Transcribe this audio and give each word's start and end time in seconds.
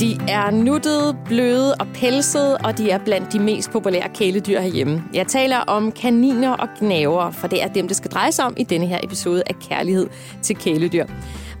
De 0.00 0.18
er 0.28 0.50
nuttede, 0.50 1.16
bløde 1.24 1.74
og 1.74 1.86
pelsede, 1.94 2.56
og 2.56 2.78
de 2.78 2.90
er 2.90 2.98
blandt 2.98 3.32
de 3.32 3.38
mest 3.38 3.70
populære 3.70 4.08
kæledyr 4.14 4.60
herhjemme. 4.60 5.04
Jeg 5.14 5.26
taler 5.26 5.58
om 5.58 5.92
kaniner 5.92 6.50
og 6.50 6.68
gnaver, 6.78 7.30
for 7.30 7.46
det 7.46 7.62
er 7.62 7.68
dem, 7.68 7.88
det 7.88 7.96
skal 7.96 8.10
dreje 8.10 8.32
sig 8.32 8.44
om 8.44 8.54
i 8.56 8.64
denne 8.64 8.86
her 8.86 9.00
episode 9.02 9.42
af 9.46 9.54
Kærlighed 9.68 10.08
til 10.42 10.56
kæledyr. 10.56 11.06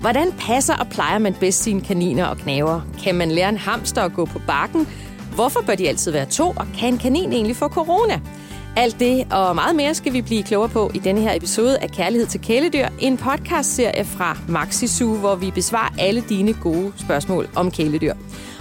Hvordan 0.00 0.32
passer 0.32 0.74
og 0.74 0.88
plejer 0.88 1.18
man 1.18 1.34
bedst 1.34 1.62
sine 1.62 1.80
kaniner 1.80 2.26
og 2.26 2.36
gnaver? 2.36 2.80
Kan 3.04 3.14
man 3.14 3.30
lære 3.30 3.48
en 3.48 3.56
hamster 3.56 4.02
at 4.02 4.12
gå 4.12 4.24
på 4.24 4.40
bakken? 4.46 4.88
Hvorfor 5.34 5.60
bør 5.66 5.74
de 5.74 5.88
altid 5.88 6.12
være 6.12 6.26
to, 6.26 6.48
og 6.48 6.66
kan 6.78 6.92
en 6.92 6.98
kanin 6.98 7.32
egentlig 7.32 7.56
få 7.56 7.68
corona? 7.68 8.20
Alt 8.78 9.00
det 9.00 9.26
og 9.32 9.54
meget 9.54 9.76
mere 9.76 9.94
skal 9.94 10.12
vi 10.12 10.22
blive 10.22 10.42
klogere 10.42 10.68
på 10.68 10.90
i 10.94 10.98
denne 10.98 11.20
her 11.20 11.36
episode 11.36 11.78
af 11.78 11.90
Kærlighed 11.90 12.26
til 12.26 12.40
kæledyr, 12.40 12.88
en 12.98 13.16
podcastserie 13.16 14.04
fra 14.04 14.38
Maxi 14.48 14.86
Zoo, 14.86 15.16
hvor 15.16 15.34
vi 15.34 15.50
besvarer 15.50 15.94
alle 15.98 16.24
dine 16.28 16.52
gode 16.62 16.92
spørgsmål 16.96 17.48
om 17.54 17.70
kæledyr. 17.70 18.14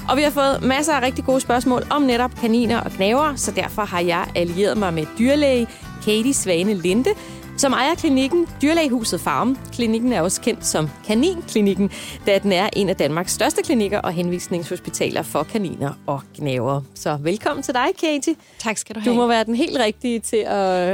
Og 0.09 0.17
vi 0.17 0.21
har 0.21 0.29
fået 0.29 0.63
masser 0.63 0.93
af 0.93 1.01
rigtig 1.01 1.25
gode 1.25 1.41
spørgsmål 1.41 1.83
om 1.89 2.01
netop 2.01 2.35
kaniner 2.41 2.81
og 2.81 2.91
knaver, 2.91 3.35
så 3.35 3.51
derfor 3.51 3.81
har 3.81 3.99
jeg 3.99 4.25
allieret 4.35 4.77
mig 4.77 4.93
med 4.93 5.05
dyrlæge 5.19 5.67
Katie 6.05 6.33
Svane 6.33 6.73
Linde, 6.73 7.09
som 7.57 7.73
ejer 7.73 7.95
klinikken 7.95 8.47
Dyrlægehuset 8.61 9.21
Farm. 9.21 9.57
Klinikken 9.73 10.13
er 10.13 10.21
også 10.21 10.41
kendt 10.41 10.65
som 10.65 10.89
Kaninklinikken, 11.07 11.91
da 12.25 12.37
den 12.37 12.51
er 12.51 12.69
en 12.75 12.89
af 12.89 12.95
Danmarks 12.95 13.31
største 13.31 13.61
klinikker 13.61 13.99
og 13.99 14.11
henvisningshospitaler 14.11 15.21
for 15.21 15.43
kaniner 15.43 15.93
og 16.07 16.21
gnaver. 16.35 16.81
Så 16.95 17.17
velkommen 17.21 17.63
til 17.63 17.73
dig, 17.73 17.87
Katie. 17.99 18.35
Tak 18.59 18.77
skal 18.77 18.95
du 18.95 18.99
have. 18.99 19.13
Du 19.13 19.15
må 19.15 19.27
være 19.27 19.43
den 19.43 19.55
helt 19.55 19.79
rigtige 19.79 20.19
til 20.19 20.37
at, 20.37 20.53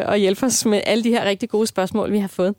at 0.10 0.20
hjælpe 0.20 0.46
os 0.46 0.66
med 0.66 0.82
alle 0.86 1.04
de 1.04 1.10
her 1.10 1.26
rigtig 1.26 1.50
gode 1.50 1.68
spørgsmål, 1.68 2.12
vi 2.12 2.20
har 2.20 2.28
fået. 2.28 2.56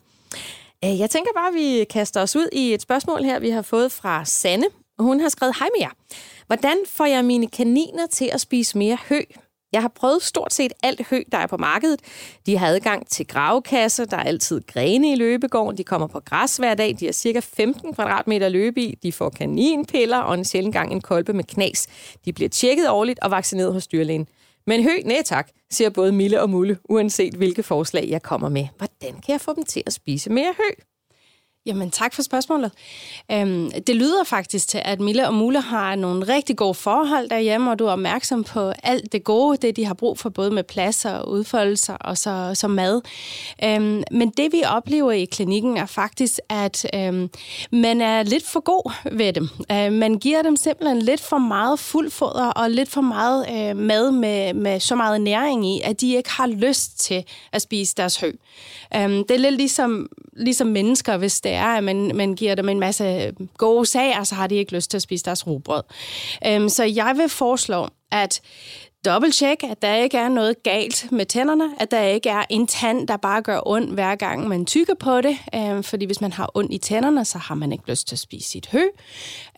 Øh, 0.84 0.98
jeg 0.98 1.10
tænker 1.10 1.30
bare, 1.36 1.48
at 1.48 1.54
vi 1.54 1.84
kaster 1.90 2.22
os 2.22 2.36
ud 2.36 2.48
i 2.52 2.74
et 2.74 2.82
spørgsmål 2.82 3.22
her, 3.22 3.38
vi 3.38 3.50
har 3.50 3.62
fået 3.62 3.92
fra 3.92 4.24
Sanne. 4.24 4.66
Hun 4.98 5.20
har 5.20 5.28
skrevet, 5.28 5.54
hej 5.58 5.68
med 5.76 5.80
jer. 5.80 5.90
Hvordan 6.46 6.76
får 6.86 7.04
jeg 7.04 7.24
mine 7.24 7.46
kaniner 7.46 8.06
til 8.06 8.30
at 8.32 8.40
spise 8.40 8.78
mere 8.78 8.98
hø? 9.08 9.20
Jeg 9.72 9.82
har 9.82 9.92
prøvet 9.94 10.22
stort 10.22 10.52
set 10.52 10.72
alt 10.82 11.06
hø, 11.06 11.22
der 11.32 11.38
er 11.38 11.46
på 11.46 11.56
markedet. 11.56 12.00
De 12.46 12.58
har 12.58 12.66
adgang 12.66 13.06
til 13.06 13.26
gravkasser, 13.26 14.04
der 14.04 14.16
er 14.16 14.22
altid 14.22 14.60
grene 14.66 15.12
i 15.12 15.14
løbegården, 15.14 15.78
de 15.78 15.84
kommer 15.84 16.06
på 16.06 16.20
græs 16.20 16.56
hver 16.56 16.74
dag, 16.74 16.96
de 17.00 17.04
har 17.04 17.12
cirka 17.12 17.40
15 17.40 17.94
kvadratmeter 17.94 18.48
løbe 18.48 18.80
i, 18.80 18.98
de 19.02 19.12
får 19.12 19.28
kaninpiller 19.28 20.18
og 20.18 20.34
en 20.34 20.44
sjældent 20.44 20.74
gang 20.74 20.92
en 20.92 21.00
kolbe 21.00 21.32
med 21.32 21.44
knas. 21.44 21.88
De 22.24 22.32
bliver 22.32 22.48
tjekket 22.48 22.90
årligt 22.90 23.18
og 23.22 23.30
vaccineret 23.30 23.72
hos 23.72 23.86
dyrlægen. 23.86 24.28
Men 24.66 24.82
hø, 24.82 24.90
nej 25.04 25.22
tak, 25.24 25.50
siger 25.70 25.90
både 25.90 26.12
Mille 26.12 26.40
og 26.40 26.50
Mulle, 26.50 26.78
uanset 26.84 27.34
hvilke 27.34 27.62
forslag 27.62 28.08
jeg 28.08 28.22
kommer 28.22 28.48
med. 28.48 28.66
Hvordan 28.76 29.20
kan 29.20 29.32
jeg 29.32 29.40
få 29.40 29.54
dem 29.54 29.64
til 29.64 29.82
at 29.86 29.92
spise 29.92 30.30
mere 30.30 30.54
hø? 30.56 30.82
Jamen, 31.66 31.90
tak 31.90 32.14
for 32.14 32.22
spørgsmålet. 32.22 32.72
Øhm, 33.32 33.70
det 33.86 33.96
lyder 33.96 34.24
faktisk 34.24 34.68
til, 34.68 34.82
at 34.84 35.00
Mille 35.00 35.26
og 35.26 35.34
Mule 35.34 35.60
har 35.60 35.94
nogle 35.96 36.34
rigtig 36.34 36.56
gode 36.56 36.74
forhold 36.74 37.28
derhjemme, 37.28 37.70
og 37.70 37.78
du 37.78 37.86
er 37.86 37.92
opmærksom 37.92 38.44
på 38.44 38.72
alt 38.82 39.12
det 39.12 39.24
gode, 39.24 39.56
det 39.56 39.76
de 39.76 39.84
har 39.84 39.94
brug 39.94 40.18
for, 40.18 40.30
både 40.30 40.50
med 40.50 40.62
plads 40.62 41.04
og 41.04 41.28
udfoldelser 41.28 41.94
og 41.94 42.18
så, 42.18 42.50
så 42.54 42.68
mad. 42.68 43.00
Øhm, 43.64 44.02
men 44.10 44.30
det 44.30 44.52
vi 44.52 44.62
oplever 44.66 45.12
i 45.12 45.24
klinikken 45.24 45.76
er 45.76 45.86
faktisk, 45.86 46.38
at 46.48 46.86
øhm, 46.94 47.30
man 47.72 48.00
er 48.00 48.22
lidt 48.22 48.46
for 48.46 48.60
god 48.60 48.92
ved 49.16 49.32
dem. 49.32 49.48
Øhm, 49.72 49.92
man 49.92 50.18
giver 50.18 50.42
dem 50.42 50.56
simpelthen 50.56 51.02
lidt 51.02 51.20
for 51.20 51.38
meget 51.38 51.78
fuldfoder 51.78 52.46
og 52.46 52.70
lidt 52.70 52.88
for 52.88 53.00
meget 53.00 53.46
øh, 53.50 53.76
mad 53.76 54.10
med, 54.10 54.54
med 54.54 54.80
så 54.80 54.94
meget 54.94 55.20
næring 55.20 55.66
i, 55.66 55.80
at 55.84 56.00
de 56.00 56.14
ikke 56.16 56.30
har 56.30 56.46
lyst 56.46 57.00
til 57.00 57.24
at 57.52 57.62
spise 57.62 57.94
deres 57.96 58.20
hø. 58.20 58.32
Øhm, 58.96 59.24
det 59.26 59.30
er 59.30 59.38
lidt 59.38 59.56
ligesom, 59.56 60.08
ligesom 60.32 60.66
mennesker, 60.66 61.16
hvis 61.16 61.40
det 61.40 61.51
er, 61.52 61.66
at 61.66 61.84
man, 61.84 62.10
man 62.14 62.34
giver 62.34 62.54
dem 62.54 62.68
en 62.68 62.80
masse 62.80 63.04
øh, 63.04 63.46
gode 63.58 63.86
sager, 63.86 64.24
så 64.24 64.34
har 64.34 64.46
de 64.46 64.54
ikke 64.54 64.74
lyst 64.74 64.90
til 64.90 64.98
at 64.98 65.02
spise 65.02 65.24
deres 65.24 65.46
rugbrød. 65.46 65.82
Øhm, 66.46 66.68
så 66.68 66.84
jeg 66.84 67.14
vil 67.16 67.28
foreslå, 67.28 67.88
at 68.12 68.40
dobbelttjek, 69.04 69.64
at 69.64 69.82
der 69.82 69.94
ikke 69.94 70.18
er 70.18 70.28
noget 70.28 70.62
galt 70.62 71.12
med 71.12 71.26
tænderne, 71.26 71.70
at 71.80 71.90
der 71.90 72.02
ikke 72.02 72.28
er 72.28 72.44
en 72.50 72.66
tand, 72.66 73.08
der 73.08 73.16
bare 73.16 73.42
gør 73.42 73.60
ondt 73.66 73.90
hver 73.90 74.14
gang 74.14 74.48
man 74.48 74.66
tykker 74.66 74.94
på 74.94 75.20
det, 75.20 75.36
øhm, 75.54 75.82
fordi 75.82 76.06
hvis 76.06 76.20
man 76.20 76.32
har 76.32 76.50
ondt 76.54 76.72
i 76.72 76.78
tænderne, 76.78 77.24
så 77.24 77.38
har 77.38 77.54
man 77.54 77.72
ikke 77.72 77.90
lyst 77.90 78.08
til 78.08 78.14
at 78.14 78.18
spise 78.18 78.48
sit 78.50 78.68
hø. 78.72 78.82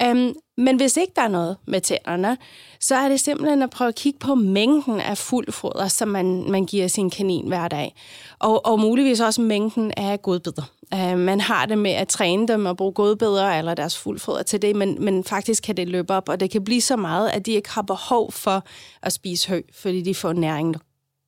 Øhm, 0.03 0.35
men 0.57 0.77
hvis 0.77 0.97
ikke 0.97 1.13
der 1.17 1.23
er 1.23 1.29
noget 1.29 1.57
med 1.67 1.81
tænderne, 1.81 2.37
så 2.81 2.95
er 2.95 3.09
det 3.09 3.21
simpelthen 3.21 3.63
at 3.63 3.71
prøve 3.71 3.89
at 3.89 3.95
kigge 3.95 4.19
på 4.19 4.35
mængden 4.35 5.01
af 5.01 5.19
fuldfoder, 5.19 5.89
som 5.89 6.09
man, 6.09 6.51
man 6.51 6.67
giver 6.67 6.89
sin 6.89 7.11
kanin 7.11 7.49
hver 7.49 7.69
dag. 7.69 7.95
Og, 8.39 8.67
og 8.67 8.81
muligvis 8.81 9.21
også 9.21 9.41
mængden 9.41 9.93
af 9.97 10.23
godbidder. 10.23 10.63
Uh, 10.95 11.19
man 11.19 11.41
har 11.41 11.67
det 11.67 11.79
med 11.79 11.91
at 11.91 12.09
træne 12.09 12.49
dem 12.49 12.67
og 12.67 12.77
bruge 12.77 12.93
godbidder 12.93 13.51
eller 13.51 13.75
deres 13.75 13.99
fuldfoder 13.99 14.43
til 14.43 14.63
det, 14.63 14.77
men, 14.77 15.05
men 15.05 15.25
faktisk 15.25 15.63
kan 15.63 15.77
det 15.77 15.89
løbe 15.89 16.15
op, 16.15 16.29
og 16.29 16.41
det 16.41 16.51
kan 16.51 16.65
blive 16.65 16.81
så 16.81 16.97
meget, 16.97 17.29
at 17.29 17.47
de 17.47 17.53
ikke 17.53 17.71
har 17.71 17.83
behov 17.83 18.33
for 18.33 18.65
at 19.03 19.13
spise 19.13 19.49
hø, 19.49 19.61
fordi 19.83 20.03
de 20.03 20.15
får 20.15 20.33
næring 20.33 20.77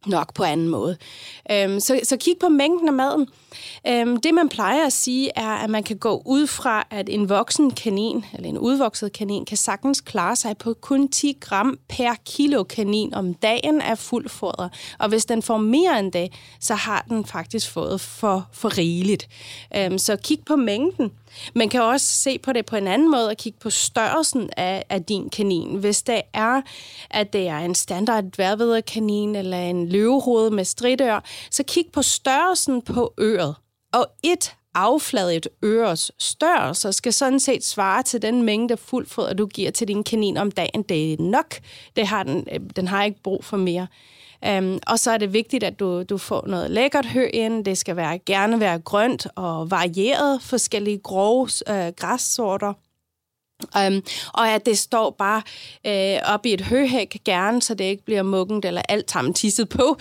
nok 0.09 0.34
på 0.34 0.44
anden 0.44 0.69
måde. 0.69 0.97
Øhm, 1.50 1.81
så, 1.81 2.00
så 2.03 2.17
kig 2.17 2.34
på 2.41 2.49
mængden 2.49 2.89
af 2.89 2.94
maden. 2.94 3.28
Øhm, 3.87 4.17
det, 4.17 4.34
man 4.34 4.49
plejer 4.49 4.87
at 4.87 4.93
sige, 4.93 5.31
er, 5.37 5.50
at 5.50 5.71
man 5.71 5.83
kan 5.83 5.97
gå 5.97 6.22
ud 6.25 6.47
fra, 6.47 6.87
at 6.91 7.09
en 7.09 7.28
voksen 7.28 7.71
kanin, 7.71 8.25
eller 8.34 8.49
en 8.49 8.59
udvokset 8.59 9.12
kanin, 9.12 9.45
kan 9.45 9.56
sagtens 9.56 10.00
klare 10.00 10.37
sig 10.37 10.56
på 10.59 10.75
kun 10.81 11.09
10 11.09 11.39
gram 11.41 11.78
per 11.89 12.15
kilo 12.25 12.62
kanin 12.62 13.15
om 13.15 13.34
dagen 13.34 13.81
af 13.81 13.99
fuld 13.99 14.28
foder. 14.28 14.69
Og 14.99 15.09
hvis 15.09 15.25
den 15.25 15.43
får 15.43 15.56
mere 15.56 15.99
end 15.99 16.12
det, 16.12 16.33
så 16.61 16.75
har 16.75 17.05
den 17.09 17.25
faktisk 17.25 17.71
fået 17.71 18.00
for, 18.00 18.49
for 18.53 18.78
rigeligt. 18.78 19.28
Øhm, 19.77 19.99
så 19.99 20.16
kig 20.16 20.39
på 20.47 20.56
mængden. 20.56 21.12
Man 21.55 21.69
kan 21.69 21.83
også 21.83 22.07
se 22.07 22.39
på 22.39 22.53
det 22.53 22.67
på 22.67 22.77
en 22.77 22.87
anden 22.87 23.11
måde 23.11 23.29
og 23.29 23.37
kigge 23.37 23.59
på 23.59 23.71
størrelsen 23.71 24.51
af, 24.57 24.85
af 24.89 25.05
din 25.05 25.31
kanin. 25.31 25.77
Hvis 25.77 26.03
det 26.03 26.23
er, 26.33 26.63
at 27.11 27.33
det 27.33 27.49
er 27.49 27.59
en 27.59 27.75
standard 27.75 28.83
kanin 28.83 29.37
eller 29.37 29.59
en 29.59 29.89
løvehoved 29.89 30.51
med 30.51 30.65
stridør, 30.65 31.25
så 31.51 31.63
kig 31.63 31.85
på 31.93 32.03
størrelsen 32.03 32.83
på 32.83 33.15
øret. 33.21 33.55
Og 33.93 34.07
et 34.23 34.55
affladet 34.77 35.49
øres 35.65 36.13
størrelse 36.19 36.93
skal 36.93 37.13
sådan 37.13 37.41
set 37.41 37.65
svare 37.65 38.03
til 38.03 38.23
den 38.23 38.43
mængde 38.43 38.77
fuldfoder, 38.77 39.35
du 39.35 39.47
giver 39.47 39.71
til 39.71 39.89
din 39.89 40.05
kanin 40.05 40.37
om 40.37 40.51
dagen. 40.51 40.83
Det 40.83 41.13
er 41.13 41.17
nok. 41.19 41.55
Det 41.97 42.07
har 42.07 42.23
den, 42.23 42.47
øh, 42.53 42.61
den 42.77 42.89
har 42.89 43.05
ikke 43.05 43.23
brug 43.23 43.45
for 43.45 43.57
mere. 43.57 43.87
Um, 44.59 44.79
og 44.87 44.99
så 44.99 45.11
er 45.11 45.19
det 45.19 45.33
vigtigt, 45.33 45.65
at 45.65 45.81
du, 45.81 46.03
du 46.03 46.19
får 46.19 46.45
noget 46.47 46.71
lækkert 46.71 47.07
hø 47.07 47.27
ind. 47.35 47.65
Det 47.65 47.79
skal 47.79 47.97
være, 47.97 48.19
gerne 48.19 48.61
være 48.61 48.79
grønt 48.79 49.27
og 49.35 49.71
varieret, 49.71 50.43
forskellige 50.43 50.99
grove 50.99 51.49
uh, 51.71 51.89
græssorter. 51.97 52.73
Um, 53.87 54.03
og 54.35 54.49
at 54.49 54.67
det 54.67 54.79
står 54.79 55.11
bare 55.11 55.43
uh, 55.89 56.35
op 56.35 56.47
i 56.47 56.53
et 56.53 56.61
høhæk 56.61 57.17
gerne, 57.25 57.63
så 57.63 57.75
det 57.75 57.85
ikke 57.85 58.05
bliver 58.05 58.23
muggent 58.23 58.65
eller 58.65 58.83
alt 58.89 59.11
sammen 59.11 59.35
tisset 59.35 59.69
på, 59.69 59.99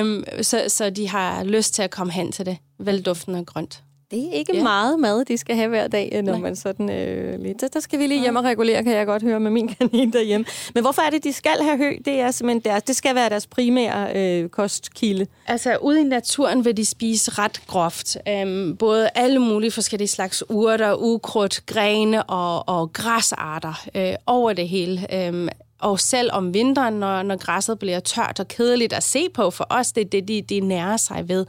um, 0.00 0.24
så, 0.42 0.64
så 0.68 0.90
de 0.90 1.08
har 1.08 1.44
lyst 1.44 1.74
til 1.74 1.82
at 1.82 1.90
komme 1.90 2.12
hen 2.12 2.32
til 2.32 2.46
det. 2.46 2.58
Velduftende 2.78 3.38
og 3.38 3.46
grønt. 3.46 3.82
Det 4.10 4.28
er 4.28 4.32
ikke 4.32 4.56
ja. 4.56 4.62
meget 4.62 4.98
mad, 4.98 5.24
de 5.24 5.38
skal 5.38 5.56
have 5.56 5.68
hver 5.68 5.88
dag, 5.88 6.22
når 6.22 6.32
Nej. 6.32 6.40
man 6.40 6.56
sådan 6.56 6.90
øh, 6.90 7.40
lidt... 7.40 7.60
Der, 7.60 7.68
der 7.68 7.80
skal 7.80 7.98
vi 7.98 8.06
lige 8.06 8.20
hjem 8.20 8.36
og 8.36 8.44
regulere, 8.44 8.84
kan 8.84 8.92
jeg 8.92 9.06
godt 9.06 9.22
høre 9.22 9.40
med 9.40 9.50
min 9.50 9.68
kanin 9.74 10.12
derhjemme. 10.12 10.46
Men 10.74 10.82
hvorfor 10.84 11.02
er 11.02 11.10
det, 11.10 11.24
de 11.24 11.32
skal 11.32 11.56
have 11.62 11.76
hø? 11.76 11.92
Det 12.04 12.20
er 12.20 12.30
simpelthen 12.30 12.72
deres, 12.72 12.82
det 12.82 12.96
skal 12.96 13.14
være 13.14 13.28
deres 13.28 13.46
primære 13.46 14.16
øh, 14.16 14.48
kostkilde. 14.48 15.26
Altså, 15.46 15.76
ude 15.76 16.00
i 16.00 16.04
naturen 16.04 16.64
vil 16.64 16.76
de 16.76 16.84
spise 16.84 17.30
ret 17.30 17.60
groft. 17.66 18.16
Øhm, 18.28 18.76
både 18.76 19.08
alle 19.14 19.38
mulige 19.38 19.70
forskellige 19.70 20.08
slags 20.08 20.44
urter, 20.48 20.94
ukrudt, 20.94 21.66
grene 21.66 22.22
og, 22.22 22.68
og 22.68 22.92
græsarter 22.92 23.84
øh, 23.94 24.14
over 24.26 24.52
det 24.52 24.68
hele. 24.68 25.06
Øhm, 25.14 25.48
og 25.78 26.00
selv 26.00 26.30
om 26.32 26.54
vinteren, 26.54 26.94
når, 26.94 27.22
når 27.22 27.36
græsset 27.36 27.78
bliver 27.78 28.00
tørt 28.00 28.40
og 28.40 28.48
kedeligt 28.48 28.92
at 28.92 29.02
se 29.02 29.28
på 29.34 29.50
for 29.50 29.66
os, 29.70 29.92
det 29.92 30.00
er 30.04 30.10
det, 30.10 30.28
de, 30.28 30.42
de 30.42 30.60
nærer 30.60 30.96
sig 30.96 31.28
ved. 31.28 31.46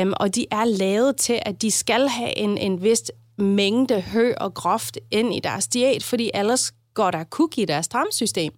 Um, 0.00 0.14
og 0.16 0.34
de 0.34 0.46
er 0.50 0.64
lavet 0.64 1.16
til, 1.16 1.38
at 1.42 1.62
de 1.62 1.70
skal 1.70 2.08
have 2.08 2.38
en, 2.38 2.58
en 2.58 2.82
vis 2.82 3.02
mængde 3.38 4.00
hø 4.00 4.32
og 4.36 4.54
groft 4.54 4.98
ind 5.10 5.34
i 5.34 5.40
deres 5.40 5.66
diæt, 5.66 6.02
fordi 6.02 6.30
ellers 6.34 6.72
går 6.94 7.10
der 7.10 7.24
kuk 7.24 7.58
i 7.58 7.64
deres 7.64 7.88
tarmsystem. 7.88 8.52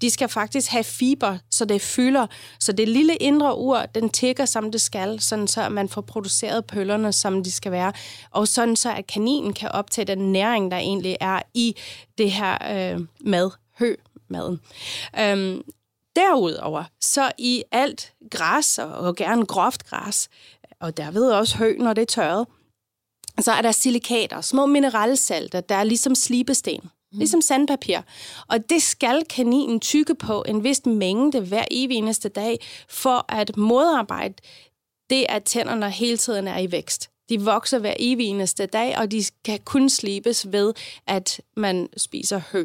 De 0.00 0.10
skal 0.10 0.28
faktisk 0.28 0.70
have 0.70 0.84
fiber, 0.84 1.38
så 1.50 1.64
det 1.64 1.82
fylder, 1.82 2.26
så 2.60 2.72
det 2.72 2.88
lille 2.88 3.16
indre 3.16 3.58
ur, 3.58 3.78
den 3.94 4.08
tækker 4.08 4.44
som 4.44 4.72
det 4.72 4.80
skal, 4.80 5.20
sådan 5.20 5.48
så 5.48 5.68
man 5.68 5.88
får 5.88 6.00
produceret 6.00 6.66
pøllerne, 6.66 7.12
som 7.12 7.44
de 7.44 7.52
skal 7.52 7.72
være, 7.72 7.92
og 8.30 8.48
sådan 8.48 8.76
så, 8.76 8.94
at 8.94 9.06
kaninen 9.06 9.52
kan 9.52 9.68
optage 9.68 10.04
den 10.04 10.32
næring, 10.32 10.70
der 10.70 10.76
egentlig 10.76 11.16
er 11.20 11.42
i 11.54 11.76
det 12.18 12.30
her 12.32 12.58
øh, 12.94 13.00
mad, 13.20 13.50
hø, 13.78 13.94
maden. 14.32 14.60
Øhm, 15.18 15.62
derudover, 16.16 16.84
så 17.00 17.32
i 17.38 17.62
alt 17.72 18.12
græs, 18.30 18.78
og 18.78 19.16
gerne 19.16 19.46
groft 19.46 19.84
græs, 19.84 20.28
og 20.80 20.96
derved 20.96 21.30
også 21.30 21.56
hø, 21.56 21.76
når 21.78 21.92
det 21.92 22.02
er 22.02 22.06
tørret, 22.06 22.46
så 23.40 23.52
er 23.52 23.62
der 23.62 23.72
silikater, 23.72 24.40
små 24.40 24.66
mineralsalter, 24.66 25.60
der 25.60 25.74
er 25.74 25.84
ligesom 25.84 26.14
slibesten, 26.14 26.80
mm. 26.82 27.18
ligesom 27.18 27.40
sandpapir. 27.40 28.00
Og 28.48 28.70
det 28.70 28.82
skal 28.82 29.24
kaninen 29.30 29.80
tykke 29.80 30.14
på 30.14 30.44
en 30.48 30.64
vis 30.64 30.86
mængde 30.86 31.40
hver 31.40 31.64
evig 31.70 31.96
eneste 31.96 32.28
dag, 32.28 32.58
for 32.88 33.24
at 33.28 33.56
modarbejde 33.56 34.34
det, 35.10 35.26
at 35.28 35.44
tænderne 35.44 35.90
hele 35.90 36.16
tiden 36.16 36.48
er 36.48 36.58
i 36.58 36.72
vækst. 36.72 37.10
De 37.28 37.40
vokser 37.40 37.78
hver 37.78 37.94
evig 37.98 38.26
eneste 38.26 38.66
dag, 38.66 38.98
og 38.98 39.10
de 39.10 39.24
kan 39.44 39.60
kun 39.64 39.88
slibes 39.88 40.52
ved, 40.52 40.74
at 41.06 41.40
man 41.56 41.88
spiser 41.96 42.40
hø. 42.52 42.64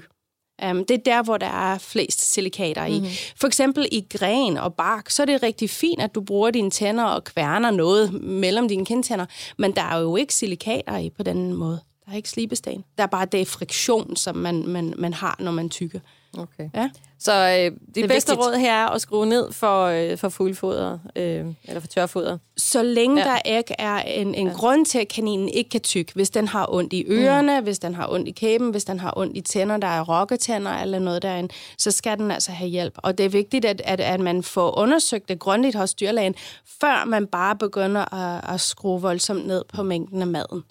Um, 0.66 0.86
det 0.86 0.92
er 0.92 1.04
der, 1.06 1.24
hvor 1.24 1.38
der 1.38 1.48
er 1.48 1.78
flest 1.78 2.34
silikater 2.34 2.86
i. 2.86 3.00
Mm-hmm. 3.00 3.12
For 3.36 3.48
eksempel 3.48 3.88
i 3.92 4.06
gren 4.10 4.58
og 4.58 4.74
bark, 4.74 5.10
så 5.10 5.22
er 5.22 5.26
det 5.26 5.44
rigtig 5.44 5.70
fint, 5.70 6.02
at 6.02 6.16
du 6.16 6.22
bruger 6.22 6.52
dine 6.52 6.72
tænder 6.72 7.04
og 7.04 7.24
kværner 7.24 7.72
noget 7.72 8.14
mellem 8.24 8.68
dine 8.68 8.86
kindtænder, 8.86 9.26
men 9.58 9.72
der 9.72 9.82
er 9.82 10.00
jo 10.00 10.16
ikke 10.16 10.34
silikater 10.34 10.98
i 10.98 11.10
på 11.10 11.24
den 11.24 11.54
måde. 11.54 11.80
Der 12.06 12.12
er 12.12 12.16
ikke 12.16 12.30
slibesten. 12.30 12.84
Der 12.98 13.04
er 13.04 13.08
bare 13.08 13.26
det 13.26 13.48
friktion, 13.48 14.16
som 14.16 14.36
man, 14.36 14.68
man, 14.68 14.94
man 14.98 15.14
har, 15.14 15.36
når 15.40 15.52
man 15.52 15.70
tykker. 15.70 16.00
Okay. 16.38 16.70
Ja. 16.76 16.90
Så 17.20 17.34
øh, 17.34 17.56
det, 17.56 17.96
det 17.96 18.10
bedste 18.10 18.32
vigtigt. 18.32 18.48
råd 18.48 18.56
her 18.56 18.74
er 18.74 18.88
at 18.88 19.02
skrue 19.02 19.26
ned 19.26 19.52
for, 19.52 19.86
øh, 19.86 20.18
for 20.18 20.30
fuldfoder, 20.30 21.00
øh, 21.16 21.46
eller 21.64 21.80
for 21.80 21.88
tørfoder. 21.88 22.38
Så 22.58 22.84
længe 22.84 23.18
ja. 23.18 23.30
der 23.30 23.40
ikke 23.46 23.76
er 23.80 23.98
en, 23.98 24.36
en 24.36 24.48
ja. 24.48 24.54
grund 24.54 24.86
til, 24.86 25.00
at 25.00 25.08
kaninen 25.08 25.50
ikke 25.50 25.70
kan 25.70 25.82
tykke. 25.82 26.14
Hvis 26.14 26.30
den 26.30 26.48
har 26.48 26.74
ondt 26.74 26.94
i 26.94 27.06
ørerne, 27.08 27.60
mm. 27.60 27.64
hvis 27.64 27.80
den 27.80 27.96
har 27.96 28.08
ondt 28.12 28.28
i 28.28 28.32
kæben, 28.32 28.72
hvis 28.72 28.86
den 28.86 29.00
har 29.00 29.14
ondt 29.18 29.38
i 29.38 29.42
tænder, 29.42 29.78
der 29.78 29.88
er 29.88 30.04
rokketænder 30.04 30.72
eller 30.72 31.00
noget 31.00 31.22
derinde, 31.22 31.54
så 31.78 31.92
skal 31.92 32.18
den 32.18 32.32
altså 32.32 32.52
have 32.52 32.70
hjælp. 32.70 32.94
Og 32.98 33.18
det 33.18 33.26
er 33.26 33.30
vigtigt, 33.30 33.66
at, 33.66 33.82
at, 33.86 34.00
at 34.00 34.20
man 34.20 34.44
får 34.44 34.80
undersøgt 34.80 35.30
det 35.30 35.40
grundigt 35.40 35.76
hos 35.76 35.94
dyrlægen, 35.94 36.36
før 36.82 37.06
man 37.06 37.28
bare 37.28 37.56
begynder 37.56 38.14
at, 38.14 38.54
at 38.54 38.62
skrue 38.62 39.02
voldsomt 39.02 39.48
ned 39.48 39.64
på 39.74 39.84
mængden 39.84 40.22
af 40.22 40.28
maden. 40.28 40.64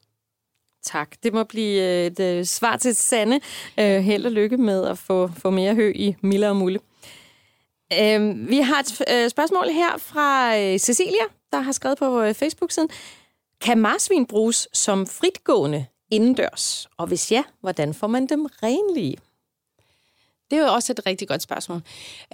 Tak. 0.87 1.17
Det 1.23 1.35
må 1.35 1.45
blive 1.45 1.83
øh, 1.83 2.07
et 2.07 2.21
øh, 2.21 2.45
svar 2.45 2.77
til 2.77 2.97
Sanne. 2.97 3.41
Øh, 3.81 4.01
held 4.01 4.27
og 4.27 4.33
lykke 4.33 4.57
med 4.57 4.87
at 4.87 4.99
få, 4.99 5.31
få 5.39 5.51
mere 5.51 5.75
hø 5.75 5.93
i 5.95 6.17
Miller 6.21 6.49
og 6.49 6.57
Mulle. 6.57 6.79
Øh, 7.93 8.49
vi 8.49 8.59
har 8.59 8.81
et 8.81 9.03
øh, 9.11 9.31
spørgsmål 9.31 9.67
her 9.69 9.99
fra 9.99 10.59
øh, 10.59 10.79
Cecilia, 10.79 11.25
der 11.53 11.61
har 11.61 11.73
skrevet 11.73 11.99
på 11.99 12.23
øh, 12.23 12.35
Facebook-siden. 12.35 12.89
Kan 13.61 13.79
marsvin 13.79 14.27
bruges 14.27 14.69
som 14.73 15.07
fritgående 15.07 15.87
indendørs? 16.11 16.89
Og 16.99 17.07
hvis 17.07 17.33
ja, 17.33 17.43
hvordan 17.61 17.95
får 17.95 18.07
man 18.07 18.27
dem 18.27 18.47
renlige? 18.63 19.17
Det 20.51 20.59
er 20.59 20.63
jo 20.63 20.73
også 20.73 20.93
et 20.93 21.01
rigtig 21.07 21.29
godt 21.29 21.43
spørgsmål. 21.43 21.83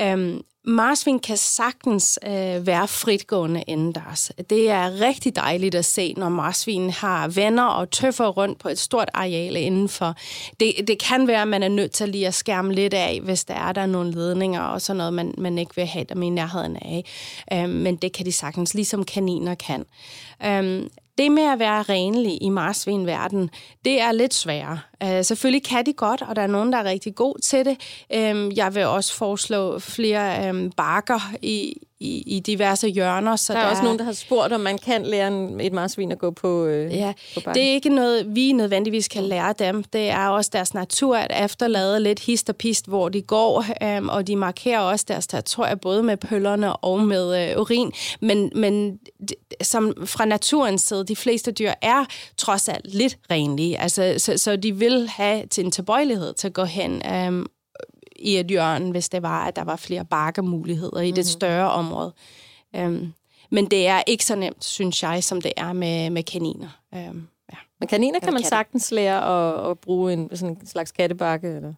Øhm, 0.00 0.42
marsvin 0.64 1.18
kan 1.18 1.36
sagtens 1.36 2.18
øh, 2.26 2.66
være 2.66 2.88
fritgående 2.88 3.62
indendørs. 3.66 4.30
Det 4.50 4.70
er 4.70 5.00
rigtig 5.00 5.36
dejligt 5.36 5.74
at 5.74 5.84
se, 5.84 6.14
når 6.16 6.28
marsvin 6.28 6.90
har 6.90 7.28
venner 7.28 7.64
og 7.64 7.90
tøffer 7.90 8.28
rundt 8.28 8.58
på 8.58 8.68
et 8.68 8.78
stort 8.78 9.08
areal 9.14 9.56
indenfor. 9.56 10.14
Det, 10.60 10.74
det 10.88 11.02
kan 11.02 11.26
være, 11.26 11.42
at 11.42 11.48
man 11.48 11.62
er 11.62 11.68
nødt 11.68 11.92
til 11.92 12.08
lige 12.08 12.26
at 12.26 12.34
skærme 12.34 12.74
lidt 12.74 12.94
af, 12.94 13.20
hvis 13.20 13.44
der 13.44 13.54
er 13.54 13.72
der 13.72 13.86
nogle 13.86 14.10
ledninger 14.10 14.60
og 14.60 14.82
sådan 14.82 14.98
noget, 14.98 15.14
man, 15.14 15.34
man 15.38 15.58
ikke 15.58 15.76
vil 15.76 15.86
have 15.86 16.04
dem 16.04 16.22
i 16.22 16.30
nærheden 16.30 16.76
af. 16.76 17.04
Øhm, 17.52 17.70
men 17.70 17.96
det 17.96 18.12
kan 18.12 18.26
de 18.26 18.32
sagtens, 18.32 18.74
ligesom 18.74 19.04
kaniner 19.04 19.54
kan. 19.54 19.84
Øhm, 20.44 20.88
det 21.18 21.32
med 21.32 21.42
at 21.42 21.58
være 21.58 21.82
renlig 21.82 22.42
i 22.42 22.48
marsvinverden, 22.48 23.50
det 23.84 24.00
er 24.00 24.12
lidt 24.12 24.34
sværere. 24.34 24.80
Øh, 25.02 25.24
selvfølgelig 25.24 25.64
kan 25.64 25.86
de 25.86 25.92
godt, 25.92 26.22
og 26.22 26.36
der 26.36 26.42
er 26.42 26.46
nogen, 26.46 26.72
der 26.72 26.78
er 26.78 26.84
rigtig 26.84 27.14
god 27.14 27.38
til 27.42 27.64
det. 27.64 28.04
Øh, 28.14 28.56
jeg 28.56 28.74
vil 28.74 28.86
også 28.86 29.14
foreslå 29.14 29.78
flere 29.78 30.48
øh, 30.48 30.70
bakker 30.76 31.32
i, 31.42 31.74
i, 32.02 32.22
i 32.26 32.40
diverse 32.40 32.88
hjørner. 32.88 33.36
Så 33.36 33.52
der 33.52 33.58
er 33.58 33.62
der 33.62 33.70
også 33.70 33.82
nogen, 33.82 33.98
der 33.98 34.04
har 34.04 34.12
spurgt, 34.12 34.52
om 34.52 34.60
man 34.60 34.78
kan 34.78 35.06
lære 35.06 35.50
et 35.60 35.72
marsvin 35.72 36.12
at 36.12 36.18
gå 36.18 36.30
på, 36.30 36.64
øh, 36.64 36.94
ja, 36.94 37.12
på 37.34 37.40
bakken. 37.40 37.62
det 37.62 37.68
er 37.68 37.74
ikke 37.74 37.88
noget, 37.88 38.36
vi 38.36 38.52
nødvendigvis 38.52 39.08
kan 39.08 39.22
lære 39.22 39.54
dem. 39.58 39.84
Det 39.84 40.10
er 40.10 40.28
også 40.28 40.50
deres 40.52 40.74
natur 40.74 41.16
at 41.16 41.44
efterlade 41.44 42.00
lidt 42.00 42.20
hist 42.20 42.48
og 42.48 42.56
pist, 42.56 42.86
hvor 42.86 43.08
de 43.08 43.22
går, 43.22 43.64
øhm, 43.82 44.08
og 44.08 44.26
de 44.26 44.36
markerer 44.36 44.80
også 44.80 45.04
deres 45.08 45.26
territorier, 45.26 45.74
både 45.74 46.02
med 46.02 46.16
pøllerne 46.16 46.76
og 46.76 47.00
med 47.00 47.50
øh, 47.50 47.60
urin. 47.60 47.92
Men, 48.20 48.52
men 48.54 48.98
som 49.62 49.94
fra 50.06 50.24
naturens 50.24 50.82
side, 50.82 51.04
de 51.04 51.16
fleste 51.16 51.52
dyr 51.52 51.72
er 51.82 52.04
trods 52.36 52.68
alt 52.68 52.94
lidt 52.94 53.18
renlige. 53.30 53.80
Altså, 53.80 54.14
så, 54.18 54.38
så 54.38 54.56
de 54.56 54.76
vil 54.76 55.08
have 55.08 55.46
til 55.46 55.64
en 55.64 55.70
tilbøjelighed 55.70 56.34
til 56.34 56.46
at 56.46 56.52
gå 56.52 56.64
hen 56.64 57.02
øhm, 57.14 57.46
i 58.22 58.38
et 58.38 58.46
hjørne, 58.46 58.90
hvis 58.90 59.08
det 59.08 59.22
var, 59.22 59.46
at 59.46 59.56
der 59.56 59.64
var 59.64 59.76
flere 59.76 60.04
bakkemuligheder 60.04 61.00
i 61.00 61.04
mm-hmm. 61.04 61.14
det 61.14 61.24
mhm. 61.24 61.30
større 61.30 61.70
område. 61.70 62.12
Um, 62.78 63.12
men 63.50 63.66
det 63.66 63.86
er 63.86 64.02
ikke 64.06 64.24
så 64.24 64.34
nemt, 64.34 64.64
synes 64.64 65.02
jeg, 65.02 65.24
som 65.24 65.40
det 65.40 65.52
er 65.56 65.72
med, 65.72 66.10
med 66.10 66.22
kaniner. 66.22 66.68
Um, 66.92 67.28
ja. 67.52 67.56
Men 67.80 67.88
kaniner 67.88 68.20
kan 68.20 68.32
man 68.32 68.42
sagtens 68.44 68.90
lære 68.90 69.24
at, 69.24 69.70
at 69.70 69.78
bruge 69.78 70.12
en 70.12 70.36
sådan 70.36 70.56
en 70.60 70.66
slags 70.66 70.92
kattebakke? 70.92 71.48
Eller? 71.48 71.72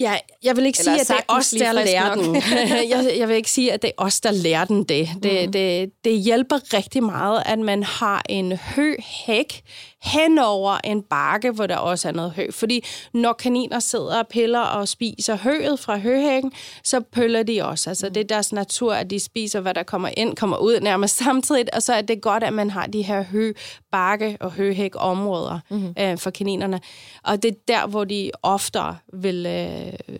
Ja, 0.00 0.14
jeg 0.42 0.56
vil 0.56 0.66
ikke 0.66 0.78
Eller 0.80 0.92
sige, 0.92 1.00
at 1.00 1.08
det 1.08 1.16
er 1.28 1.34
os, 1.34 1.50
der 1.50 1.72
lærer 1.72 2.14
den. 2.14 2.34
jeg, 2.92 3.14
jeg 3.18 3.28
vil 3.28 3.36
ikke 3.36 3.50
sige, 3.50 3.72
at 3.72 3.82
det 3.82 3.88
er 3.88 4.02
os, 4.02 4.20
der 4.20 4.30
lærer 4.30 4.64
den 4.64 4.84
det. 4.84 5.08
Det, 5.22 5.46
mm. 5.46 5.52
det. 5.52 5.90
det 6.04 6.18
hjælper 6.18 6.74
rigtig 6.74 7.02
meget, 7.02 7.42
at 7.46 7.58
man 7.58 7.82
har 7.82 8.22
en 8.28 8.52
hø-hæk 8.52 9.62
hen 10.02 10.38
over 10.38 10.78
en 10.84 11.02
bakke, 11.02 11.50
hvor 11.50 11.66
der 11.66 11.76
også 11.76 12.08
er 12.08 12.12
noget 12.12 12.32
hø. 12.32 12.50
Fordi 12.50 12.84
når 13.14 13.32
kaniner 13.32 13.78
sidder 13.78 14.18
og 14.18 14.28
piller 14.28 14.60
og 14.60 14.88
spiser 14.88 15.36
høet 15.36 15.80
fra 15.80 15.98
høhækken, 15.98 16.52
så 16.84 17.00
pøller 17.00 17.42
de 17.42 17.64
også. 17.64 17.90
Altså 17.90 18.06
mm. 18.06 18.12
det 18.12 18.20
er 18.20 18.24
deres 18.24 18.52
natur, 18.52 18.94
at 18.94 19.10
de 19.10 19.20
spiser, 19.20 19.60
hvad 19.60 19.74
der 19.74 19.82
kommer 19.82 20.10
ind, 20.16 20.36
kommer 20.36 20.56
ud 20.56 20.80
nærmest 20.80 21.16
samtidig. 21.24 21.74
Og 21.74 21.82
så 21.82 21.92
er 21.92 22.02
det 22.02 22.20
godt, 22.20 22.42
at 22.42 22.52
man 22.52 22.70
har 22.70 22.86
de 22.86 23.02
her 23.02 23.22
hø, 23.22 23.52
bakke 23.92 24.36
og 24.40 24.52
høhæk 24.52 24.92
områder 24.94 25.60
mm. 25.70 25.94
øh, 25.98 26.18
for 26.18 26.30
kaninerne. 26.30 26.80
Og 27.24 27.42
det 27.42 27.50
er 27.50 27.58
der, 27.68 27.86
hvor 27.86 28.04
de 28.04 28.30
oftere 28.42 28.96
vil... 29.12 29.46
Øh, 29.46 30.18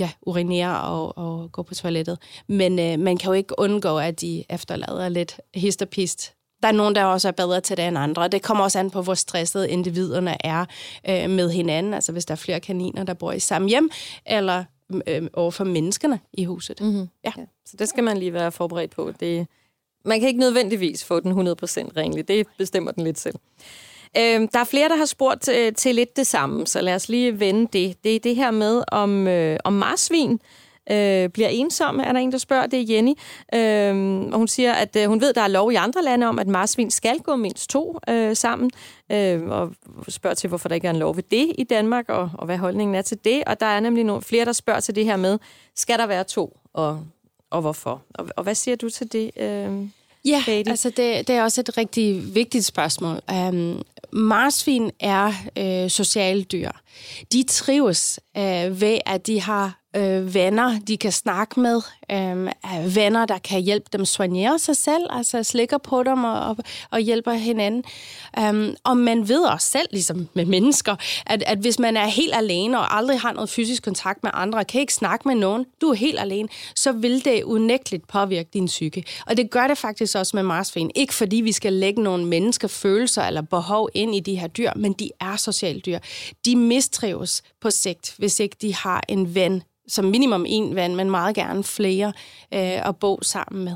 ja, 0.00 0.10
urinere 0.22 0.80
og, 0.80 1.18
og 1.18 1.52
gå 1.52 1.62
på 1.62 1.74
toilettet. 1.74 2.18
Men 2.46 2.78
øh, 2.78 2.98
man 2.98 3.16
kan 3.16 3.26
jo 3.26 3.32
ikke 3.32 3.58
undgå, 3.58 3.98
at 3.98 4.20
de 4.20 4.44
efterlader 4.50 5.08
lidt 5.08 5.40
hist 5.54 5.82
og 5.82 5.88
pist 5.88 6.34
der 6.62 6.68
er 6.68 6.72
nogen, 6.72 6.94
der 6.94 7.04
også 7.04 7.28
er 7.28 7.32
bedre 7.32 7.60
til 7.60 7.76
det 7.76 7.86
end 7.86 7.98
andre. 7.98 8.28
Det 8.28 8.42
kommer 8.42 8.64
også 8.64 8.78
an 8.78 8.90
på, 8.90 9.02
hvor 9.02 9.14
stressede 9.14 9.70
individerne 9.70 10.46
er 10.46 10.64
øh, 11.08 11.30
med 11.30 11.50
hinanden. 11.50 11.94
Altså 11.94 12.12
hvis 12.12 12.24
der 12.24 12.32
er 12.32 12.36
flere 12.36 12.60
kaniner, 12.60 13.04
der 13.04 13.14
bor 13.14 13.32
i 13.32 13.40
samme 13.40 13.68
hjem, 13.68 13.90
eller 14.26 14.64
øh, 15.06 15.22
over 15.32 15.50
for 15.50 15.64
menneskerne 15.64 16.20
i 16.32 16.44
huset. 16.44 16.80
Mm-hmm. 16.80 17.08
Ja. 17.24 17.32
ja. 17.38 17.42
Så 17.66 17.76
det 17.78 17.88
skal 17.88 18.04
man 18.04 18.18
lige 18.18 18.32
være 18.32 18.52
forberedt 18.52 18.90
på. 18.90 19.12
Det, 19.20 19.46
man 20.04 20.20
kan 20.20 20.28
ikke 20.28 20.40
nødvendigvis 20.40 21.04
få 21.04 21.20
den 21.20 21.32
100% 21.32 21.34
renlig. 21.96 22.28
Det 22.28 22.46
bestemmer 22.58 22.92
den 22.92 23.04
lidt 23.04 23.18
selv. 23.18 23.36
Øh, 24.16 24.48
der 24.52 24.58
er 24.58 24.64
flere, 24.64 24.88
der 24.88 24.96
har 24.96 25.04
spurgt 25.04 25.42
til, 25.42 25.74
til 25.74 25.94
lidt 25.94 26.16
det 26.16 26.26
samme, 26.26 26.66
så 26.66 26.80
lad 26.80 26.94
os 26.94 27.08
lige 27.08 27.40
vende 27.40 27.68
det. 27.72 28.04
Det 28.04 28.16
er 28.16 28.20
det 28.20 28.36
her 28.36 28.50
med, 28.50 28.82
om, 28.88 29.26
øh, 29.26 29.58
om 29.64 29.72
marsvin 29.72 30.40
øh, 30.90 31.28
bliver 31.28 31.48
ensomme, 31.48 32.04
er 32.04 32.12
der 32.12 32.20
en, 32.20 32.32
der 32.32 32.38
spørger. 32.38 32.66
Det 32.66 32.80
er 32.80 32.94
Jenny. 32.94 33.12
Øh, 33.54 34.32
og 34.32 34.38
hun 34.38 34.48
siger, 34.48 34.72
at 34.72 34.96
øh, 34.96 35.08
hun 35.08 35.20
ved, 35.20 35.32
der 35.32 35.40
er 35.40 35.48
lov 35.48 35.72
i 35.72 35.74
andre 35.74 36.02
lande 36.02 36.26
om, 36.26 36.38
at 36.38 36.46
marsvin 36.46 36.90
skal 36.90 37.18
gå 37.18 37.36
mindst 37.36 37.70
to 37.70 37.98
øh, 38.08 38.36
sammen. 38.36 38.70
Øh, 39.12 39.42
og 39.42 39.72
spørger 40.08 40.34
til, 40.34 40.48
hvorfor 40.48 40.68
der 40.68 40.74
ikke 40.74 40.86
er 40.86 40.90
en 40.90 40.98
lov 40.98 41.16
ved 41.16 41.22
det 41.30 41.52
i 41.58 41.64
Danmark, 41.64 42.08
og, 42.08 42.30
og 42.34 42.46
hvad 42.46 42.58
holdningen 42.58 42.94
er 42.94 43.02
til 43.02 43.18
det. 43.24 43.42
Og 43.46 43.60
der 43.60 43.66
er 43.66 43.80
nemlig 43.80 44.04
nogle, 44.04 44.22
flere, 44.22 44.44
der 44.44 44.52
spørger 44.52 44.80
til 44.80 44.94
det 44.94 45.04
her 45.04 45.16
med, 45.16 45.38
skal 45.76 45.98
der 45.98 46.06
være 46.06 46.24
to, 46.24 46.56
og, 46.72 47.00
og 47.50 47.60
hvorfor? 47.60 48.02
Og, 48.14 48.26
og 48.36 48.42
hvad 48.42 48.54
siger 48.54 48.76
du 48.76 48.90
til 48.90 49.12
det? 49.12 49.30
Øh, 49.36 49.88
Ja, 50.24 50.42
Katie? 50.44 50.70
altså 50.70 50.90
det, 50.90 51.28
det 51.28 51.30
er 51.30 51.42
også 51.42 51.60
et 51.60 51.78
rigtig 51.78 52.34
vigtigt 52.34 52.64
spørgsmål. 52.64 53.20
Um, 53.32 53.82
marsvin 54.12 54.90
er 55.00 55.32
øh, 55.58 55.90
socialdyr. 55.90 56.70
De 57.32 57.42
trives 57.42 58.20
øh, 58.36 58.80
ved, 58.80 58.98
at 59.06 59.26
de 59.26 59.40
har 59.40 59.79
øh, 59.96 60.34
venner, 60.34 60.78
de 60.78 60.96
kan 60.96 61.12
snakke 61.12 61.60
med, 61.60 61.82
øh, 62.12 62.96
venner, 62.96 63.26
der 63.26 63.38
kan 63.38 63.60
hjælpe 63.60 63.86
dem 63.92 64.04
soignere 64.04 64.58
sig 64.58 64.76
selv, 64.76 65.06
altså 65.10 65.42
slikker 65.42 65.78
på 65.78 66.02
dem 66.02 66.24
og, 66.24 66.40
og, 66.40 66.56
og 66.90 67.00
hjælper 67.00 67.32
hinanden. 67.32 67.84
Um, 68.40 68.74
og 68.84 68.96
man 68.96 69.28
ved 69.28 69.44
også 69.44 69.70
selv, 69.70 69.86
ligesom 69.90 70.28
med 70.34 70.44
mennesker, 70.44 70.96
at, 71.26 71.42
at 71.46 71.58
hvis 71.58 71.78
man 71.78 71.96
er 71.96 72.06
helt 72.06 72.34
alene 72.34 72.78
og 72.78 72.96
aldrig 72.96 73.20
har 73.20 73.32
noget 73.32 73.50
fysisk 73.50 73.82
kontakt 73.82 74.22
med 74.22 74.30
andre, 74.34 74.64
kan 74.64 74.80
ikke 74.80 74.94
snakke 74.94 75.28
med 75.28 75.34
nogen, 75.34 75.66
du 75.80 75.88
er 75.88 75.94
helt 75.94 76.20
alene, 76.20 76.48
så 76.74 76.92
vil 76.92 77.24
det 77.24 77.42
unægteligt 77.42 78.08
påvirke 78.08 78.48
din 78.52 78.66
psyke. 78.66 79.04
Og 79.26 79.36
det 79.36 79.50
gør 79.50 79.66
det 79.66 79.78
faktisk 79.78 80.16
også 80.16 80.36
med 80.36 80.42
marsvin. 80.42 80.90
Ikke 80.94 81.14
fordi 81.14 81.36
vi 81.36 81.52
skal 81.52 81.72
lægge 81.72 82.02
nogle 82.02 82.26
mennesker 82.26 82.68
følelser 82.68 83.22
eller 83.22 83.42
behov 83.42 83.88
ind 83.94 84.14
i 84.14 84.20
de 84.20 84.36
her 84.36 84.46
dyr, 84.46 84.70
men 84.76 84.92
de 84.92 85.10
er 85.20 85.36
socialdyr. 85.36 85.98
De 86.44 86.56
mistrives 86.56 87.42
på 87.60 87.70
sigt, 87.70 88.14
hvis 88.18 88.40
ikke 88.40 88.56
de 88.60 88.74
har 88.74 89.04
en 89.08 89.34
ven, 89.34 89.62
som 89.88 90.04
minimum 90.04 90.44
en 90.48 90.74
ven, 90.74 90.96
men 90.96 91.10
meget 91.10 91.34
gerne 91.34 91.64
flere 91.64 92.12
øh, 92.54 92.88
at 92.88 92.96
bo 92.96 93.18
sammen 93.22 93.64
med. 93.64 93.74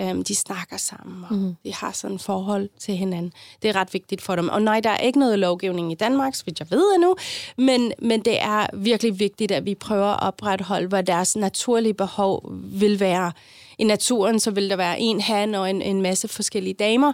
Um, 0.00 0.24
de 0.24 0.34
snakker 0.34 0.76
sammen, 0.76 1.24
og 1.30 1.36
mm. 1.36 1.56
de 1.64 1.74
har 1.74 1.92
sådan 1.92 2.16
et 2.16 2.22
forhold 2.22 2.68
til 2.78 2.96
hinanden. 2.96 3.32
Det 3.62 3.68
er 3.68 3.76
ret 3.76 3.94
vigtigt 3.94 4.22
for 4.22 4.36
dem. 4.36 4.48
Og 4.48 4.62
nej, 4.62 4.80
der 4.80 4.90
er 4.90 4.98
ikke 4.98 5.18
noget 5.18 5.38
lovgivning 5.38 5.92
i 5.92 5.94
Danmark, 5.94 6.34
så 6.34 6.42
vidt 6.46 6.60
jeg 6.60 6.70
ved 6.70 6.94
endnu, 6.94 7.16
men, 7.56 7.92
men 7.98 8.20
det 8.20 8.42
er 8.42 8.66
virkelig 8.76 9.20
vigtigt, 9.20 9.52
at 9.52 9.64
vi 9.64 9.74
prøver 9.74 10.06
at 10.06 10.22
opretholde, 10.22 10.88
hvad 10.88 11.02
deres 11.02 11.36
naturlige 11.36 11.94
behov 11.94 12.52
vil 12.52 13.00
være. 13.00 13.32
I 13.78 13.84
naturen, 13.84 14.40
så 14.40 14.50
vil 14.50 14.70
der 14.70 14.76
være 14.76 15.00
en 15.00 15.20
han 15.20 15.54
og 15.54 15.70
en, 15.70 15.82
en 15.82 16.02
masse 16.02 16.28
forskellige 16.28 16.74
damer, 16.74 17.12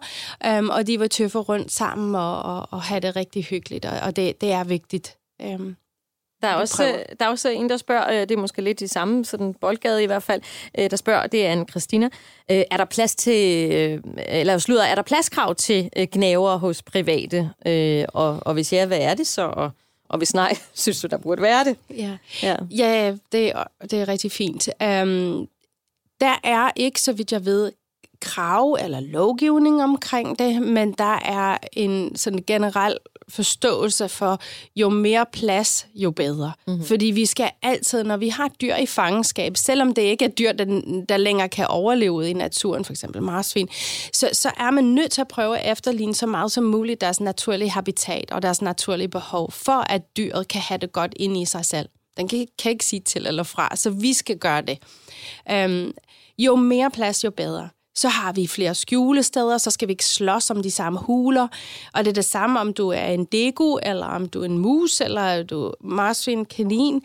um, 0.59 0.71
og 0.71 0.87
de 0.87 0.99
vil 0.99 1.09
tøffe 1.09 1.38
rundt 1.38 1.73
sammen 1.73 2.14
og, 2.14 2.43
og, 2.43 2.69
og 2.71 2.83
have 2.83 3.00
det 3.00 3.17
rigtig 3.17 3.45
hyggeligt, 3.45 3.85
og, 3.85 4.00
og 4.00 4.17
det, 4.17 4.41
det 4.41 4.52
er 4.52 4.64
vigtigt. 4.64 5.17
Um, 5.45 5.76
der 6.43 6.49
er, 6.49 6.55
også, 6.55 7.05
der 7.21 7.27
er 7.27 7.29
også 7.29 7.49
en, 7.49 7.69
der 7.69 7.77
spørger, 7.77 8.11
øh, 8.11 8.21
det 8.21 8.31
er 8.31 8.37
måske 8.37 8.63
lidt 8.63 8.81
i 8.81 8.87
samme 8.87 9.25
sådan 9.25 9.55
boldgade 9.55 10.03
i 10.03 10.07
hvert 10.07 10.23
fald, 10.23 10.43
øh, 10.79 10.91
der 10.91 10.97
spørger, 10.97 11.27
det 11.27 11.47
er 11.47 11.53
en 11.53 11.69
Christina, 11.69 12.07
øh, 12.51 12.63
er 12.71 12.77
der 12.77 12.85
plads 12.85 13.15
til, 13.15 13.43
eller 14.19 14.59
slutter, 14.59 14.85
er 14.85 14.95
der 14.95 15.03
pladskrav 15.03 15.55
til 15.55 15.91
gnaver 16.13 16.57
hos 16.57 16.83
private? 16.83 17.51
Og, 18.09 18.39
og 18.43 18.55
hvis 18.55 18.73
ja, 18.73 18.87
hvad 18.87 18.99
er 19.01 19.15
det 19.15 19.27
så, 19.27 19.43
og, 19.43 19.71
Og 20.13 20.19
hvis 20.19 20.35
nej, 20.35 20.57
synes 20.75 21.01
du, 21.01 21.07
der 21.07 21.19
burde 21.19 21.43
være 21.43 21.65
det? 21.65 21.77
Ja, 21.91 22.17
ja. 22.43 22.57
ja 22.71 23.17
det, 23.33 23.49
er, 23.49 23.65
det 23.83 23.93
er 23.93 24.09
rigtig 24.09 24.33
fint. 24.33 24.69
Um, 24.69 25.49
der 26.21 26.35
er 26.45 26.71
ikke, 26.77 27.01
så 27.01 27.13
vidt 27.13 27.33
jeg 27.33 27.45
ved, 27.45 27.73
krav 28.23 28.76
eller 28.81 29.00
lovgivning 29.00 29.83
omkring 29.83 30.38
det, 30.38 30.62
men 30.62 30.93
der 30.93 31.19
er 31.25 31.59
en 31.73 32.17
sådan 32.17 32.45
generel 32.47 32.97
forståelse 33.29 34.09
for, 34.09 34.41
jo 34.76 34.88
mere 34.88 35.26
plads, 35.33 35.87
jo 35.95 36.11
bedre. 36.11 36.52
Mm-hmm. 36.67 36.85
Fordi 36.85 37.07
vi 37.07 37.26
skal 37.26 37.50
altid, 37.62 38.05
når 38.05 38.17
vi 38.17 38.29
har 38.29 38.49
dyr 38.61 38.75
i 38.75 38.87
fangenskab, 38.87 39.57
selvom 39.57 39.95
det 39.95 40.02
ikke 40.02 40.25
er 40.25 40.29
dyr, 40.29 40.52
der, 40.52 40.81
der 41.09 41.17
længere 41.17 41.49
kan 41.49 41.67
overleve 41.67 42.12
ude 42.12 42.31
i 42.31 42.33
naturen, 42.33 42.85
for 42.85 42.93
eksempel 42.93 43.23
marsvin, 43.23 43.69
så, 44.12 44.29
så 44.33 44.50
er 44.57 44.71
man 44.71 44.85
nødt 44.85 45.11
til 45.11 45.21
at 45.21 45.29
prøve 45.29 45.59
at 45.59 45.73
efterligne 45.73 46.14
så 46.14 46.26
meget 46.26 46.52
som 46.52 46.64
muligt 46.64 47.00
deres 47.00 47.21
naturlige 47.21 47.71
habitat 47.71 48.31
og 48.31 48.43
deres 48.43 48.62
naturlige 48.62 49.09
behov, 49.09 49.52
for 49.52 49.93
at 49.93 50.17
dyret 50.17 50.49
kan 50.49 50.61
have 50.61 50.79
det 50.79 50.93
godt 50.93 51.14
inde 51.17 51.41
i 51.41 51.45
sig 51.45 51.64
selv. 51.64 51.88
Den 52.17 52.29
kan, 52.29 52.47
kan 52.62 52.73
ikke 52.73 52.85
sige 52.85 53.00
til 53.00 53.26
eller 53.26 53.43
fra, 53.43 53.76
så 53.76 53.91
vi 53.91 54.12
skal 54.12 54.38
gøre 54.38 54.62
det. 54.62 54.79
Um, 55.64 55.93
jo 56.38 56.57
mere 56.57 56.91
plads, 56.91 57.25
jo 57.25 57.31
bedre 57.31 57.69
så 57.95 58.09
har 58.09 58.33
vi 58.33 58.47
flere 58.47 58.75
skjulesteder, 58.75 59.59
så 59.59 59.71
skal 59.71 59.89
vi 59.89 59.93
ikke 59.93 60.05
slås 60.05 60.51
om 60.51 60.63
de 60.63 60.71
samme 60.71 60.99
huler. 60.99 61.49
Og 61.95 62.05
det 62.05 62.11
er 62.11 62.21
det 62.21 62.25
samme, 62.25 62.61
om 62.61 62.73
du 62.73 62.89
er 62.89 63.07
en 63.07 63.25
dego, 63.25 63.79
eller 63.83 64.07
om 64.07 64.29
du 64.29 64.41
er 64.41 64.45
en 64.45 64.59
mus, 64.59 65.01
eller 65.01 65.43
du 65.43 65.67
er 65.67 65.75
marsvin, 65.85 66.45
kanin, 66.45 67.03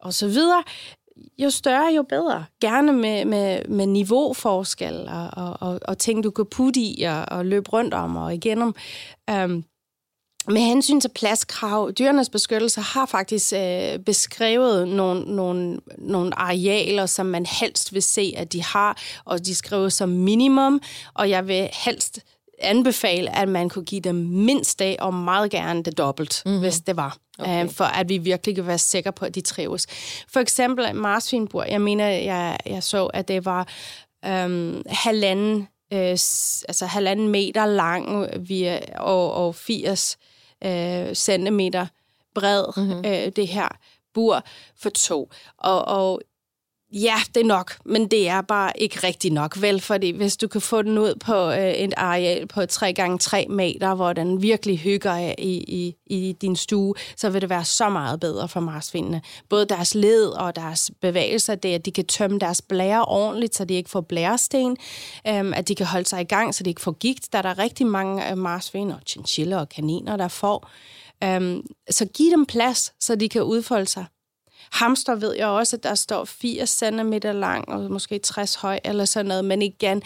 og 0.00 0.14
så 0.14 0.28
videre. 0.28 0.62
Jo 1.38 1.50
større, 1.50 1.94
jo 1.96 2.02
bedre. 2.02 2.44
Gerne 2.60 2.92
med, 2.92 3.24
med, 3.24 3.68
med 3.68 3.86
niveauforskel 3.86 4.94
og, 5.08 5.28
og, 5.32 5.56
og, 5.60 5.80
og 5.88 5.98
ting, 5.98 6.24
du 6.24 6.30
kan 6.30 6.46
putte 6.46 6.80
i 6.80 7.02
og, 7.02 7.24
og 7.30 7.46
løbe 7.46 7.70
rundt 7.70 7.94
om 7.94 8.16
og 8.16 8.34
igennem. 8.34 8.74
Um, 9.30 9.64
med 10.50 10.60
hensyn 10.60 11.00
til 11.00 11.10
pladskrav, 11.14 11.92
dyrenes 11.98 12.28
beskyttelse 12.28 12.80
har 12.80 13.06
faktisk 13.06 13.52
øh, 13.52 13.98
beskrevet 13.98 14.88
nogle, 14.88 15.36
nogle, 15.36 15.78
nogle 15.98 16.38
arealer, 16.38 17.06
som 17.06 17.26
man 17.26 17.46
helst 17.46 17.94
vil 17.94 18.02
se, 18.02 18.34
at 18.36 18.52
de 18.52 18.62
har, 18.62 18.98
og 19.24 19.46
de 19.46 19.54
skriver 19.54 19.88
som 19.88 20.08
minimum, 20.08 20.80
og 21.14 21.30
jeg 21.30 21.48
vil 21.48 21.68
helst 21.72 22.20
anbefale, 22.60 23.36
at 23.36 23.48
man 23.48 23.68
kunne 23.68 23.84
give 23.84 24.00
dem 24.00 24.14
mindst 24.14 24.80
af, 24.80 24.96
og 25.00 25.14
meget 25.14 25.50
gerne 25.50 25.82
det 25.82 25.98
dobbelt, 25.98 26.42
mm-hmm. 26.46 26.60
hvis 26.60 26.80
det 26.80 26.96
var. 26.96 27.16
Okay. 27.38 27.64
Øh, 27.64 27.70
for 27.70 27.84
at 27.84 28.08
vi 28.08 28.18
virkelig 28.18 28.54
kan 28.54 28.66
være 28.66 28.78
sikre 28.78 29.12
på, 29.12 29.24
at 29.24 29.34
de 29.34 29.40
trives. 29.40 29.86
For 30.32 30.40
eksempel 30.40 30.94
marsvinbur, 30.94 31.64
jeg 31.64 31.80
mener, 31.80 32.08
jeg, 32.08 32.58
jeg 32.66 32.82
så, 32.82 33.06
at 33.06 33.28
det 33.28 33.44
var 33.44 33.68
øhm, 34.24 34.82
halvanden, 34.86 35.68
øh, 35.92 36.10
altså 36.68 36.86
halvanden 36.86 37.28
meter 37.28 37.66
lang 37.66 38.26
via, 38.48 38.80
og, 38.96 39.32
og 39.32 39.54
80 39.54 40.18
øh, 40.64 41.14
centimeter 41.14 41.86
bred, 42.34 42.64
mm-hmm. 42.76 42.98
øh, 43.06 43.32
det 43.36 43.48
her 43.48 43.68
bur 44.14 44.42
for 44.76 44.90
to. 44.90 45.30
Og, 45.58 45.84
og 45.84 46.20
ja, 46.92 47.14
det 47.34 47.40
er 47.40 47.44
nok, 47.44 47.76
men 47.84 48.08
det 48.08 48.28
er 48.28 48.40
bare 48.40 48.72
ikke 48.80 49.06
rigtigt 49.06 49.34
nok, 49.34 49.62
vel? 49.62 49.80
Fordi 49.80 50.10
hvis 50.10 50.36
du 50.36 50.48
kan 50.48 50.60
få 50.60 50.82
den 50.82 50.98
ud 50.98 51.14
på 51.14 51.50
øh, 51.50 51.70
et 51.70 51.94
areal 51.96 52.46
på 52.46 52.60
3x3 52.60 53.48
meter, 53.48 53.94
hvor 53.94 54.12
den 54.12 54.42
virkelig 54.42 54.78
hygger 54.78 55.12
af 55.12 55.34
i, 55.38 55.52
i, 55.52 55.96
i 56.06 56.32
din 56.32 56.56
stue, 56.56 56.94
så 57.16 57.30
vil 57.30 57.40
det 57.40 57.50
være 57.50 57.64
så 57.64 57.88
meget 57.88 58.20
bedre 58.20 58.48
for 58.48 58.60
marsvinene. 58.60 59.22
Både 59.48 59.66
deres 59.66 59.94
led 59.94 60.26
og 60.26 60.56
deres 60.56 60.90
bevægelser, 61.00 61.54
det 61.54 61.70
er, 61.70 61.74
at 61.74 61.84
de 61.84 61.92
kan 61.92 62.06
tømme 62.06 62.38
deres 62.38 62.62
blære 62.62 63.04
ordentligt, 63.04 63.56
så 63.56 63.64
de 63.64 63.74
ikke 63.74 63.90
får 63.90 64.00
blæresten, 64.00 64.76
øhm, 65.28 65.52
at 65.52 65.68
de 65.68 65.74
kan 65.74 65.86
holde 65.86 66.08
sig 66.08 66.20
i 66.20 66.24
gang, 66.24 66.54
så 66.54 66.64
de 66.64 66.70
ikke 66.70 66.80
får 66.80 66.92
gigt. 66.92 67.32
Der 67.32 67.38
er 67.38 67.42
der 67.42 67.58
rigtig 67.58 67.86
mange 67.86 68.30
øh, 68.30 68.38
marsvin 68.38 68.90
og 68.90 69.00
chinchilla 69.06 69.60
og 69.60 69.68
kaniner, 69.68 70.16
der 70.16 70.28
får. 70.28 70.70
Øhm, 71.24 71.62
så 71.90 72.04
giv 72.04 72.30
dem 72.30 72.46
plads, 72.46 72.92
så 73.00 73.14
de 73.14 73.28
kan 73.28 73.42
udfolde 73.42 73.86
sig. 73.86 74.04
Hamster 74.72 75.14
ved 75.14 75.34
jeg 75.34 75.46
også, 75.46 75.76
at 75.76 75.82
der 75.82 75.94
står 75.94 76.24
80 76.24 76.70
cm 76.70 77.12
lang 77.22 77.68
og 77.68 77.90
måske 77.90 78.18
60 78.18 78.54
høj 78.54 78.80
eller 78.84 79.04
sådan 79.04 79.26
noget. 79.26 79.44
Men 79.44 79.62
igen, 79.62 80.02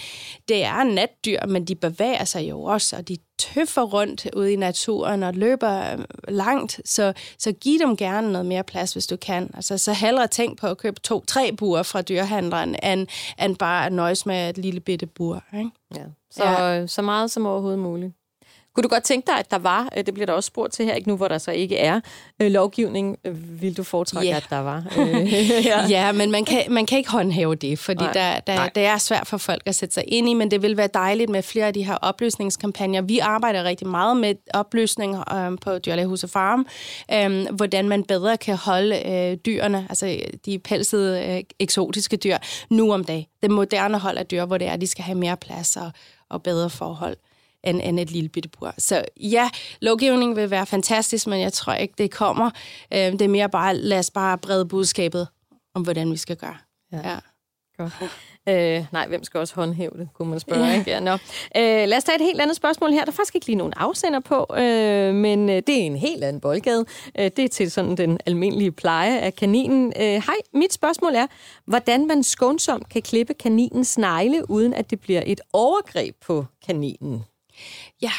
det 0.49 0.65
er 0.65 0.85
natdyr, 0.85 1.47
men 1.47 1.65
de 1.65 1.75
bevæger 1.75 2.25
sig 2.25 2.51
jo 2.51 2.63
også, 2.63 2.97
og 2.97 3.09
de 3.09 3.17
tøffer 3.39 3.83
rundt 3.83 4.27
ude 4.37 4.53
i 4.53 4.57
naturen 4.57 5.23
og 5.23 5.35
løber 5.35 5.93
øh, 5.93 6.05
langt. 6.29 6.81
Så, 6.85 7.13
så 7.39 7.53
giv 7.53 7.79
dem 7.79 7.97
gerne 7.97 8.33
noget 8.33 8.47
mere 8.47 8.65
plads, 8.65 8.93
hvis 8.93 9.07
du 9.07 9.17
kan. 9.17 9.51
Altså, 9.55 9.79
så 9.79 9.93
hellere 9.93 10.27
tænk 10.27 10.59
på 10.59 10.67
at 10.67 10.79
købe 10.79 11.01
to-tre 11.01 11.53
buer 11.53 11.83
fra 11.83 12.03
dyrhandleren, 12.03 12.77
end, 12.83 13.07
end 13.43 13.57
bare 13.57 13.87
at 13.87 13.93
nøjes 13.93 14.27
med 14.27 14.51
et 14.51 14.59
lille 14.59 14.81
bitte 14.81 15.07
bur. 15.07 15.45
Ikke? 15.59 15.71
Ja. 15.97 16.05
Så, 16.31 16.45
ja. 16.45 16.87
så 16.87 17.03
meget 17.03 17.31
som 17.31 17.47
overhovedet 17.47 17.79
muligt. 17.79 18.13
Kunne 18.75 18.83
du 18.83 18.89
godt 18.89 19.05
tænke 19.05 19.27
dig, 19.27 19.39
at 19.39 19.51
der 19.51 19.59
var, 19.59 19.89
øh, 19.97 20.07
det 20.07 20.15
bliver 20.15 20.27
der 20.27 20.33
også 20.33 20.47
spurgt 20.47 20.73
til 20.73 20.85
her, 20.85 20.95
ikke 20.95 21.09
nu 21.09 21.17
hvor 21.17 21.29
der 21.29 21.39
så 21.39 21.51
ikke 21.51 21.79
er 21.79 22.01
øh, 22.43 22.51
lovgivning, 22.51 23.17
øh, 23.25 23.63
vil 23.63 23.77
du 23.77 23.83
foretrække, 23.83 24.29
yeah. 24.29 24.37
at 24.37 24.47
der 24.51 24.59
var? 24.59 24.85
ja. 25.71 25.87
ja, 25.89 26.13
men 26.13 26.31
man 26.31 26.45
kan, 26.45 26.65
man 26.69 26.87
kan 26.87 26.99
ikke 26.99 27.11
håndhæve 27.11 27.55
det, 27.55 27.79
fordi 27.79 28.05
Nej. 28.05 28.13
der, 28.13 28.41
der, 28.41 28.69
det 28.69 28.85
er 28.85 28.99
svært 28.99 29.27
for 29.27 29.37
folk 29.37 29.63
at 29.67 29.75
sætte 29.75 29.95
sig 29.95 30.05
ind 30.07 30.29
i, 30.29 30.35
men 30.35 30.51
det 30.51 30.63
vil 30.63 30.77
være 30.77 30.89
dejligt 30.95 31.31
med 31.31 31.43
flere 31.43 31.67
af 31.67 31.75
de 31.75 31.85
her 31.85 31.95
oplysningskampagner. 31.95 33.03
Vi 33.03 33.19
arbejder 33.19 33.65
rigtig 33.65 33.87
meget 33.87 34.17
med 34.17 34.35
oplysning 34.55 35.17
øh, 35.35 35.59
på 35.61 35.79
Dyrlægehus 35.79 36.25
og 36.25 36.31
Farm, 36.31 36.67
øh, 37.13 37.55
hvordan 37.57 37.89
man 37.89 38.05
bedre 38.05 38.37
kan 38.37 38.57
holde 38.57 39.09
øh, 39.11 39.37
dyrene, 39.37 39.87
altså 39.89 40.21
de 40.47 40.59
pelsede 40.59 41.37
øh, 41.37 41.43
eksotiske 41.59 42.17
dyr, 42.17 42.39
nu 42.71 42.93
om 42.93 43.05
dagen. 43.05 43.27
Det 43.43 43.51
moderne 43.51 43.99
hold 43.99 44.19
af 44.19 44.27
dyr, 44.27 44.45
hvor 44.45 44.59
det 44.59 44.69
er, 44.69 44.77
de 44.77 44.87
skal 44.87 45.05
have 45.05 45.19
mere 45.19 45.37
plads 45.37 45.77
og, 45.77 45.91
og 46.31 46.43
bedre 46.43 46.71
forhold 46.71 47.17
end, 47.65 47.81
end 47.85 48.01
et 48.01 48.11
lille 48.11 48.29
bitte 48.29 48.49
bur. 48.49 48.75
Så 48.79 49.05
ja, 49.21 49.51
lovgivning 49.81 50.37
vil 50.37 50.51
være 50.51 50.67
fantastisk, 50.67 51.27
men 51.27 51.41
jeg 51.41 51.53
tror 51.53 51.73
ikke, 51.73 51.95
det 51.99 52.11
kommer. 52.11 52.51
Øh, 52.93 52.99
det 52.99 53.23
er 53.23 53.29
mere 53.29 53.49
bare, 53.49 53.77
lad 53.77 53.99
os 53.99 54.11
bare 54.11 54.39
brede 54.39 54.67
budskabet 54.67 55.29
om, 55.75 55.83
hvordan 55.83 56.13
vi 56.13 56.17
skal 56.17 56.37
gøre. 56.37 56.57
Ja. 56.93 57.11
ja. 57.11 57.19
Godt. 57.77 57.93
Øh, 58.49 58.85
nej, 58.93 59.09
hvem 59.09 59.25
skal 59.25 59.41
også 59.41 59.55
håndhæve 59.55 59.91
det, 59.99 60.09
kunne 60.15 60.31
man 60.31 60.41
spørge. 60.41 60.65
Ja. 60.65 60.79
Ikke? 60.79 60.91
Ja, 60.91 61.01
no. 61.01 61.13
øh, 61.57 61.89
lad 61.89 61.97
os 61.97 62.05
tage 62.05 62.17
et 62.17 62.23
helt 62.23 62.41
andet 62.41 62.57
spørgsmål 62.57 62.91
her. 62.91 63.05
Der 63.05 63.13
er 63.13 63.15
faktisk 63.15 63.35
ikke 63.35 63.47
lige 63.47 63.57
nogen 63.57 63.73
afsender 63.77 64.21
på, 64.21 64.47
øh, 64.57 65.15
men 65.15 65.49
øh, 65.51 65.57
det 65.57 65.69
er 65.69 65.83
en 65.83 65.97
helt 65.97 66.25
anden 66.25 66.41
boldgade. 66.41 66.85
Øh, 67.19 67.31
det 67.37 67.39
er 67.39 67.49
til 67.49 67.71
sådan 67.71 67.97
den 67.97 68.19
almindelige 68.27 68.73
pleje 68.73 69.19
af 69.19 69.35
kaninen. 69.35 69.93
Øh, 69.97 70.03
hej, 70.03 70.35
mit 70.55 70.73
spørgsmål 70.73 71.15
er, 71.15 71.27
hvordan 71.67 72.07
man 72.07 72.23
skånsomt 72.23 72.89
kan 72.89 73.03
klippe 73.03 73.35
kaninens 73.35 73.99
negle, 73.99 74.51
uden 74.51 74.75
at 74.75 74.91
det 74.91 75.01
bliver 75.01 75.23
et 75.27 75.41
overgreb 75.53 76.17
på 76.27 76.45
kaninen? 76.67 77.25
Ja, 78.03 78.13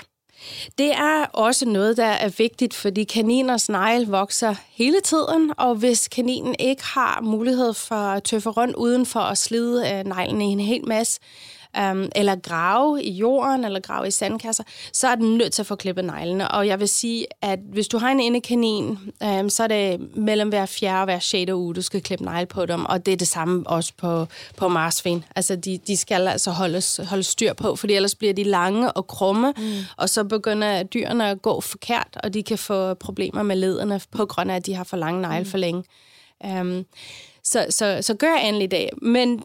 det 0.78 0.92
er 0.92 1.26
også 1.26 1.66
noget, 1.66 1.98
der 1.98 2.06
er 2.06 2.30
vigtigt, 2.38 2.74
fordi 2.74 3.04
kaniners 3.04 3.70
negl 3.70 4.06
vokser 4.06 4.56
hele 4.70 5.02
tiden, 5.02 5.52
og 5.58 5.76
hvis 5.76 6.08
kaninen 6.08 6.56
ikke 6.60 6.84
har 6.84 7.22
mulighed 7.22 7.74
for 7.74 7.96
at 7.96 8.24
tøffe 8.24 8.50
rundt 8.50 8.76
uden 8.76 9.06
for 9.06 9.20
at 9.20 9.38
slide 9.38 9.92
øh, 9.92 10.04
neglen 10.04 10.42
i 10.42 10.46
en 10.46 10.60
hel 10.60 10.88
masse, 10.88 11.20
um, 11.78 12.10
eller 12.16 12.36
grave 12.36 13.04
i 13.04 13.12
jorden, 13.12 13.66
eller 13.66 13.80
grave 13.80 14.08
i 14.08 14.12
sandkasser, 14.12 14.64
så 14.94 15.08
er 15.08 15.16
den 15.16 15.38
nødt 15.38 15.54
til 15.54 15.62
at 15.62 15.66
få 15.66 15.76
klippet 15.76 16.06
neglene. 16.06 16.52
Og 16.52 16.68
jeg 16.68 16.80
vil 16.80 16.90
sige, 16.90 17.26
at 17.42 17.60
hvis 17.74 17.88
du 17.88 17.98
har 17.98 18.12
en 18.12 18.20
indekanin, 18.20 18.98
um, 19.40 19.50
så 19.50 19.64
er 19.64 19.68
det 19.68 20.16
mellem 20.16 20.50
hver 20.50 20.66
fjerde 20.66 21.00
og 21.00 21.06
hver 21.06 21.20
sjette 21.20 21.56
uge, 21.56 21.76
du 21.76 21.82
skal 21.82 22.02
klippe 22.02 22.26
negle 22.26 22.46
på 22.46 22.66
dem, 22.66 22.86
og 22.86 23.06
det 23.06 23.12
er 23.12 23.18
det 23.18 23.28
samme 23.28 23.68
også 23.68 23.94
på, 23.98 24.26
på 24.58 24.68
marsvin. 24.68 25.24
Altså, 25.36 25.56
de, 25.56 25.80
de 25.88 25.98
skal 25.98 26.28
altså 26.28 26.52
holdes, 26.52 27.00
holdes 27.10 27.28
styr 27.28 27.54
på, 27.54 27.76
for 27.76 27.88
ellers 27.88 28.16
bliver 28.16 28.34
de 28.34 28.44
lange 28.44 28.92
og 28.92 29.08
krumme, 29.08 29.54
mm. 29.58 29.74
og 29.98 30.10
så 30.10 30.24
begynder 30.24 30.84
dyrene 30.84 31.30
at 31.30 31.42
gå 31.42 31.62
forkert, 31.62 32.18
og 32.24 32.34
de 32.34 32.44
kan 32.44 32.58
få 32.58 32.94
problemer 32.94 33.44
med 33.44 33.56
lederne, 33.56 34.02
på 34.12 34.26
grund 34.26 34.52
af, 34.52 34.56
at 34.56 34.66
de 34.66 34.74
har 34.74 34.84
for 34.84 34.98
lange 34.98 35.22
negle 35.22 35.44
mm. 35.44 35.50
for 35.50 35.58
længe. 35.58 35.84
Um, 36.60 36.86
så, 37.44 37.66
så, 37.70 37.98
så 38.02 38.14
gør 38.14 38.36
endelig 38.36 38.72
det. 38.72 38.90
Men 39.02 39.44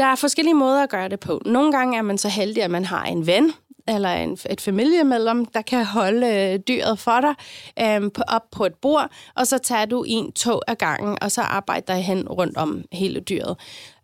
der 0.00 0.06
er 0.06 0.14
forskellige 0.14 0.54
måder 0.54 0.82
at 0.82 0.90
gøre 0.90 1.08
det 1.08 1.20
på. 1.20 1.42
Nogle 1.46 1.72
gange 1.72 1.98
er 1.98 2.02
man 2.02 2.18
så 2.18 2.28
heldig, 2.28 2.62
at 2.62 2.70
man 2.70 2.84
har 2.84 3.04
en 3.04 3.26
ven, 3.26 3.52
eller 3.88 4.08
en, 4.08 4.38
et 4.50 4.60
familiemedlem, 4.60 5.44
der 5.44 5.62
kan 5.62 5.84
holde 5.84 6.26
øh, 6.26 6.58
dyret 6.68 6.98
for 6.98 7.20
dig 7.20 7.34
øh, 7.80 8.12
på, 8.12 8.22
op 8.28 8.50
på 8.52 8.64
et 8.64 8.74
bord, 8.74 9.10
og 9.36 9.46
så 9.46 9.58
tager 9.58 9.84
du 9.84 10.04
en 10.06 10.32
tog 10.32 10.62
af 10.68 10.78
gangen, 10.78 11.18
og 11.20 11.32
så 11.32 11.42
arbejder 11.42 11.94
dig 11.94 12.04
hen 12.04 12.28
rundt 12.28 12.56
om 12.56 12.84
hele 12.92 13.20
dyret. 13.20 13.56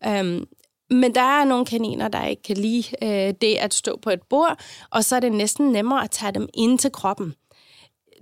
Øh, 0.07 0.43
men 0.91 1.15
der 1.15 1.41
er 1.41 1.45
nogle 1.45 1.67
kaniner, 1.67 2.09
der 2.09 2.27
ikke 2.27 2.43
kan 2.43 2.57
lide 2.57 2.85
øh, 3.03 3.35
det 3.41 3.57
at 3.57 3.75
stå 3.75 3.99
på 4.03 4.11
et 4.11 4.23
bord, 4.31 4.59
og 4.91 5.05
så 5.05 5.17
er 5.17 5.21
det 5.21 5.33
næsten 5.33 5.73
nemmere 5.73 6.05
at 6.05 6.11
tage 6.11 6.33
dem 6.33 6.49
ind 6.55 6.79
til 6.79 6.93
kroppen 6.93 7.35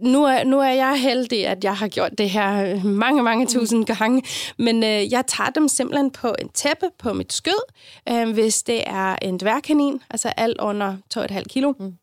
nu 0.01 0.25
er, 0.25 0.45
nu 0.45 0.61
er 0.61 0.71
jeg 0.71 1.01
heldig, 1.01 1.47
at 1.47 1.65
jeg 1.65 1.77
har 1.77 1.89
gjort 1.89 2.19
det 2.19 2.31
her 2.31 2.83
mange, 2.85 3.23
mange 3.23 3.47
tusind 3.47 3.87
gange, 3.87 4.23
men 4.59 4.85
øh, 4.85 5.13
jeg 5.13 5.25
tager 5.27 5.51
dem 5.51 5.69
simpelthen 5.69 6.11
på 6.11 6.35
en 6.39 6.49
tæppe 6.49 6.87
på 6.99 7.13
mit 7.13 7.33
skød, 7.33 7.73
øh, 8.09 8.31
hvis 8.33 8.63
det 8.63 8.83
er 8.87 9.17
en 9.23 9.39
dværgkanin, 9.41 10.01
altså 10.11 10.29
alt 10.29 10.61
under 10.61 10.97
2,5 11.19 11.43
kilo. 11.43 11.73
Mm. 11.79 11.95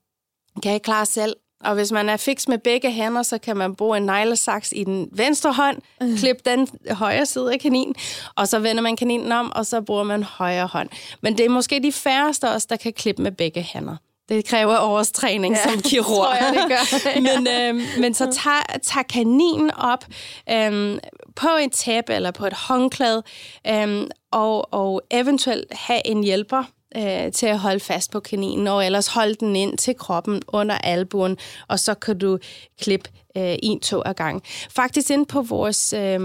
Kan 0.63 0.71
jeg 0.71 0.81
klare 0.81 1.05
selv. 1.05 1.35
Og 1.63 1.75
hvis 1.75 1.91
man 1.91 2.09
er 2.09 2.17
fix 2.17 2.47
med 2.47 2.57
begge 2.57 2.91
hænder, 2.91 3.23
så 3.23 3.37
kan 3.37 3.57
man 3.57 3.75
bruge 3.75 3.97
en 3.97 4.03
neglesaks 4.03 4.73
i 4.75 4.83
den 4.83 5.09
venstre 5.11 5.53
hånd, 5.53 5.77
mm. 6.01 6.17
klippe 6.17 6.41
den 6.45 6.67
højre 6.91 7.25
side 7.25 7.53
af 7.53 7.59
kaninen, 7.59 7.95
og 8.35 8.47
så 8.47 8.59
vender 8.59 8.81
man 8.81 8.95
kaninen 8.95 9.31
om, 9.31 9.51
og 9.55 9.65
så 9.65 9.81
bruger 9.81 10.03
man 10.03 10.23
højre 10.23 10.67
hånd. 10.67 10.89
Men 11.21 11.37
det 11.37 11.45
er 11.45 11.49
måske 11.49 11.79
de 11.83 11.91
færreste 11.91 12.49
også, 12.49 12.67
der 12.69 12.75
kan 12.75 12.93
klippe 12.93 13.21
med 13.21 13.31
begge 13.31 13.61
hænder. 13.61 13.95
Det 14.31 14.45
kræver 14.45 14.79
årstræning 14.79 15.55
ja, 15.55 15.63
som 15.63 15.81
kirurg. 15.81 16.05
tror 16.07 16.33
jeg, 16.33 16.53
det 16.53 16.67
gør. 16.67 17.11
men, 17.27 17.47
øh, 17.47 18.01
men 18.01 18.13
så 18.13 18.25
tager, 18.25 18.79
tager 18.83 19.03
kaninen 19.03 19.71
op 19.71 20.05
øh, 20.51 20.99
på 21.35 21.47
en 21.61 21.69
tæppe 21.69 22.13
eller 22.13 22.31
på 22.31 22.45
et 22.45 22.53
håndklæde, 22.53 23.23
øh, 23.67 24.07
og, 24.31 24.73
og 24.73 25.01
eventuelt 25.11 25.73
have 25.73 26.07
en 26.07 26.23
hjælper 26.23 26.63
øh, 26.97 27.31
til 27.31 27.45
at 27.45 27.59
holde 27.59 27.79
fast 27.79 28.11
på 28.11 28.19
kaninen, 28.19 28.67
og 28.67 28.85
ellers 28.85 29.07
holde 29.07 29.33
den 29.33 29.55
ind 29.55 29.77
til 29.77 29.95
kroppen 29.95 30.41
under 30.47 30.77
albuen, 30.77 31.37
og 31.67 31.79
så 31.79 31.93
kan 31.93 32.17
du 32.17 32.37
klippe 32.81 33.09
øh, 33.37 33.55
en, 33.63 33.79
to 33.79 34.01
af 34.05 34.15
gang. 34.15 34.43
Faktisk 34.69 35.09
ind 35.09 35.25
på 35.25 35.41
vores, 35.41 35.93
øh, 35.93 36.19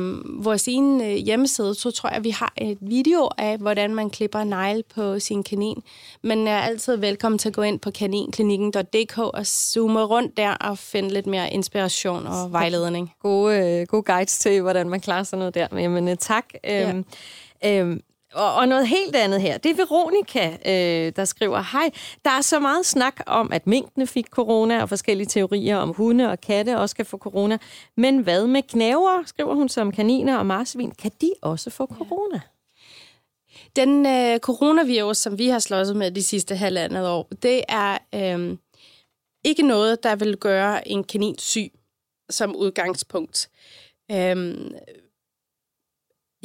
vores 0.44 0.68
ene 0.68 1.06
øh, 1.06 1.16
hjemmeside, 1.16 1.74
så 1.74 1.90
tror 1.90 2.08
jeg, 2.08 2.16
at 2.16 2.24
vi 2.24 2.30
har 2.30 2.52
et 2.56 2.78
video 2.80 3.30
af, 3.38 3.58
hvordan 3.58 3.94
man 3.94 4.10
klipper 4.10 4.44
negl 4.44 4.82
på 4.94 5.18
sin 5.18 5.42
kanin. 5.42 5.82
Men 6.22 6.46
jeg 6.46 6.54
er 6.56 6.60
altid 6.60 6.96
velkommen 6.96 7.38
til 7.38 7.48
at 7.48 7.54
gå 7.54 7.62
ind 7.62 7.80
på 7.80 7.90
kaninklinikken.dk 7.90 9.18
og 9.18 9.46
zoome 9.46 10.04
rundt 10.04 10.36
der 10.36 10.50
og 10.50 10.78
finde 10.78 11.08
lidt 11.10 11.26
mere 11.26 11.50
inspiration 11.50 12.26
og 12.26 12.52
vejledning. 12.52 13.12
Gode, 13.22 13.80
øh, 13.80 13.86
gode 13.86 14.02
guides 14.02 14.38
til, 14.38 14.60
hvordan 14.62 14.88
man 14.88 15.00
klarer 15.00 15.22
sådan 15.22 15.38
noget 15.38 15.54
der. 15.54 15.88
Men 15.88 16.08
øh, 16.08 16.16
tak. 16.16 16.44
Ja. 16.64 16.90
Øhm, 16.90 17.04
øhm, 17.64 18.00
og, 18.36 18.54
og 18.54 18.68
noget 18.68 18.88
helt 18.88 19.16
andet 19.16 19.40
her. 19.40 19.58
Det 19.58 19.70
er 19.70 19.76
Veronika, 19.76 20.56
øh, 20.66 21.12
der 21.16 21.24
skriver, 21.24 21.64
Hej, 21.72 21.90
der 22.24 22.30
er 22.30 22.40
så 22.40 22.60
meget 22.60 22.86
snak 22.86 23.20
om, 23.26 23.52
at 23.52 23.66
minkene 23.66 24.06
fik 24.06 24.26
corona, 24.26 24.82
og 24.82 24.88
forskellige 24.88 25.26
teorier 25.26 25.76
om 25.76 25.92
hunde 25.92 26.30
og 26.30 26.40
katte 26.40 26.78
også 26.78 26.96
kan 26.96 27.06
få 27.06 27.18
corona. 27.18 27.58
Men 27.96 28.18
hvad 28.18 28.46
med 28.46 28.62
knæver, 28.62 29.22
skriver 29.26 29.54
hun 29.54 29.68
som 29.68 29.92
kaniner 29.92 30.36
og 30.36 30.46
marsvin, 30.46 30.90
kan 30.90 31.10
de 31.20 31.32
også 31.42 31.70
få 31.70 31.86
corona? 31.86 32.40
Den 33.76 34.06
øh, 34.06 34.38
coronavirus, 34.38 35.16
som 35.16 35.38
vi 35.38 35.48
har 35.48 35.58
slået 35.58 35.96
med 35.96 36.10
de 36.10 36.22
sidste 36.22 36.56
halvandet 36.56 37.08
år, 37.08 37.28
det 37.42 37.62
er 37.68 37.98
øh, 38.14 38.56
ikke 39.44 39.62
noget, 39.62 40.02
der 40.02 40.16
vil 40.16 40.36
gøre 40.36 40.88
en 40.88 41.04
kanin 41.04 41.38
syg 41.38 41.72
som 42.30 42.56
udgangspunkt. 42.56 43.48
Øh, 44.10 44.56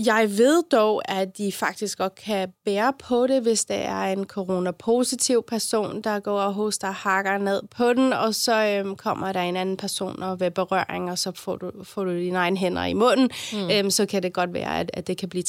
jeg 0.05 0.29
ved 0.38 0.63
dog, 0.72 1.01
at 1.05 1.38
de 1.38 1.51
faktisk 1.51 1.98
godt 1.98 2.15
kan 2.15 2.50
bære 2.65 2.93
på 3.00 3.27
det, 3.27 3.41
hvis 3.41 3.65
der 3.65 3.75
er 3.75 4.13
en 4.13 4.25
coronapositiv 4.25 5.43
person, 5.48 6.01
der 6.01 6.20
går 6.20 6.39
og 6.39 6.53
hoster 6.53 6.88
og 6.88 6.96
hakker 6.96 7.38
ned 7.38 7.62
på 7.77 7.93
den, 7.93 8.13
og 8.13 8.36
så 8.36 8.65
øhm, 8.65 8.96
kommer 8.96 9.31
der 9.31 9.41
en 9.41 9.55
anden 9.55 9.77
person 9.77 10.24
og 10.24 10.39
ved 10.39 10.51
berøring, 10.51 11.12
og 11.12 11.17
så 11.17 11.31
får 11.36 11.55
du, 11.55 11.72
får 11.84 12.03
du 12.03 12.15
dine 12.15 12.38
egne 12.38 12.58
hænder 12.58 12.86
i 12.86 12.93
munden. 12.93 13.29
Mm. 13.53 13.70
Øhm, 13.72 13.89
så 13.89 14.05
kan 14.05 14.24
det 14.24 14.34
godt 14.34 14.53
være, 14.53 14.79
at, 14.79 14.91
at 14.93 15.08
det 15.08 15.17
kan 15.17 15.29
blive 15.29 15.43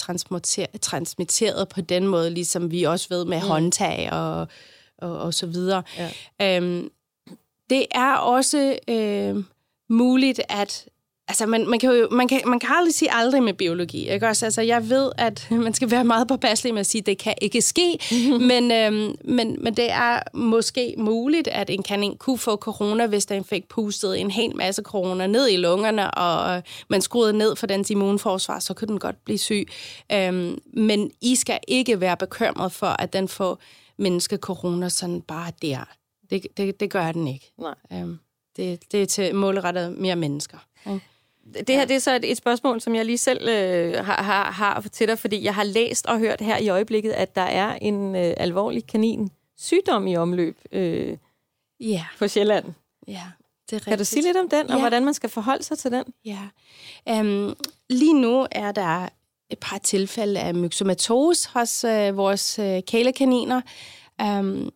transmitteret 0.80 1.68
på 1.68 1.80
den 1.80 2.06
måde, 2.06 2.30
ligesom 2.30 2.70
vi 2.70 2.82
også 2.82 3.06
ved 3.10 3.24
med 3.24 3.40
mm. 3.40 3.46
håndtag 3.46 4.08
og, 4.12 4.48
og, 4.98 5.18
og 5.18 5.34
så 5.34 5.46
videre. 5.46 5.82
Ja. 6.40 6.56
Øhm, 6.56 6.90
det 7.70 7.86
er 7.90 8.14
også 8.14 8.78
øh, 8.88 9.44
muligt, 9.88 10.40
at 10.48 10.86
Altså, 11.28 11.46
man, 11.46 11.70
man, 11.70 11.78
kan 11.78 11.90
jo, 11.90 12.08
man, 12.10 12.28
kan, 12.28 12.40
man 12.46 12.58
kan 12.58 12.70
aldrig 12.72 12.94
sige 12.94 13.14
aldrig 13.14 13.42
med 13.42 13.54
biologi. 13.54 14.10
Ikke? 14.10 14.28
Også, 14.28 14.44
altså, 14.44 14.62
jeg 14.62 14.90
ved, 14.90 15.12
at 15.18 15.46
man 15.66 15.74
skal 15.74 15.90
være 15.90 16.04
meget 16.04 16.28
påpasselig 16.28 16.74
med 16.74 16.80
at 16.80 16.86
sige, 16.86 17.00
at 17.00 17.06
det 17.06 17.18
kan 17.18 17.34
ikke 17.40 17.62
ske, 17.62 17.98
men, 18.50 18.72
øhm, 18.72 19.16
men, 19.24 19.56
men 19.62 19.74
det 19.74 19.90
er 19.90 20.22
måske 20.34 20.94
muligt, 20.98 21.48
at 21.48 21.70
en 21.70 21.82
kanin 21.82 22.16
kunne 22.16 22.38
få 22.38 22.56
corona, 22.56 23.06
hvis 23.06 23.26
den 23.26 23.44
fik 23.44 23.68
pustet 23.68 24.20
en 24.20 24.30
hel 24.30 24.56
masse 24.56 24.82
corona 24.82 25.26
ned 25.26 25.48
i 25.48 25.56
lungerne, 25.56 26.10
og 26.10 26.62
man 26.88 27.02
skruede 27.02 27.32
ned 27.32 27.56
for 27.56 27.66
dens 27.66 27.90
immunforsvar, 27.90 28.58
så 28.58 28.74
kunne 28.74 28.88
den 28.88 28.98
godt 28.98 29.24
blive 29.24 29.38
syg. 29.38 29.68
Øhm, 30.12 30.58
men 30.74 31.10
I 31.20 31.34
skal 31.34 31.58
ikke 31.68 32.00
være 32.00 32.16
bekymret 32.16 32.72
for, 32.72 32.86
at 33.02 33.12
den 33.12 33.28
får 33.28 33.62
menneske-corona 33.98 34.88
sådan 34.88 35.20
bare 35.20 35.52
der. 35.62 35.84
Det, 36.30 36.46
det, 36.56 36.80
det 36.80 36.90
gør 36.90 37.12
den 37.12 37.28
ikke. 37.28 37.52
Nej. 37.58 37.74
Øhm, 37.92 38.18
det, 38.56 38.92
det 38.92 39.02
er 39.02 39.06
til 39.06 39.34
målrettet 39.34 39.98
mere 39.98 40.16
mennesker. 40.16 40.58
Okay? 40.86 40.98
Det 41.66 41.76
her 41.76 41.84
det 41.84 41.96
er 41.96 42.00
så 42.00 42.16
et, 42.16 42.30
et 42.30 42.36
spørgsmål, 42.36 42.80
som 42.80 42.94
jeg 42.94 43.04
lige 43.04 43.18
selv 43.18 43.48
øh, 43.48 44.04
har, 44.04 44.22
har, 44.22 44.50
har 44.50 44.80
til 44.92 45.08
dig, 45.08 45.18
fordi 45.18 45.44
jeg 45.44 45.54
har 45.54 45.64
læst 45.64 46.06
og 46.06 46.18
hørt 46.18 46.40
her 46.40 46.58
i 46.58 46.68
øjeblikket, 46.68 47.10
at 47.10 47.34
der 47.34 47.42
er 47.42 47.78
en 47.80 48.16
øh, 48.16 48.34
alvorlig 48.36 48.86
kanin 48.86 49.30
sygdom 49.56 50.06
i 50.06 50.16
omløb 50.16 50.58
øh, 50.72 51.16
yeah. 51.82 52.00
på 52.18 52.28
Sjælland. 52.28 52.64
Ja, 53.08 53.12
det 53.70 53.72
er 53.72 53.76
rigtigt. 53.76 53.84
Kan 53.84 53.98
du 53.98 54.04
sige 54.04 54.22
lidt 54.22 54.36
om 54.36 54.48
den, 54.48 54.70
og 54.70 54.76
ja. 54.76 54.80
hvordan 54.80 55.04
man 55.04 55.14
skal 55.14 55.30
forholde 55.30 55.62
sig 55.62 55.78
til 55.78 55.92
den? 55.92 56.04
Ja. 56.24 56.40
Um, 57.20 57.56
lige 57.90 58.20
nu 58.20 58.46
er 58.50 58.72
der 58.72 59.08
et 59.50 59.58
par 59.58 59.78
tilfælde 59.78 60.40
af 60.40 60.54
myxomatose 60.54 61.48
hos 61.54 61.84
øh, 61.84 62.16
vores 62.16 62.58
øh, 62.58 62.82
kælekaniner. 62.82 63.60
Um, 64.22 64.70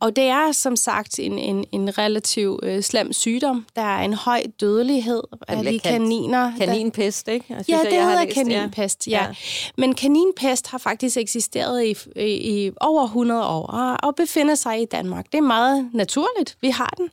og 0.00 0.16
det 0.16 0.24
er 0.24 0.52
som 0.52 0.76
sagt 0.76 1.18
en, 1.18 1.38
en, 1.38 1.64
en 1.72 1.98
relativ 1.98 2.60
øh, 2.62 2.82
slem 2.82 3.12
sygdom. 3.12 3.66
Der 3.76 3.82
er 3.82 4.02
en 4.02 4.14
høj 4.14 4.42
dødelighed 4.60 5.22
af 5.48 5.64
de 5.64 5.78
kaniner. 5.78 6.52
Kaninpest, 6.58 7.28
ikke? 7.28 7.46
Jeg 7.48 7.64
synes, 7.64 7.84
ja, 7.84 7.90
det 7.90 7.96
jeg 7.96 8.04
hedder 8.04 8.24
læst, 8.24 8.34
kaninpest, 8.34 9.08
ja. 9.08 9.22
ja. 9.22 9.34
Men 9.76 9.94
kaninpest 9.94 10.66
har 10.66 10.78
faktisk 10.78 11.16
eksisteret 11.16 11.84
i, 11.84 11.96
i, 12.16 12.66
i 12.66 12.70
over 12.80 13.04
100 13.04 13.46
år 13.46 13.66
og, 13.66 13.96
og 14.02 14.14
befinder 14.14 14.54
sig 14.54 14.82
i 14.82 14.84
Danmark. 14.84 15.26
Det 15.32 15.38
er 15.38 15.42
meget 15.42 15.90
naturligt, 15.92 16.56
vi 16.60 16.68
har 16.68 16.94
den. 16.96 17.10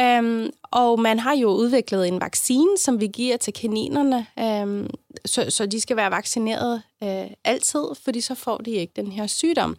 Øhm, 0.00 0.50
og 0.72 1.00
man 1.00 1.18
har 1.18 1.36
jo 1.36 1.48
udviklet 1.48 2.08
en 2.08 2.20
vaccine, 2.20 2.78
som 2.78 3.00
vi 3.00 3.06
giver 3.06 3.36
til 3.36 3.52
kaninerne, 3.52 4.26
øhm, 4.38 4.90
så, 5.24 5.46
så 5.48 5.66
de 5.66 5.80
skal 5.80 5.96
være 5.96 6.10
vaccineret 6.10 6.82
øh, 7.02 7.30
altid, 7.44 7.84
fordi 8.04 8.20
så 8.20 8.34
får 8.34 8.56
de 8.56 8.70
ikke 8.70 8.92
den 8.96 9.12
her 9.12 9.26
sygdom. 9.26 9.76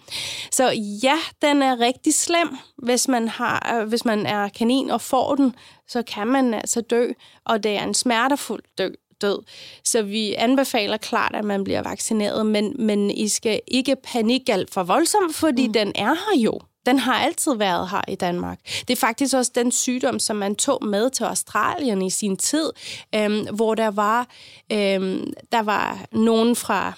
Så 0.52 0.72
ja, 1.04 1.18
den 1.42 1.62
er 1.62 1.80
rigtig 1.80 2.14
slem. 2.14 2.58
Hvis 2.78 3.08
man, 3.08 3.28
har, 3.28 3.80
øh, 3.82 3.88
hvis 3.88 4.06
man 4.06 4.26
er 4.26 4.50
kanin 4.50 4.90
og 4.90 5.02
får 5.02 5.36
den, 5.36 5.56
så 5.88 6.04
kan 6.04 6.28
man 6.28 6.54
altså 6.54 6.82
dø, 6.82 7.08
og 7.46 7.64
det 7.64 7.72
er 7.72 7.84
en 7.84 7.94
smertefuld 7.94 8.64
dø, 8.78 8.90
død. 9.22 9.40
Så 9.84 10.02
vi 10.02 10.34
anbefaler 10.34 10.98
klart, 10.98 11.36
at 11.36 11.46
man 11.46 11.64
bliver 11.64 11.82
vaccineret, 11.82 12.46
men, 12.46 12.76
men 12.80 13.12
I 13.12 13.28
skal 13.28 13.62
ikke 13.68 13.96
panikke 14.04 14.54
alt 14.54 14.74
for 14.74 14.84
voldsomt, 14.84 15.36
fordi 15.36 15.68
mm. 15.68 15.74
den 15.74 15.92
er 15.96 16.14
her 16.14 16.42
jo. 16.42 16.60
Den 16.86 17.00
har 17.00 17.14
altid 17.14 17.56
været 17.56 17.90
her 17.90 18.02
i 18.08 18.16
Danmark. 18.16 18.60
Det 18.88 18.90
er 18.90 19.00
faktisk 19.00 19.36
også 19.36 19.52
den 19.56 19.72
sygdom, 19.72 20.20
som 20.20 20.36
man 20.36 20.56
tog 20.56 20.86
med 20.86 21.10
til 21.10 21.24
Australien 21.24 22.02
i 22.02 22.10
sin 22.10 22.38
tid, 22.38 22.70
øhm, 23.16 23.56
hvor 23.56 23.76
der 23.76 23.92
var, 23.92 24.28
øhm, 24.72 25.34
der 25.52 25.62
var 25.62 26.06
nogen 26.12 26.56
fra 26.56 26.94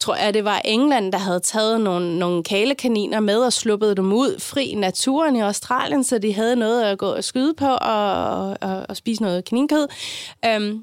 tror 0.00 0.14
jeg, 0.14 0.34
det 0.34 0.44
var 0.44 0.60
England, 0.64 1.12
der 1.12 1.18
havde 1.18 1.40
taget 1.40 1.80
nogle, 1.80 2.18
nogle 2.18 2.42
kalekaniner 2.42 3.20
med 3.20 3.38
og 3.38 3.52
sluppet 3.52 3.96
dem 3.96 4.12
ud 4.12 4.40
fri 4.40 4.64
i 4.64 4.74
naturen 4.74 5.36
i 5.36 5.40
Australien, 5.40 6.04
så 6.04 6.18
de 6.18 6.34
havde 6.34 6.56
noget 6.56 6.82
at 6.82 6.98
gå 6.98 7.06
og 7.06 7.24
skyde 7.24 7.54
på 7.54 7.66
og, 7.66 8.48
og, 8.60 8.86
og 8.88 8.96
spise 8.96 9.22
noget 9.22 9.44
kaninkød. 9.44 9.88
Øhm, 10.44 10.82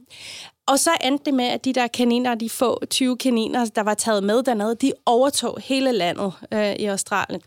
og 0.68 0.80
så 0.80 0.90
endte 1.04 1.26
det 1.26 1.34
med, 1.34 1.46
at 1.46 1.66
de 1.66 1.74
der 1.74 1.88
kaniner, 1.88 2.36
de 2.36 2.50
få 2.50 2.86
20 2.86 3.18
kaniner, 3.18 3.66
der 3.66 3.84
var 3.84 3.94
taget 3.94 4.24
med 4.24 4.44
dernede, 4.44 4.76
de 4.76 4.94
overtog 5.06 5.58
hele 5.64 5.92
landet 5.92 6.34
øh, 6.54 6.74
i 6.74 6.86
Australien. 6.86 7.42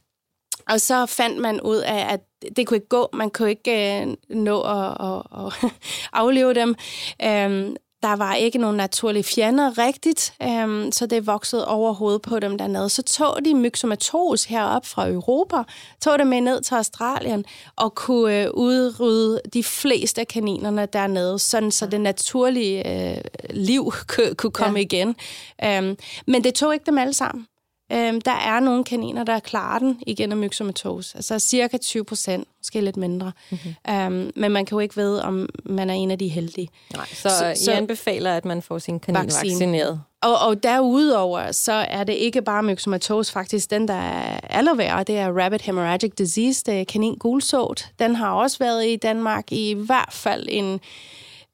Og 0.69 0.81
så 0.81 1.07
fandt 1.07 1.41
man 1.41 1.61
ud 1.61 1.77
af, 1.77 2.13
at 2.13 2.21
det 2.57 2.67
kunne 2.67 2.77
ikke 2.77 2.89
gå. 2.89 3.09
Man 3.13 3.31
kunne 3.31 3.51
ikke 3.51 4.03
øh, 4.03 4.17
nå 4.29 4.61
at, 4.61 4.97
at, 5.01 5.23
at 5.63 5.71
afleve 6.13 6.55
dem. 6.55 6.75
Øhm, 7.23 7.77
der 8.03 8.17
var 8.17 8.35
ikke 8.35 8.59
nogen 8.59 8.77
naturlige 8.77 9.23
fjender 9.23 9.79
rigtigt, 9.79 10.35
øhm, 10.43 10.93
så 10.93 11.07
det 11.07 11.27
voksede 11.27 11.69
over 11.69 11.93
hovedet 11.93 12.23
på 12.23 12.39
dem 12.39 12.59
dernede. 12.59 12.89
Så 12.89 13.03
tog 13.03 13.39
de 13.45 13.55
myxomatos 13.55 14.45
herop 14.45 14.87
fra 14.87 15.09
Europa, 15.09 15.57
tog 16.03 16.19
det 16.19 16.27
med 16.27 16.41
ned 16.41 16.61
til 16.61 16.75
Australien 16.75 17.45
og 17.77 17.95
kunne 17.95 18.43
øh, 18.43 18.51
udrydde 18.55 19.41
de 19.53 19.65
fleste 19.65 20.21
af 20.21 20.29
kaninerne 20.29 20.87
dernede, 20.93 21.39
sådan 21.39 21.71
så 21.71 21.87
det 21.87 22.01
naturlige 22.01 23.13
øh, 23.15 23.21
liv 23.51 23.93
kunne, 24.09 24.35
kunne 24.35 24.53
komme 24.53 24.79
ja. 24.79 24.85
igen. 24.85 25.17
Øhm, 25.65 25.97
men 26.27 26.45
det 26.45 26.55
tog 26.55 26.75
ikke 26.75 26.87
dem 26.87 26.99
alle 26.99 27.15
sammen. 27.15 27.47
Øhm, 27.93 28.21
der 28.21 28.33
er 28.33 28.61
nogle 28.61 28.85
kaniner, 28.85 29.25
der 29.25 29.39
klarer 29.39 29.79
den 29.79 29.99
igennem 30.07 30.39
myxomatose. 30.39 31.17
Altså 31.17 31.39
cirka 31.39 31.77
20 31.77 32.05
procent, 32.05 32.49
måske 32.61 32.81
lidt 32.81 32.97
mindre. 32.97 33.33
Mm-hmm. 33.51 33.95
Øhm, 33.95 34.33
men 34.37 34.53
man 34.53 34.67
kan 34.67 34.77
jo 34.77 34.81
ikke 34.81 34.97
vide, 34.97 35.23
om 35.23 35.49
man 35.65 35.91
er 35.91 35.95
en 35.95 36.11
af 36.11 36.19
de 36.19 36.29
heldige. 36.29 36.69
Nej, 36.95 37.07
så, 37.07 37.29
så, 37.29 37.47
I 37.47 37.65
så 37.65 37.73
anbefaler, 37.73 38.37
at 38.37 38.45
man 38.45 38.63
får 38.63 38.79
sin 38.79 39.01
kanin 39.01 39.23
vaccine. 39.23 39.51
vaccineret? 39.51 40.01
Og, 40.23 40.39
og 40.39 40.63
derudover, 40.63 41.53
så 41.53 41.73
er 41.73 42.05
det 42.05 42.13
ikke 42.13 42.43
bare 42.43 42.63
myxomatose, 42.63 43.33
faktisk 43.33 43.71
den, 43.71 43.89
der 43.89 43.95
er 43.95 44.41
aller 44.43 44.75
værre, 44.75 45.05
det 45.05 45.19
er 45.19 45.43
Rabbit 45.43 45.63
Hemorrhagic 45.63 46.13
Disease, 46.19 46.63
det 46.67 46.81
er 46.81 46.85
kanin 46.85 47.15
gulsot. 47.15 47.87
Den 47.99 48.15
har 48.15 48.33
også 48.33 48.59
været 48.59 48.87
i 48.87 48.97
Danmark 48.97 49.53
i 49.53 49.75
hvert 49.75 50.13
fald 50.13 50.47
en... 50.51 50.81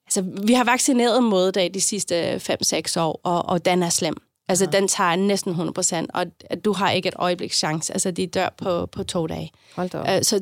Altså, 0.07 0.25
vi 0.43 0.53
har 0.53 0.65
vaccineret 0.65 1.23
mod 1.23 1.53
det 1.53 1.75
de 1.75 1.81
sidste 1.81 2.37
5-6 2.37 3.01
år, 3.01 3.21
og, 3.23 3.49
og 3.49 3.65
den 3.65 3.83
er 3.83 3.89
slem. 3.89 4.17
Altså, 4.53 4.65
ja. 4.73 4.79
den 4.79 4.89
tager 4.89 5.17
næsten 5.17 5.51
100 5.51 5.75
procent, 5.75 6.11
og 6.15 6.27
du 6.65 6.73
har 6.73 6.91
ikke 6.91 7.09
et 7.09 7.15
øjebliks 7.19 7.59
chance. 7.59 7.93
Altså, 7.93 8.11
de 8.11 8.27
dør 8.27 8.49
på, 8.57 8.87
på 8.87 9.05
to 9.05 9.27
dage. 9.27 9.51
Hold 9.77 9.91
da 9.91 9.99
op. 9.99 10.07
Uh, 10.09 10.23
så 10.23 10.41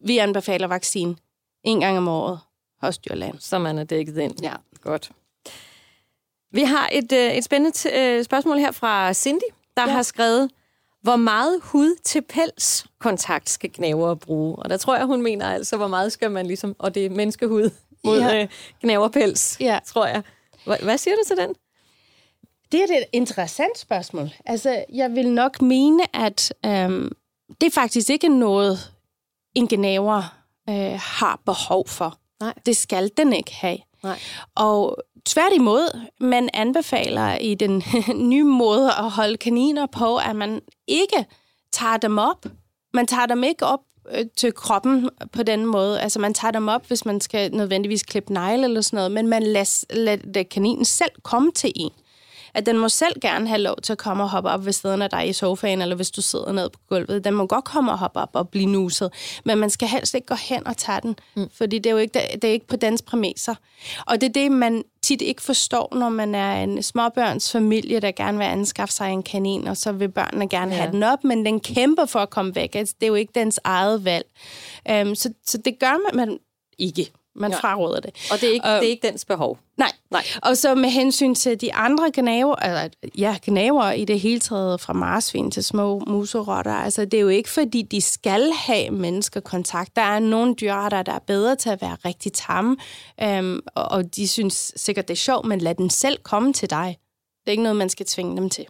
vi 0.00 0.18
anbefaler 0.18 0.66
vaccin 0.66 1.18
en 1.64 1.80
gang 1.80 1.98
om 1.98 2.08
året 2.08 2.40
hos 2.80 2.98
dyrland. 2.98 3.38
Så 3.40 3.58
man 3.58 3.78
er 3.78 3.84
dækket 3.84 4.16
ind. 4.18 4.42
Ja. 4.42 4.52
Godt. 4.82 5.10
Vi 6.52 6.62
har 6.62 6.88
et, 6.92 7.12
øh, 7.12 7.32
et 7.32 7.44
spændende 7.44 7.98
øh, 7.98 8.24
spørgsmål 8.24 8.58
her 8.58 8.70
fra 8.70 9.12
Cindy, 9.12 9.50
der 9.76 9.82
ja. 9.82 9.92
har 9.92 10.02
skrevet, 10.02 10.50
Hvor 11.02 11.16
meget 11.16 11.60
hud 11.62 11.96
til 12.04 12.22
pels 12.22 12.86
kontakt 12.98 13.50
skal 13.50 13.70
gnaver 13.74 14.14
bruge? 14.14 14.56
Og 14.56 14.70
der 14.70 14.76
tror 14.76 14.96
jeg, 14.96 15.06
hun 15.06 15.22
mener 15.22 15.46
altså, 15.50 15.76
hvor 15.76 15.88
meget 15.88 16.12
skal 16.12 16.30
man 16.30 16.46
ligesom, 16.46 16.76
og 16.78 16.94
det 16.94 17.06
er 17.06 17.10
menneskehud 17.10 17.70
mod 18.04 18.20
ja. 18.20 18.42
øh, 18.42 18.48
gnaverpels, 18.80 19.56
ja. 19.60 19.78
tror 19.86 20.06
jeg. 20.06 20.22
H- 20.66 20.82
hvad 20.84 20.98
siger 20.98 21.14
du 21.14 21.22
til 21.26 21.36
den? 21.36 21.54
Det 22.72 22.80
er 22.80 22.84
et 22.84 23.04
interessant 23.12 23.78
spørgsmål. 23.78 24.30
Altså, 24.46 24.84
jeg 24.92 25.14
vil 25.14 25.30
nok 25.30 25.62
mene, 25.62 26.16
at 26.16 26.54
øhm, 26.66 27.12
det 27.60 27.66
er 27.66 27.70
faktisk 27.70 28.10
ikke 28.10 28.28
noget, 28.28 28.92
en 29.54 29.68
gnaver 29.68 30.38
øh, 30.68 31.00
har 31.02 31.40
behov 31.46 31.88
for. 31.88 32.18
Nej. 32.40 32.54
Det 32.66 32.76
skal 32.76 33.10
den 33.16 33.32
ikke 33.32 33.54
have. 33.54 33.78
Nej. 34.02 34.18
Og 34.54 34.96
tværtimod, 35.26 36.00
man 36.20 36.48
anbefaler 36.54 37.34
i 37.36 37.54
den 37.54 37.82
nye 38.30 38.44
måde 38.44 38.86
at 38.86 39.10
holde 39.10 39.36
kaniner 39.36 39.86
på, 39.86 40.16
at 40.16 40.36
man 40.36 40.60
ikke 40.86 41.26
tager 41.72 41.96
dem 41.96 42.18
op. 42.18 42.46
Man 42.94 43.06
tager 43.06 43.26
dem 43.26 43.44
ikke 43.44 43.66
op 43.66 43.80
øh, 44.10 44.24
til 44.36 44.52
kroppen 44.52 45.10
på 45.32 45.42
den 45.42 45.66
måde. 45.66 46.00
Altså, 46.00 46.18
man 46.18 46.34
tager 46.34 46.52
dem 46.52 46.68
op, 46.68 46.86
hvis 46.86 47.04
man 47.04 47.20
skal 47.20 47.54
nødvendigvis 47.54 48.02
klippe 48.02 48.32
negle 48.32 48.64
eller 48.64 48.80
sådan 48.80 48.96
noget, 48.96 49.12
men 49.12 49.28
man 49.28 49.42
lader, 49.42 49.94
lader 49.94 50.42
kaninen 50.42 50.84
selv 50.84 51.12
komme 51.22 51.52
til 51.52 51.72
en 51.76 51.90
at 52.54 52.66
den 52.66 52.78
må 52.78 52.88
selv 52.88 53.20
gerne 53.20 53.48
have 53.48 53.60
lov 53.60 53.76
til 53.82 53.92
at 53.92 53.98
komme 53.98 54.22
og 54.22 54.30
hoppe 54.30 54.50
op 54.50 54.64
ved 54.64 54.72
siden 54.72 55.02
af 55.02 55.10
dig 55.10 55.28
i 55.28 55.32
sofaen, 55.32 55.82
eller 55.82 55.96
hvis 55.96 56.10
du 56.10 56.22
sidder 56.22 56.52
ned 56.52 56.70
på 56.70 56.78
gulvet. 56.88 57.24
Den 57.24 57.34
må 57.34 57.46
godt 57.46 57.64
komme 57.64 57.92
og 57.92 57.98
hoppe 57.98 58.20
op 58.20 58.30
og 58.32 58.48
blive 58.48 58.66
nuset, 58.66 59.12
men 59.44 59.58
man 59.58 59.70
skal 59.70 59.88
helst 59.88 60.14
ikke 60.14 60.26
gå 60.26 60.34
hen 60.34 60.66
og 60.66 60.76
tage 60.76 61.00
den, 61.02 61.16
mm. 61.36 61.48
fordi 61.52 61.78
det 61.78 61.86
er 61.86 61.90
jo 61.90 61.98
ikke, 61.98 62.20
det 62.32 62.44
er 62.44 62.52
ikke 62.52 62.66
på 62.66 62.76
dens 62.76 63.02
præmisser. 63.02 63.54
Og 64.06 64.20
det 64.20 64.28
er 64.28 64.32
det, 64.32 64.52
man 64.52 64.84
tit 65.02 65.22
ikke 65.22 65.42
forstår, 65.42 65.94
når 65.94 66.08
man 66.08 66.34
er 66.34 66.62
en 66.62 66.82
småbørns 66.82 67.52
familie, 67.52 68.00
der 68.00 68.10
gerne 68.10 68.38
vil 68.38 68.44
anskaffe 68.44 68.94
sig 68.94 69.10
en 69.10 69.22
kanin, 69.22 69.68
og 69.68 69.76
så 69.76 69.92
vil 69.92 70.08
børnene 70.08 70.48
gerne 70.48 70.74
ja. 70.74 70.80
have 70.80 70.92
den 70.92 71.02
op, 71.02 71.24
men 71.24 71.46
den 71.46 71.60
kæmper 71.60 72.06
for 72.06 72.18
at 72.18 72.30
komme 72.30 72.54
væk. 72.54 72.74
Altså, 72.74 72.94
det 73.00 73.06
er 73.06 73.08
jo 73.08 73.14
ikke 73.14 73.32
dens 73.34 73.60
eget 73.64 74.04
valg. 74.04 74.26
Um, 74.90 75.14
så, 75.14 75.32
så 75.46 75.58
det 75.58 75.78
gør 75.80 76.12
man, 76.12 76.28
man 76.28 76.38
ikke. 76.78 77.12
Man 77.40 77.50
ja. 77.50 77.58
fraråder 77.58 78.00
det. 78.00 78.28
Og 78.32 78.40
det 78.40 78.48
er, 78.48 78.52
ikke, 78.52 78.66
og, 78.66 78.80
det 78.80 78.86
er 78.86 78.90
ikke 78.90 79.08
dens 79.08 79.24
behov? 79.24 79.58
Nej. 79.76 79.92
nej. 80.10 80.24
Og 80.42 80.56
så 80.56 80.74
med 80.74 80.88
hensyn 80.88 81.34
til 81.34 81.60
de 81.60 81.74
andre 81.74 82.10
gnaver, 82.14 82.56
altså, 82.56 82.98
ja, 83.18 83.36
gnaver 83.42 83.90
i 83.90 84.04
det 84.04 84.20
hele 84.20 84.40
taget, 84.40 84.80
fra 84.80 84.92
marsvin 84.92 85.50
til 85.50 85.64
små 85.64 86.02
muserotter, 86.06 86.72
altså 86.72 87.04
det 87.04 87.14
er 87.14 87.20
jo 87.20 87.28
ikke 87.28 87.50
fordi, 87.50 87.82
de 87.82 88.00
skal 88.00 88.52
have 88.52 88.90
menneskekontakt. 88.90 89.96
Der 89.96 90.02
er 90.02 90.18
nogle 90.18 90.54
dyrearter, 90.54 91.02
der 91.02 91.12
er 91.12 91.18
bedre 91.26 91.56
til 91.56 91.70
at 91.70 91.82
være 91.82 91.96
rigtig 92.04 92.32
tamme, 92.32 92.76
øhm, 93.22 93.60
og, 93.74 93.84
og 93.84 94.16
de 94.16 94.28
synes 94.28 94.72
sikkert, 94.76 95.08
det 95.08 95.14
er 95.14 95.18
sjovt, 95.18 95.46
men 95.46 95.60
lad 95.60 95.74
den 95.74 95.90
selv 95.90 96.18
komme 96.22 96.52
til 96.52 96.70
dig. 96.70 96.96
Det 97.40 97.46
er 97.46 97.50
ikke 97.50 97.62
noget, 97.62 97.76
man 97.76 97.88
skal 97.88 98.06
tvinge 98.06 98.36
dem 98.36 98.50
til. 98.50 98.66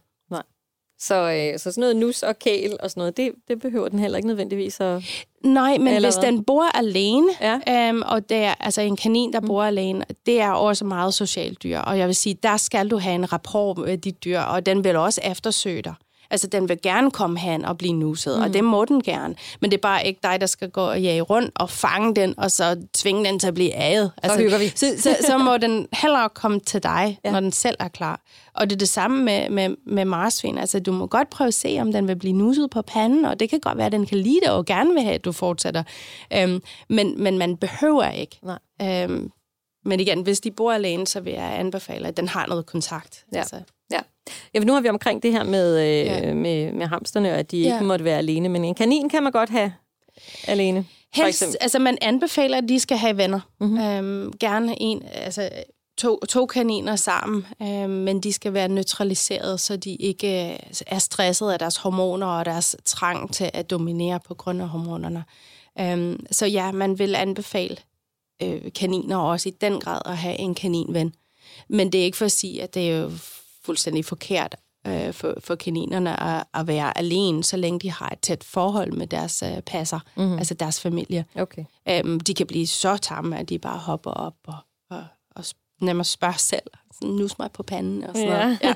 Så, 1.00 1.14
øh, 1.14 1.58
så 1.58 1.72
sådan 1.72 1.80
noget 1.80 1.96
nus 1.96 2.22
og 2.22 2.38
kæl 2.38 2.76
og 2.80 2.90
sådan 2.90 3.00
noget, 3.00 3.16
det, 3.16 3.32
det 3.48 3.60
behøver 3.60 3.88
den 3.88 3.98
heller 3.98 4.16
ikke 4.16 4.28
nødvendigvis 4.28 4.80
at... 4.80 5.02
Nej, 5.44 5.78
men 5.78 6.02
hvis 6.02 6.14
den 6.14 6.44
bor 6.44 6.76
alene, 6.76 7.28
ja. 7.40 7.88
øhm, 7.88 8.02
og 8.06 8.28
det 8.28 8.36
er 8.36 8.54
altså 8.60 8.80
en 8.80 8.96
kanin, 8.96 9.32
der 9.32 9.40
mm. 9.40 9.46
bor 9.46 9.62
alene, 9.62 10.04
det 10.26 10.40
er 10.40 10.50
også 10.50 10.84
meget 10.84 11.14
socialt 11.14 11.62
dyr. 11.62 11.78
Og 11.78 11.98
jeg 11.98 12.06
vil 12.06 12.14
sige, 12.14 12.38
der 12.42 12.56
skal 12.56 12.88
du 12.88 12.98
have 12.98 13.14
en 13.14 13.32
rapport 13.32 13.78
med 13.78 13.98
dit 13.98 14.24
dyr, 14.24 14.40
og 14.40 14.66
den 14.66 14.84
vil 14.84 14.96
også 14.96 15.20
eftersøge 15.24 15.82
dig. 15.82 15.94
Altså, 16.30 16.46
den 16.46 16.68
vil 16.68 16.78
gerne 16.82 17.10
komme 17.10 17.38
hen 17.38 17.64
og 17.64 17.78
blive 17.78 17.92
nuset, 17.92 18.36
mm. 18.36 18.42
og 18.42 18.54
det 18.54 18.64
må 18.64 18.84
den 18.84 19.02
gerne. 19.02 19.34
Men 19.60 19.70
det 19.70 19.76
er 19.76 19.80
bare 19.80 20.06
ikke 20.06 20.20
dig, 20.22 20.40
der 20.40 20.46
skal 20.46 20.70
gå 20.70 20.80
og 20.80 21.02
jage 21.02 21.20
rundt 21.20 21.50
og 21.54 21.70
fange 21.70 22.14
den, 22.14 22.34
og 22.38 22.50
så 22.50 22.76
tvinge 22.94 23.24
den 23.24 23.38
til 23.38 23.46
at 23.46 23.54
blive 23.54 23.74
aget. 23.74 24.12
Altså, 24.22 24.50
så 24.50 24.58
vi. 24.58 24.68
Så, 24.68 25.02
så, 25.02 25.16
så 25.26 25.38
må 25.38 25.56
den 25.56 25.86
hellere 25.92 26.28
komme 26.28 26.60
til 26.60 26.82
dig, 26.82 27.18
ja. 27.24 27.30
når 27.30 27.40
den 27.40 27.52
selv 27.52 27.76
er 27.80 27.88
klar. 27.88 28.20
Og 28.54 28.70
det 28.70 28.76
er 28.76 28.78
det 28.78 28.88
samme 28.88 29.24
med, 29.24 29.50
med, 29.50 29.76
med 29.86 30.04
marsvin. 30.04 30.58
Altså, 30.58 30.80
du 30.80 30.92
må 30.92 31.06
godt 31.06 31.30
prøve 31.30 31.48
at 31.48 31.54
se, 31.54 31.78
om 31.80 31.92
den 31.92 32.08
vil 32.08 32.16
blive 32.16 32.32
nuset 32.32 32.70
på 32.70 32.82
panden, 32.82 33.24
og 33.24 33.40
det 33.40 33.50
kan 33.50 33.60
godt 33.60 33.78
være, 33.78 33.86
at 33.86 33.92
den 33.92 34.06
kan 34.06 34.18
lide 34.18 34.40
det 34.42 34.50
og 34.50 34.66
gerne 34.66 34.94
vil 34.94 35.02
have, 35.02 35.14
at 35.14 35.24
du 35.24 35.32
fortsætter. 35.32 35.82
Øhm, 36.32 36.62
men, 36.88 37.22
men 37.22 37.38
man 37.38 37.56
behøver 37.56 38.10
ikke. 38.10 38.38
Nej. 38.42 38.58
Øhm, 38.82 39.30
men 39.84 40.00
igen, 40.00 40.22
hvis 40.22 40.40
de 40.40 40.50
bor 40.50 40.72
alene, 40.72 41.06
så 41.06 41.20
vil 41.20 41.32
jeg 41.32 41.58
anbefale, 41.58 42.08
at 42.08 42.16
den 42.16 42.28
har 42.28 42.46
noget 42.46 42.66
kontakt. 42.66 43.24
Ja. 43.32 43.38
Altså. 43.38 43.62
Ja. 43.90 44.00
ja, 44.54 44.60
nu 44.60 44.72
har 44.72 44.80
vi 44.80 44.88
omkring 44.88 45.22
det 45.22 45.32
her 45.32 45.44
med, 45.44 45.80
øh, 45.80 46.06
ja. 46.06 46.34
med, 46.34 46.72
med 46.72 46.86
hamsterne, 46.86 47.32
og 47.32 47.38
at 47.38 47.50
de 47.50 47.62
ja. 47.62 47.74
ikke 47.74 47.86
måtte 47.86 48.04
være 48.04 48.18
alene, 48.18 48.48
men 48.48 48.64
en 48.64 48.74
kanin 48.74 49.08
kan 49.08 49.22
man 49.22 49.32
godt 49.32 49.50
have 49.50 49.72
alene. 50.46 50.86
Helst, 51.14 51.56
altså 51.60 51.78
man 51.78 51.98
anbefaler, 52.00 52.58
at 52.58 52.64
de 52.68 52.80
skal 52.80 52.96
have 52.96 53.16
venner. 53.16 53.40
Mm-hmm. 53.60 53.78
Øhm, 53.78 54.32
gerne 54.40 54.82
en, 54.82 55.02
altså 55.12 55.50
to, 55.98 56.18
to 56.28 56.46
kaniner 56.46 56.96
sammen, 56.96 57.46
øhm, 57.62 57.90
men 57.90 58.20
de 58.20 58.32
skal 58.32 58.52
være 58.52 58.68
neutraliseret, 58.68 59.60
så 59.60 59.76
de 59.76 59.94
ikke 59.94 60.52
øh, 60.52 60.58
er 60.86 60.98
stresset 60.98 61.50
af 61.50 61.58
deres 61.58 61.76
hormoner 61.76 62.26
og 62.26 62.44
deres 62.44 62.76
trang 62.84 63.32
til 63.32 63.50
at 63.54 63.70
dominere 63.70 64.20
på 64.20 64.34
grund 64.34 64.62
af 64.62 64.68
hormonerne. 64.68 65.24
Øhm, 65.80 66.26
så 66.30 66.46
ja, 66.46 66.72
man 66.72 66.98
vil 66.98 67.14
anbefale 67.14 67.76
øh, 68.42 68.72
kaniner 68.74 69.16
også 69.16 69.48
i 69.48 69.52
den 69.60 69.80
grad 69.80 70.00
at 70.04 70.16
have 70.16 70.38
en 70.38 70.54
kaninven. 70.54 71.14
Men 71.68 71.92
det 71.92 72.00
er 72.00 72.04
ikke 72.04 72.16
for 72.16 72.24
at 72.24 72.32
sige, 72.32 72.62
at 72.62 72.74
det 72.74 72.90
er 72.90 72.96
jo 72.96 73.10
fuldstændig 73.68 74.04
forkert 74.04 74.56
øh, 74.86 75.12
for, 75.12 75.34
for 75.40 75.54
kaninerne 75.54 76.22
at, 76.22 76.44
at 76.54 76.66
være 76.66 76.98
alene, 76.98 77.44
så 77.44 77.56
længe 77.56 77.80
de 77.80 77.90
har 77.90 78.08
et 78.08 78.20
tæt 78.20 78.44
forhold 78.44 78.92
med 78.92 79.06
deres 79.06 79.42
øh, 79.42 79.62
passer, 79.62 80.00
mm-hmm. 80.16 80.38
altså 80.38 80.54
deres 80.54 80.80
familie. 80.80 81.24
Okay. 81.34 81.64
Øhm, 81.88 82.20
de 82.20 82.34
kan 82.34 82.46
blive 82.46 82.66
så 82.66 82.96
tamme, 82.96 83.38
at 83.38 83.48
de 83.48 83.58
bare 83.58 83.78
hopper 83.78 84.10
op 84.10 84.34
og, 84.46 84.56
og, 84.90 85.04
og 85.36 85.44
nærmest 85.80 86.10
spørger 86.10 86.36
selv. 86.38 86.70
Sådan, 86.94 87.14
nus 87.14 87.38
mig 87.38 87.50
på 87.52 87.62
panden 87.62 88.04
og 88.04 88.16
sådan 88.16 88.28
ja. 88.28 88.44
noget. 88.44 88.58
Ja. 88.62 88.74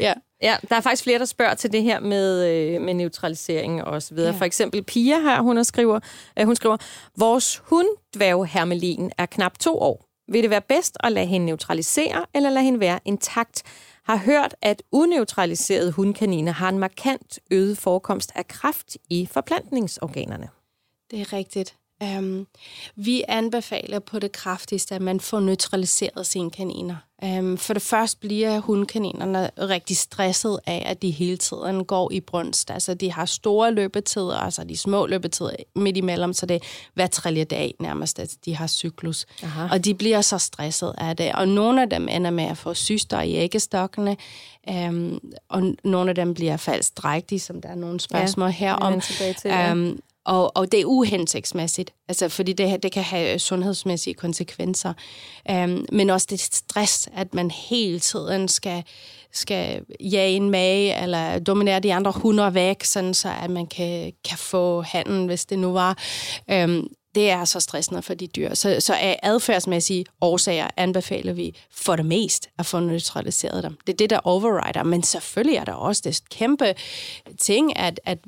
ja. 0.00 0.14
Ja, 0.42 0.56
der 0.68 0.76
er 0.76 0.80
faktisk 0.80 1.02
flere, 1.02 1.18
der 1.18 1.24
spørger 1.24 1.54
til 1.54 1.72
det 1.72 1.82
her 1.82 2.00
med, 2.00 2.48
øh, 2.48 2.80
med 2.80 2.94
neutralisering 2.94 3.84
og 3.84 4.02
så 4.02 4.14
videre. 4.14 4.32
Ja. 4.32 4.38
For 4.38 4.44
eksempel 4.44 4.82
Pia 4.82 5.20
her, 5.20 5.40
hun 5.40 5.64
skriver, 5.64 6.00
øh, 6.38 6.46
hun 6.46 6.56
skriver, 6.56 6.76
vores 7.16 7.56
hund, 7.64 7.86
dværg 8.14 8.46
Hermelin, 8.46 9.12
er 9.18 9.26
knap 9.26 9.58
to 9.58 9.78
år. 9.78 10.06
Vil 10.32 10.42
det 10.42 10.50
være 10.50 10.60
bedst 10.60 10.96
at 11.00 11.12
lade 11.12 11.26
hende 11.26 11.46
neutralisere, 11.46 12.26
eller 12.34 12.50
lade 12.50 12.64
hende 12.64 12.80
være 12.80 13.00
intakt? 13.04 13.62
Har 14.10 14.16
hørt, 14.16 14.54
at 14.62 14.82
uneutraliserede 14.92 15.92
hundkaniner 15.92 16.52
har 16.52 16.68
en 16.68 16.78
markant 16.78 17.38
øget 17.50 17.78
forekomst 17.78 18.32
af 18.34 18.48
kræft 18.48 18.96
i 19.10 19.26
forplantningsorganerne. 19.26 20.48
Det 21.10 21.20
er 21.20 21.32
rigtigt. 21.32 21.76
Um, 22.04 22.46
vi 22.96 23.24
anbefaler 23.28 23.98
på 23.98 24.18
det 24.18 24.32
kraftigste, 24.32 24.94
at 24.94 25.02
man 25.02 25.20
får 25.20 25.40
neutraliseret 25.40 26.26
sine 26.26 26.50
kaniner. 26.50 26.96
Um, 27.22 27.58
for 27.58 27.72
det 27.72 27.82
første 27.82 28.20
bliver 28.20 28.60
hundkaninerne 28.60 29.50
rigtig 29.58 29.96
stresset 29.96 30.58
af, 30.66 30.82
at 30.86 31.02
de 31.02 31.10
hele 31.10 31.36
tiden 31.36 31.84
går 31.84 32.12
i 32.12 32.20
brunst. 32.20 32.70
Altså, 32.70 32.94
de 32.94 33.12
har 33.12 33.24
store 33.24 33.72
løbetider, 33.72 34.36
altså 34.36 34.64
de 34.64 34.76
små 34.76 35.06
løbetider 35.06 35.50
midt 35.76 35.96
imellem, 35.96 36.32
så 36.32 36.46
det 36.46 36.54
er 36.54 36.60
hver 36.94 37.06
tredje 37.06 37.44
dag 37.44 37.74
nærmest, 37.80 38.18
at 38.18 38.30
de 38.44 38.56
har 38.56 38.66
cyklus. 38.66 39.26
Aha. 39.42 39.68
Og 39.72 39.84
de 39.84 39.94
bliver 39.94 40.20
så 40.20 40.38
stresset 40.38 40.94
af 40.98 41.16
det. 41.16 41.32
Og 41.32 41.48
nogle 41.48 41.82
af 41.82 41.90
dem 41.90 42.08
ender 42.08 42.30
med 42.30 42.44
at 42.44 42.58
få 42.58 42.74
syster 42.74 43.20
i 43.20 43.34
æggestokkene, 43.34 44.16
um, 44.70 45.20
og 45.48 45.74
nogle 45.84 46.10
af 46.10 46.14
dem 46.14 46.34
bliver 46.34 46.56
falsk 46.56 46.96
drægtige, 46.96 47.40
som 47.40 47.60
der 47.60 47.68
er 47.68 47.74
nogle 47.74 48.00
spørgsmål 48.00 48.46
ja, 48.46 48.52
herom. 48.52 49.00
Til, 49.00 49.34
ja. 49.44 49.72
um, 49.72 50.00
og, 50.24 50.56
og 50.56 50.72
det 50.72 50.80
er 50.80 50.84
uhensigtsmæssigt, 50.84 51.92
altså, 52.08 52.28
fordi 52.28 52.52
det, 52.52 52.82
det 52.82 52.92
kan 52.92 53.02
have 53.02 53.38
sundhedsmæssige 53.38 54.14
konsekvenser. 54.14 54.92
Um, 55.52 55.86
men 55.92 56.10
også 56.10 56.26
det 56.30 56.40
stress, 56.40 57.08
at 57.14 57.34
man 57.34 57.50
hele 57.50 58.00
tiden 58.00 58.48
skal, 58.48 58.84
skal 59.32 59.84
jage 60.00 60.36
en 60.36 60.50
mage, 60.50 61.02
eller 61.02 61.38
dominere 61.38 61.80
de 61.80 61.94
andre 61.94 62.12
hunder 62.12 62.50
væk, 62.50 62.84
sådan 62.84 63.14
så 63.14 63.28
at 63.42 63.50
man 63.50 63.66
kan, 63.66 64.12
kan 64.28 64.38
få 64.38 64.82
handen, 64.82 65.26
hvis 65.26 65.46
det 65.46 65.58
nu 65.58 65.72
var. 65.72 65.98
Um, 66.52 66.88
det 67.14 67.30
er 67.30 67.44
så 67.44 67.60
stressende 67.60 68.02
for 68.02 68.14
de 68.14 68.26
dyr. 68.26 68.54
Så, 68.54 68.76
så 68.80 68.94
af 68.94 69.20
adfærdsmæssige 69.22 70.04
årsager 70.20 70.68
anbefaler 70.76 71.32
vi 71.32 71.56
for 71.70 71.96
det 71.96 72.06
mest 72.06 72.48
at 72.58 72.66
få 72.66 72.80
neutraliseret 72.80 73.62
dem. 73.62 73.76
Det 73.86 73.92
er 73.92 73.96
det, 73.96 74.10
der 74.10 74.20
overrider. 74.24 74.82
Men 74.82 75.02
selvfølgelig 75.02 75.56
er 75.56 75.64
der 75.64 75.72
også 75.72 76.02
det 76.04 76.20
kæmpe 76.30 76.74
ting, 77.40 77.78
at, 77.78 78.00
at 78.04 78.18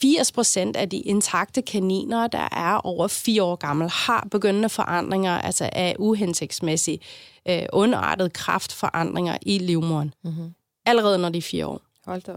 80 0.00 0.32
procent 0.32 0.76
af 0.76 0.88
de 0.88 0.96
intakte 0.96 1.62
kaniner, 1.62 2.26
der 2.26 2.48
er 2.52 2.74
over 2.74 3.08
fire 3.08 3.42
år 3.42 3.56
gamle, 3.56 3.88
har 3.88 4.28
begyndende 4.30 4.68
forandringer, 4.68 5.38
altså 5.38 5.70
af 5.72 5.96
uhensigtsmæssige, 5.98 7.00
øh, 7.48 7.62
underartede 7.72 8.30
kraftforandringer 8.30 9.36
i 9.42 9.58
livmoderen. 9.58 10.14
Mm-hmm. 10.24 10.54
Allerede 10.86 11.18
når 11.18 11.28
de 11.28 11.38
er 11.38 11.42
fire 11.42 11.66
år. 11.66 11.80
Hold 12.06 12.22
da 12.22 12.32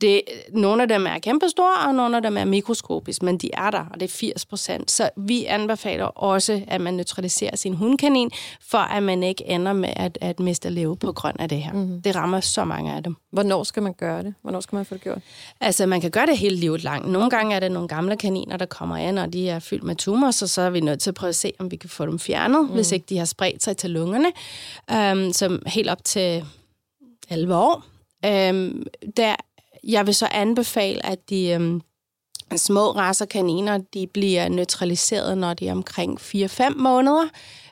det, 0.00 0.22
nogle 0.52 0.82
af 0.82 0.88
dem 0.88 1.06
er 1.06 1.18
kæmpestore, 1.18 1.86
og 1.86 1.94
nogle 1.94 2.16
af 2.16 2.22
dem 2.22 2.36
er 2.36 2.44
mikroskopiske, 2.44 3.24
men 3.24 3.38
de 3.38 3.50
er 3.52 3.70
der, 3.70 3.84
og 3.92 4.00
det 4.00 4.02
er 4.02 4.12
80 4.12 4.46
procent. 4.46 4.90
Så 4.90 5.10
vi 5.16 5.44
anbefaler 5.44 6.04
også, 6.04 6.62
at 6.66 6.80
man 6.80 6.94
neutraliserer 6.94 7.56
sin 7.56 7.74
hundkanin, 7.74 8.30
for 8.60 8.78
at 8.78 9.02
man 9.02 9.22
ikke 9.22 9.46
ender 9.46 9.72
med 9.72 9.92
at, 9.96 10.18
at 10.20 10.40
miste 10.40 10.70
leve 10.70 10.96
på 10.96 11.12
grund 11.12 11.40
af 11.40 11.48
det 11.48 11.62
her. 11.62 11.72
Mm-hmm. 11.72 12.02
Det 12.02 12.16
rammer 12.16 12.40
så 12.40 12.64
mange 12.64 12.92
af 12.92 13.02
dem. 13.02 13.16
Hvornår 13.32 13.62
skal 13.62 13.82
man 13.82 13.92
gøre 13.92 14.22
det? 14.22 14.34
Hvornår 14.42 14.60
skal 14.60 14.76
man 14.76 14.84
få 14.84 14.94
det 14.94 15.02
gjort? 15.02 15.18
Altså, 15.60 15.86
man 15.86 16.00
kan 16.00 16.10
gøre 16.10 16.26
det 16.26 16.38
hele 16.38 16.56
livet 16.56 16.84
langt. 16.84 17.08
Nogle 17.08 17.30
gange 17.30 17.56
er 17.56 17.60
det 17.60 17.72
nogle 17.72 17.88
gamle 17.88 18.16
kaniner, 18.16 18.56
der 18.56 18.66
kommer 18.66 18.96
ind, 18.96 19.18
og 19.18 19.32
de 19.32 19.48
er 19.48 19.58
fyldt 19.58 19.84
med 19.84 19.96
tumor, 19.96 20.30
så 20.30 20.46
så 20.46 20.62
er 20.62 20.70
vi 20.70 20.80
nødt 20.80 21.00
til 21.00 21.10
at 21.10 21.14
prøve 21.14 21.28
at 21.28 21.36
se, 21.36 21.52
om 21.58 21.70
vi 21.70 21.76
kan 21.76 21.90
få 21.90 22.06
dem 22.06 22.18
fjernet, 22.18 22.60
mm. 22.60 22.74
hvis 22.74 22.92
ikke 22.92 23.06
de 23.08 23.18
har 23.18 23.24
spredt 23.24 23.62
sig 23.62 23.76
til 23.76 23.90
lungerne. 23.90 24.32
Um, 25.12 25.32
som 25.32 25.62
helt 25.66 25.90
op 25.90 26.04
til 26.04 26.44
11 27.30 27.56
år. 27.56 27.84
Um, 28.26 28.86
der 29.16 29.34
jeg 29.88 30.06
vil 30.06 30.14
så 30.14 30.28
anbefale, 30.30 31.06
at 31.06 31.30
de 31.30 31.48
øhm, 31.48 31.80
små 32.56 32.90
raser 32.90 33.26
kaniner, 33.26 33.78
de 33.94 34.06
bliver 34.06 34.48
neutraliseret, 34.48 35.38
når 35.38 35.54
de 35.54 35.68
er 35.68 35.72
omkring 35.72 36.20
4-5 36.20 36.74
måneder, 36.76 37.28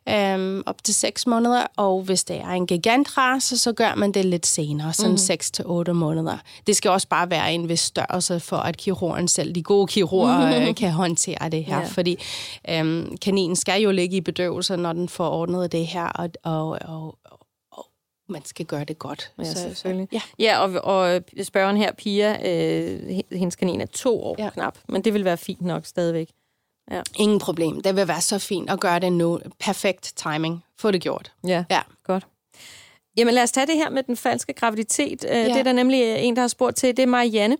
øhm, 0.09 0.62
op 0.66 0.85
til 0.85 0.94
6 0.94 1.26
måneder, 1.26 1.66
og 1.76 2.02
hvis 2.02 2.24
det 2.24 2.37
er 2.37 2.48
en 2.48 2.66
gigantrace, 2.66 3.59
så 3.59 3.72
gør 3.72 3.94
man 3.94 4.12
det 4.12 4.24
lidt 4.24 4.46
senere, 4.46 4.92
sådan 4.92 5.18
mm. 5.61 5.88
6-8 5.88 5.92
måneder. 5.92 6.38
Det 6.66 6.76
skal 6.76 6.90
også 6.90 7.09
bare 7.09 7.31
være 7.31 7.55
en 7.55 7.68
vis 7.68 7.81
størrelse, 7.81 8.40
for 8.40 8.57
at 8.57 8.76
kirurgen 8.76 9.29
selv, 9.29 9.55
de 9.55 9.62
gode 9.62 9.87
kirurger, 9.87 10.72
kan 10.72 10.90
håndtere 10.90 11.48
det 11.52 11.64
her, 11.64 11.79
ja. 11.79 11.87
fordi 11.87 12.18
øhm, 12.70 13.16
kaninen 13.16 13.57
skal 13.57 13.83
jo 13.83 13.90
ligge 13.90 14.16
i 14.16 14.20
bedøvelse, 14.20 14.76
når 14.76 14.92
den 14.92 15.09
får 15.09 15.29
ordnet 15.29 15.72
det 15.72 15.87
her, 15.87 16.07
og, 16.07 16.31
og, 16.44 16.79
og, 16.85 17.18
man 18.28 18.44
skal 18.44 18.66
gøre 18.66 18.84
det 18.84 18.98
godt. 18.98 19.32
Ja, 19.38 19.44
så, 19.44 19.58
selvfølgelig. 19.58 20.08
Ja, 20.12 20.20
ja 20.38 20.58
og, 20.58 20.84
og 20.84 21.22
spørgen 21.42 21.76
her, 21.76 21.92
Pia, 21.92 22.52
øh, 22.52 23.20
hendes 23.32 23.56
kanin 23.56 23.80
er 23.80 23.86
to 23.86 24.22
år 24.22 24.36
ja. 24.38 24.50
knap, 24.50 24.78
men 24.88 25.04
det 25.04 25.14
vil 25.14 25.24
være 25.24 25.36
fint 25.36 25.62
nok 25.62 25.86
stadigvæk. 25.86 26.30
Ja. 26.90 27.02
Ingen 27.18 27.38
problem. 27.38 27.80
Det 27.80 27.96
vil 27.96 28.08
være 28.08 28.20
så 28.20 28.38
fint 28.38 28.70
at 28.70 28.80
gøre 28.80 28.98
det 28.98 29.12
nu. 29.12 29.40
Perfekt 29.60 30.12
timing. 30.16 30.64
Få 30.78 30.90
det 30.90 31.00
gjort. 31.00 31.32
Ja, 31.46 31.64
ja. 31.70 31.80
godt. 32.04 32.26
Jamen 33.16 33.34
lad 33.34 33.42
os 33.42 33.52
tage 33.52 33.66
det 33.66 33.74
her 33.74 33.90
med 33.90 34.02
den 34.02 34.16
falske 34.16 34.52
graviditet. 34.52 35.24
Øh, 35.28 35.36
ja. 35.36 35.44
Det 35.44 35.56
er 35.56 35.62
der 35.62 35.72
nemlig 35.72 36.16
en, 36.18 36.36
der 36.36 36.42
har 36.42 36.48
spurgt 36.48 36.76
til. 36.76 36.96
Det 36.96 37.02
er 37.02 37.06
Marianne. 37.06 37.56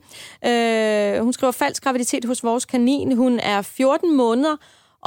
Øh, 0.47 1.23
hun 1.23 1.33
skriver 1.33 1.53
falsk 1.53 1.85
graviditet 1.85 2.25
hos 2.25 2.45
vores 2.45 2.65
kanin. 2.65 3.17
Hun 3.17 3.41
er 3.41 3.63
14 3.63 4.17
måneder 4.17 4.57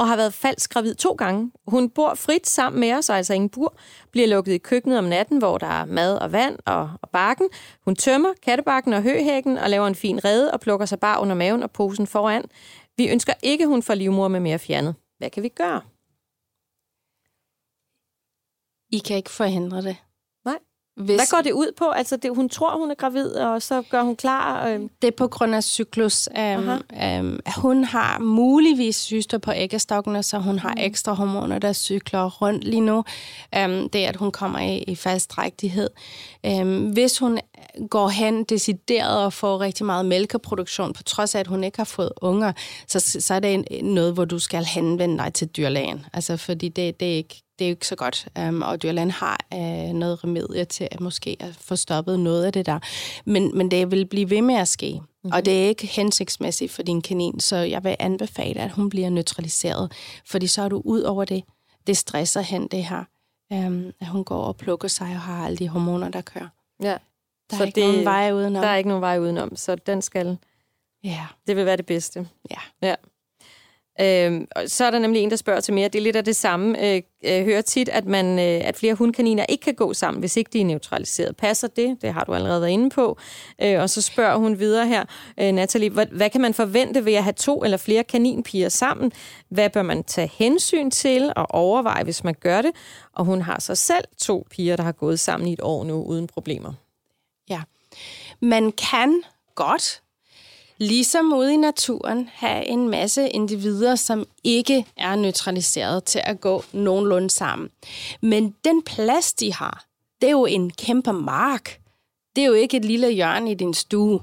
og 0.00 0.08
har 0.08 0.16
været 0.16 0.34
falsk 0.34 0.72
gravid 0.72 0.94
to 0.94 1.12
gange. 1.12 1.52
Hun 1.66 1.90
bor 1.90 2.14
frit 2.14 2.48
sammen 2.48 2.80
med 2.80 2.92
os, 2.92 3.10
altså 3.10 3.34
ingen 3.34 3.50
bur, 3.50 3.76
bliver 4.10 4.28
lukket 4.28 4.52
i 4.52 4.58
køkkenet 4.58 4.98
om 4.98 5.04
natten, 5.04 5.38
hvor 5.38 5.58
der 5.58 5.66
er 5.66 5.84
mad 5.84 6.18
og 6.18 6.32
vand 6.32 6.58
og, 6.66 6.90
og 7.02 7.10
bakken. 7.10 7.48
Hun 7.84 7.96
tømmer 7.96 8.32
kattebakken 8.42 8.92
og 8.92 9.02
høhækken 9.02 9.58
og 9.58 9.70
laver 9.70 9.86
en 9.86 9.94
fin 9.94 10.24
rede 10.24 10.52
og 10.52 10.60
plukker 10.60 10.86
sig 10.86 11.00
bare 11.00 11.20
under 11.20 11.34
maven 11.34 11.62
og 11.62 11.70
posen 11.70 12.06
foran. 12.06 12.44
Vi 12.96 13.08
ønsker 13.08 13.32
ikke, 13.42 13.66
hun 13.66 13.82
får 13.82 13.94
livmor 13.94 14.28
med 14.28 14.40
mere 14.40 14.58
fjernet. 14.58 14.94
Hvad 15.18 15.30
kan 15.30 15.42
vi 15.42 15.48
gøre? 15.48 15.80
I 18.92 18.98
kan 18.98 19.16
ikke 19.16 19.30
forhindre 19.30 19.82
det. 19.82 19.96
Hvis... 20.96 21.16
Hvad 21.16 21.26
går 21.30 21.42
det 21.42 21.52
ud 21.52 21.72
på? 21.76 21.84
Altså, 21.84 22.16
det, 22.16 22.36
hun 22.36 22.48
tror, 22.48 22.78
hun 22.78 22.90
er 22.90 22.94
gravid, 22.94 23.32
og 23.32 23.62
så 23.62 23.82
gør 23.90 24.02
hun 24.02 24.16
klar? 24.16 24.66
Øh... 24.68 24.80
Det 25.02 25.08
er 25.08 25.16
på 25.16 25.28
grund 25.28 25.54
af 25.54 25.64
cyklus. 25.64 26.28
Um, 26.38 26.68
um, 27.18 27.40
hun 27.56 27.84
har 27.84 28.18
muligvis 28.18 28.96
syster 28.96 29.38
på 29.38 29.52
æggestokkene, 29.54 30.22
så 30.22 30.38
hun 30.38 30.58
har 30.58 30.74
mm. 30.74 30.80
ekstra 30.80 31.12
hormoner, 31.12 31.58
der 31.58 31.72
cykler 31.72 32.30
rundt 32.30 32.64
lige 32.64 32.80
nu. 32.80 32.96
Um, 32.96 33.88
det 33.88 34.04
er, 34.04 34.08
at 34.08 34.16
hun 34.16 34.32
kommer 34.32 34.58
i, 34.58 34.78
i 34.78 34.94
fast 34.94 35.30
drægtighed. 35.30 35.90
Um, 36.46 36.90
hvis 36.90 37.18
hun 37.18 37.38
går 37.90 38.08
hen 38.08 38.44
decideret 38.44 39.24
og 39.24 39.32
får 39.32 39.60
rigtig 39.60 39.86
meget 39.86 40.06
mælkeproduktion, 40.06 40.92
på 40.92 41.02
trods 41.02 41.34
af, 41.34 41.40
at 41.40 41.46
hun 41.46 41.64
ikke 41.64 41.78
har 41.78 41.84
fået 41.84 42.12
unger, 42.22 42.52
så, 42.86 43.00
så 43.00 43.34
er 43.34 43.40
det 43.40 43.64
noget, 43.82 44.14
hvor 44.14 44.24
du 44.24 44.38
skal 44.38 44.64
henvende 44.64 45.18
dig 45.18 45.34
til 45.34 45.48
dyrlægen. 45.48 46.06
Altså, 46.12 46.36
fordi 46.36 46.68
det, 46.68 47.00
det 47.00 47.12
er 47.12 47.16
ikke 47.16 47.42
det 47.60 47.66
er 47.66 47.68
jo 47.68 47.72
ikke 47.72 47.86
så 47.86 47.96
godt. 47.96 48.28
Um, 48.38 48.62
og 48.62 48.82
dyrlægen 48.82 49.10
har 49.10 49.40
uh, 49.54 49.94
noget 49.94 50.24
remedie 50.24 50.64
til 50.64 50.88
at 50.90 51.00
måske 51.00 51.36
at 51.40 51.54
få 51.54 51.76
stoppet 51.76 52.20
noget 52.20 52.44
af 52.44 52.52
det 52.52 52.66
der. 52.66 52.78
Men, 53.24 53.58
men 53.58 53.70
det 53.70 53.90
vil 53.90 54.06
blive 54.06 54.30
ved 54.30 54.42
med 54.42 54.54
at 54.54 54.68
ske. 54.68 54.92
Mm-hmm. 55.00 55.32
Og 55.32 55.44
det 55.44 55.64
er 55.64 55.68
ikke 55.68 55.86
hensigtsmæssigt 55.86 56.72
for 56.72 56.82
din 56.82 57.02
kanin, 57.02 57.40
så 57.40 57.56
jeg 57.56 57.84
vil 57.84 57.96
anbefale, 57.98 58.60
at 58.60 58.70
hun 58.70 58.88
bliver 58.90 59.10
neutraliseret. 59.10 59.92
Fordi 60.26 60.46
så 60.46 60.62
er 60.62 60.68
du 60.68 60.82
ud 60.84 61.00
over 61.00 61.24
det. 61.24 61.44
Det 61.86 61.96
stresser 61.96 62.40
hen 62.40 62.68
det 62.68 62.84
her. 62.84 63.04
Um, 63.50 63.92
at 64.00 64.06
hun 64.06 64.24
går 64.24 64.44
og 64.44 64.56
plukker 64.56 64.88
sig 64.88 65.06
og 65.06 65.20
har 65.20 65.46
alle 65.46 65.56
de 65.56 65.68
hormoner, 65.68 66.08
der 66.08 66.20
kører. 66.20 66.48
Ja. 66.82 66.96
Der 67.50 67.56
så 67.56 67.62
er 67.62 67.66
ikke 67.66 67.80
det, 67.80 67.88
nogen 67.88 68.04
vej 68.04 68.32
udenom. 68.32 68.62
Der 68.62 68.68
er 68.68 68.76
ikke 68.76 68.88
nogen 68.88 69.02
vej 69.02 69.18
udenom, 69.18 69.56
så 69.56 69.74
den 69.74 70.02
skal... 70.02 70.38
Ja. 71.04 71.26
Det 71.46 71.56
vil 71.56 71.66
være 71.66 71.76
det 71.76 71.86
bedste. 71.86 72.28
Ja. 72.50 72.88
ja. 72.88 72.94
Øh, 74.00 74.40
så 74.66 74.84
er 74.84 74.90
der 74.90 74.98
nemlig 74.98 75.22
en, 75.22 75.30
der 75.30 75.36
spørger 75.36 75.60
til 75.60 75.74
mere. 75.74 75.88
Det 75.88 75.98
er 75.98 76.02
lidt 76.02 76.16
af 76.16 76.24
det 76.24 76.36
samme. 76.36 76.86
Øh, 76.86 77.02
øh, 77.24 77.44
hører 77.44 77.60
tit, 77.60 77.88
at, 77.88 78.06
man, 78.06 78.38
øh, 78.38 78.68
at 78.68 78.76
flere 78.76 78.94
hundkaniner 78.94 79.46
ikke 79.48 79.62
kan 79.62 79.74
gå 79.74 79.94
sammen, 79.94 80.20
hvis 80.20 80.36
ikke 80.36 80.50
de 80.52 80.60
er 80.60 80.64
neutraliseret. 80.64 81.36
Passer 81.36 81.68
det? 81.68 82.02
Det 82.02 82.12
har 82.12 82.24
du 82.24 82.34
allerede 82.34 82.60
været 82.60 82.70
inde 82.70 82.90
på. 82.90 83.18
Øh, 83.62 83.80
og 83.80 83.90
så 83.90 84.02
spørger 84.02 84.36
hun 84.36 84.58
videre 84.58 84.86
her, 84.86 85.04
øh, 85.40 85.52
Natalie, 85.52 85.90
hvad, 85.90 86.06
hvad 86.06 86.30
kan 86.30 86.40
man 86.40 86.54
forvente 86.54 87.04
ved 87.04 87.14
at 87.14 87.24
have 87.24 87.32
to 87.32 87.64
eller 87.64 87.76
flere 87.76 88.04
kaninpiger 88.04 88.68
sammen? 88.68 89.12
Hvad 89.48 89.70
bør 89.70 89.82
man 89.82 90.04
tage 90.04 90.30
hensyn 90.38 90.90
til 90.90 91.32
og 91.36 91.46
overveje, 91.50 92.04
hvis 92.04 92.24
man 92.24 92.34
gør 92.40 92.62
det? 92.62 92.70
Og 93.12 93.24
hun 93.24 93.42
har 93.42 93.60
så 93.60 93.74
selv 93.74 94.04
to 94.18 94.46
piger, 94.50 94.76
der 94.76 94.82
har 94.82 94.92
gået 94.92 95.20
sammen 95.20 95.48
i 95.48 95.52
et 95.52 95.60
år 95.62 95.84
nu 95.84 96.02
uden 96.02 96.26
problemer. 96.26 96.72
Ja, 97.50 97.60
man 98.40 98.72
kan 98.72 99.22
godt 99.54 100.02
ligesom 100.80 101.32
ude 101.32 101.54
i 101.54 101.56
naturen, 101.56 102.28
have 102.32 102.66
en 102.66 102.88
masse 102.88 103.28
individer, 103.28 103.94
som 103.94 104.26
ikke 104.44 104.86
er 104.96 105.14
neutraliseret 105.14 106.04
til 106.04 106.20
at 106.24 106.40
gå 106.40 106.64
nogenlunde 106.72 107.30
sammen. 107.30 107.68
Men 108.20 108.54
den 108.64 108.82
plads, 108.82 109.32
de 109.32 109.54
har, 109.54 109.84
det 110.20 110.26
er 110.26 110.30
jo 110.30 110.46
en 110.46 110.70
kæmpe 110.70 111.12
mark. 111.12 111.80
Det 112.36 112.42
er 112.42 112.46
jo 112.46 112.52
ikke 112.52 112.76
et 112.76 112.84
lille 112.84 113.10
hjørne 113.10 113.50
i 113.50 113.54
din 113.54 113.74
stue, 113.74 114.20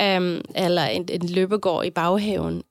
øhm, 0.00 0.40
eller 0.54 0.84
en, 0.84 1.08
en 1.08 1.28
løbegård 1.28 1.84
i 1.86 1.90
baghaven. 1.90 2.62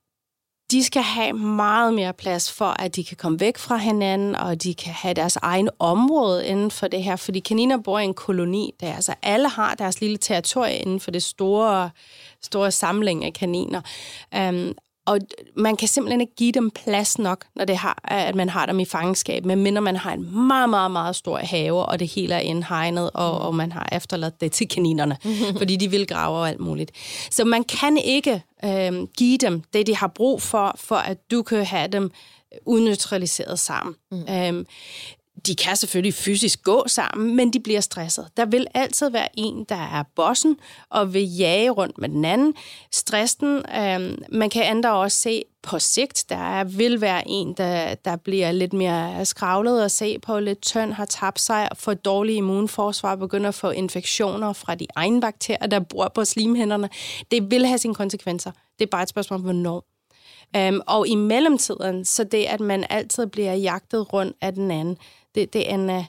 De 0.70 0.84
skal 0.84 1.02
have 1.02 1.32
meget 1.32 1.94
mere 1.94 2.12
plads 2.12 2.52
for, 2.52 2.82
at 2.82 2.96
de 2.96 3.04
kan 3.04 3.16
komme 3.16 3.40
væk 3.40 3.58
fra 3.58 3.76
hinanden, 3.76 4.36
og 4.36 4.62
de 4.62 4.74
kan 4.74 4.92
have 4.92 5.14
deres 5.14 5.36
egen 5.36 5.68
område 5.78 6.46
inden 6.46 6.70
for 6.70 6.88
det 6.88 7.02
her. 7.02 7.16
Fordi 7.16 7.40
kaniner 7.40 7.76
bor 7.76 7.98
i 7.98 8.04
en 8.04 8.14
koloni, 8.14 8.74
der 8.80 8.94
altså 8.94 9.14
alle 9.22 9.48
har 9.48 9.74
deres 9.74 10.00
lille 10.00 10.16
territorie 10.16 10.76
inden 10.76 11.00
for 11.00 11.10
det 11.10 11.22
store 11.22 11.90
store 12.42 12.70
samling 12.70 13.24
af 13.24 13.32
kaniner. 13.32 13.80
Um, 14.38 14.74
og 15.06 15.18
man 15.56 15.76
kan 15.76 15.88
simpelthen 15.88 16.20
ikke 16.20 16.34
give 16.34 16.52
dem 16.52 16.70
plads 16.70 17.18
nok, 17.18 17.44
når 17.56 17.64
det 17.64 17.76
har, 17.76 18.00
at 18.04 18.34
man 18.34 18.48
har 18.48 18.66
dem 18.66 18.80
i 18.80 18.84
fangenskab, 18.84 19.44
medmindre 19.44 19.82
man 19.82 19.96
har 19.96 20.12
en 20.12 20.46
meget, 20.46 20.70
meget, 20.70 20.90
meget 20.90 21.16
stor 21.16 21.38
have, 21.38 21.84
og 21.84 21.98
det 21.98 22.08
hele 22.08 22.34
er 22.34 22.38
indhegnet, 22.38 23.10
og, 23.14 23.40
og 23.40 23.54
man 23.54 23.72
har 23.72 23.88
efterladt 23.92 24.40
det 24.40 24.52
til 24.52 24.68
kaninerne, 24.68 25.16
fordi 25.58 25.76
de 25.76 25.90
vil 25.90 26.06
grave 26.06 26.38
og 26.38 26.48
alt 26.48 26.60
muligt. 26.60 26.92
Så 27.30 27.44
man 27.44 27.64
kan 27.64 27.96
ikke 27.96 28.42
øhm, 28.64 29.06
give 29.18 29.38
dem 29.38 29.62
det, 29.72 29.86
de 29.86 29.96
har 29.96 30.08
brug 30.08 30.42
for, 30.42 30.74
for 30.78 30.96
at 30.96 31.30
du 31.30 31.42
kan 31.42 31.64
have 31.64 31.88
dem 31.88 32.10
udneutraliseret 32.66 33.58
sammen. 33.58 33.94
Mm. 34.10 34.34
Øhm, 34.34 34.66
de 35.46 35.54
kan 35.54 35.76
selvfølgelig 35.76 36.14
fysisk 36.14 36.62
gå 36.62 36.84
sammen, 36.86 37.36
men 37.36 37.52
de 37.52 37.60
bliver 37.60 37.80
stresset. 37.80 38.28
Der 38.36 38.44
vil 38.44 38.66
altid 38.74 39.10
være 39.10 39.28
en, 39.34 39.64
der 39.68 39.74
er 39.74 40.02
bossen 40.16 40.56
og 40.90 41.14
vil 41.14 41.36
jage 41.36 41.70
rundt 41.70 41.98
med 41.98 42.08
den 42.08 42.24
anden. 42.24 42.54
Stressen, 42.92 43.56
øh, 43.56 44.18
man 44.32 44.50
kan 44.50 44.62
andre 44.62 44.92
også 44.92 45.20
se 45.20 45.42
på 45.62 45.78
sigt, 45.78 46.24
der 46.28 46.64
vil 46.64 47.00
være 47.00 47.22
en, 47.26 47.54
der, 47.56 47.94
der 47.94 48.16
bliver 48.16 48.52
lidt 48.52 48.72
mere 48.72 49.24
skravlet 49.24 49.82
at 49.82 49.90
se 49.90 50.18
på, 50.18 50.38
lidt 50.38 50.62
tynd, 50.62 50.92
har 50.92 51.04
tabt 51.04 51.40
sig, 51.40 51.68
får 51.74 51.94
dårlig 51.94 52.36
immunforsvar, 52.36 53.16
begynder 53.16 53.48
at 53.48 53.54
få 53.54 53.70
infektioner 53.70 54.52
fra 54.52 54.74
de 54.74 54.86
egne 54.96 55.20
bakterier, 55.20 55.66
der 55.66 55.80
bor 55.80 56.12
på 56.14 56.24
slimhænderne. 56.24 56.88
Det 57.30 57.50
vil 57.50 57.66
have 57.66 57.78
sine 57.78 57.94
konsekvenser. 57.94 58.50
Det 58.78 58.86
er 58.86 58.90
bare 58.90 59.02
et 59.02 59.08
spørgsmål 59.08 59.36
om, 59.36 59.42
hvornår. 59.42 59.84
Um, 60.58 60.82
og 60.86 61.08
i 61.08 61.14
mellemtiden, 61.14 62.04
så 62.04 62.24
det, 62.24 62.44
at 62.44 62.60
man 62.60 62.84
altid 62.90 63.26
bliver 63.26 63.54
jagtet 63.54 64.12
rundt 64.12 64.36
af 64.40 64.52
den 64.52 64.70
anden, 64.70 64.96
det, 65.34 65.52
det, 65.52 65.70
er, 65.70 65.74
en, 65.74 65.90
øh, 65.90 66.04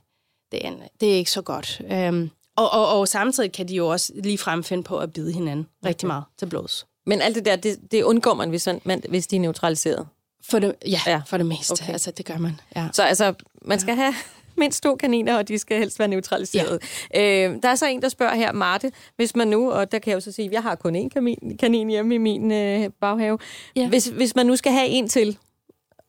det, 0.51 0.65
er, 0.65 0.67
en, 0.67 0.81
det 1.01 1.12
er 1.12 1.15
ikke 1.15 1.31
så 1.31 1.41
godt. 1.41 1.81
Um, 2.10 2.31
og, 2.55 2.71
og, 2.71 2.99
og 2.99 3.07
samtidig 3.07 3.51
kan 3.51 3.67
de 3.67 3.75
jo 3.75 3.88
også 3.88 4.13
lige 4.15 4.38
fremfinde 4.38 4.84
på 4.84 4.97
at 4.97 5.13
bide 5.13 5.34
hinanden 5.34 5.67
okay. 5.81 5.89
rigtig 5.89 6.07
meget 6.07 6.23
til 6.38 6.45
blods. 6.45 6.86
Men 7.05 7.21
alt 7.21 7.36
det 7.36 7.45
der, 7.45 7.55
det, 7.55 7.77
det 7.91 8.03
undgår 8.03 8.34
man, 8.34 8.49
hvis, 8.49 8.67
man, 8.84 9.03
hvis 9.10 9.27
de 9.27 9.36
er 9.36 9.39
neutraliseret? 9.39 10.07
For 10.49 10.60
det, 10.60 10.75
ja, 10.86 10.99
ja, 11.07 11.21
for 11.27 11.38
det 11.38 11.45
meste. 11.45 11.71
Okay. 11.71 11.91
Altså, 11.91 12.12
det 12.12 12.25
gør 12.25 12.38
man. 12.38 12.60
Ja. 12.75 12.88
Så 12.93 13.03
altså, 13.03 13.34
man 13.62 13.79
skal 13.79 13.91
ja. 13.91 13.95
have 13.95 14.13
mindst 14.57 14.84
to 14.84 14.95
kaniner, 14.95 15.38
og 15.38 15.47
de 15.47 15.57
skal 15.57 15.77
helst 15.77 15.99
være 15.99 16.07
neutraliseret. 16.07 16.81
Ja. 17.13 17.49
Øh, 17.49 17.62
der 17.63 17.69
er 17.69 17.75
så 17.75 17.86
en, 17.86 18.01
der 18.01 18.10
spørger 18.10 18.36
her, 18.36 18.51
Marte, 18.51 18.91
hvis 19.15 19.36
man 19.36 19.47
nu, 19.47 19.71
og 19.71 19.91
der 19.91 19.99
kan 19.99 20.12
jeg 20.12 20.15
jo 20.15 20.19
så 20.19 20.31
sige, 20.31 20.45
at 20.45 20.51
jeg 20.51 20.63
har 20.63 20.75
kun 20.75 20.95
én 20.95 21.10
kanin, 21.10 21.57
kanin 21.60 21.89
hjemme 21.89 22.15
i 22.15 22.17
min 22.17 22.51
øh, 22.51 22.89
baghave. 23.01 23.39
Ja. 23.75 23.88
Hvis, 23.88 24.05
hvis 24.05 24.36
man 24.36 24.45
nu 24.45 24.55
skal 24.55 24.71
have 24.71 24.88
en 24.88 25.07
til, 25.07 25.38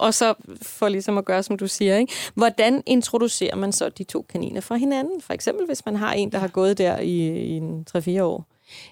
og 0.02 0.14
så 0.14 0.34
for 0.62 0.88
ligesom 0.88 1.18
at 1.18 1.24
gøre, 1.24 1.42
som 1.42 1.56
du 1.56 1.66
siger. 1.66 1.96
Ikke? 1.96 2.12
Hvordan 2.34 2.82
introducerer 2.86 3.56
man 3.56 3.72
så 3.72 3.88
de 3.88 4.04
to 4.04 4.26
kaniner 4.28 4.60
fra 4.60 4.76
hinanden? 4.76 5.20
For 5.20 5.32
eksempel, 5.32 5.66
hvis 5.66 5.84
man 5.86 5.96
har 5.96 6.12
en, 6.12 6.32
der 6.32 6.38
har 6.38 6.48
gået 6.48 6.78
der 6.78 6.98
i, 6.98 7.28
i 7.28 7.56
en 7.56 7.86
3-4 7.96 8.22
år. 8.22 8.46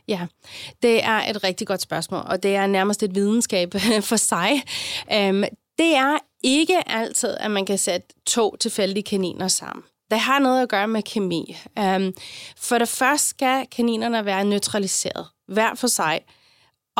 Ja, 0.09 0.27
det 0.83 1.05
er 1.05 1.31
et 1.31 1.45
rigtig 1.45 1.67
godt 1.67 1.81
spørgsmål, 1.81 2.23
og 2.27 2.43
det 2.43 2.55
er 2.55 2.67
nærmest 2.67 3.03
et 3.03 3.15
videnskab 3.15 3.75
for 4.11 4.17
sig. 4.17 4.51
Um, 5.31 5.45
det 5.79 5.95
er 5.97 6.19
ikke 6.43 6.89
altid, 6.89 7.37
at 7.41 7.51
man 7.51 7.67
kan 7.67 7.79
sætte 7.79 8.09
to 8.27 8.57
tilfældige 8.57 9.03
kaniner 9.03 9.49
sammen. 9.49 9.85
Det 10.11 10.19
har 10.19 10.39
noget 10.39 10.63
at 10.63 10.69
gøre 10.69 10.89
med 10.89 11.03
kemi. 11.03 11.57
Um, 11.81 12.15
for 12.57 12.79
det 12.79 12.89
første 12.89 13.29
skal 13.29 13.67
kaninerne 13.77 14.25
være 14.25 14.45
neutraliseret, 14.45 15.27
hver 15.49 15.75
for 15.75 15.87
sig. 15.87 16.21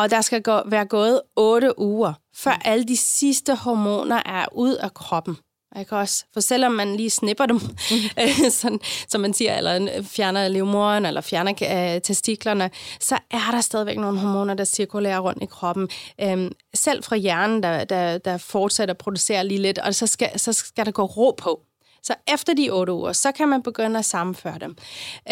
Og 0.01 0.11
der 0.11 0.21
skal 0.21 0.43
gå, 0.43 0.61
være 0.67 0.85
gået 0.85 1.21
otte 1.37 1.79
uger, 1.79 2.13
før 2.37 2.51
alle 2.51 2.85
de 2.85 2.97
sidste 2.97 3.55
hormoner 3.55 4.23
er 4.27 4.47
ud 4.53 4.75
af 4.75 4.95
kroppen. 4.95 5.37
Ikke 5.79 5.97
også? 5.97 6.25
For 6.33 6.41
selvom 6.41 6.73
man 6.73 6.97
lige 6.97 7.11
snipper 7.11 7.47
dem, 7.47 7.57
mm. 7.57 8.51
sådan, 8.61 8.81
som 9.09 9.21
man 9.21 9.35
siger, 9.35 9.57
eller 9.57 10.03
fjerner 10.03 10.49
livmoren, 10.49 11.07
eller 11.07 11.21
fjerner 11.21 11.95
øh, 11.95 12.01
testiklerne, 12.01 12.71
så 13.01 13.19
er 13.31 13.51
der 13.51 13.61
stadigvæk 13.61 13.97
nogle 13.97 14.19
hormoner, 14.19 14.55
der 14.55 14.65
cirkulerer 14.65 15.19
rundt 15.19 15.43
i 15.43 15.47
kroppen. 15.47 15.89
Øhm, 16.21 16.53
selv 16.75 17.03
fra 17.03 17.17
hjernen, 17.17 17.63
der, 17.63 17.85
der, 17.85 18.19
der 18.19 18.39
fortsætter 18.39 18.95
at 18.95 18.99
producere 18.99 19.47
lige 19.47 19.63
lidt, 19.63 19.79
og 19.79 19.95
så 19.95 20.07
skal, 20.07 20.39
så 20.39 20.53
skal 20.53 20.87
der 20.87 20.93
gå 20.93 21.05
ro 21.05 21.35
på. 21.39 21.61
Så 22.03 22.15
efter 22.35 22.55
de 22.55 22.71
otte 22.71 22.93
uger, 22.93 23.13
så 23.13 23.33
kan 23.33 23.49
man 23.49 23.63
begynde 23.63 23.99
at 23.99 24.05
sammenføre 24.05 24.59
dem. 24.61 24.77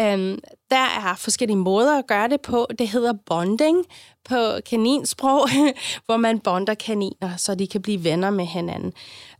Øhm, 0.00 0.38
der 0.70 0.86
er 1.10 1.14
forskellige 1.16 1.56
måder 1.56 1.98
at 1.98 2.06
gøre 2.06 2.28
det 2.28 2.40
på. 2.40 2.66
Det 2.78 2.88
hedder 2.88 3.12
bonding 3.26 3.84
på 4.24 4.36
kaninsprog, 4.70 5.48
hvor 6.06 6.16
man 6.16 6.40
bonder 6.40 6.74
kaniner, 6.74 7.36
så 7.36 7.54
de 7.54 7.66
kan 7.66 7.82
blive 7.82 8.04
venner 8.04 8.30
med 8.30 8.44
hinanden. 8.44 8.92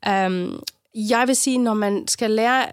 Øhm, 0.09 0.63
jeg 0.95 1.25
vil 1.27 1.37
sige, 1.37 1.59
når 1.59 1.75
man 1.75 2.09
skal 2.09 2.31
lære 2.31 2.67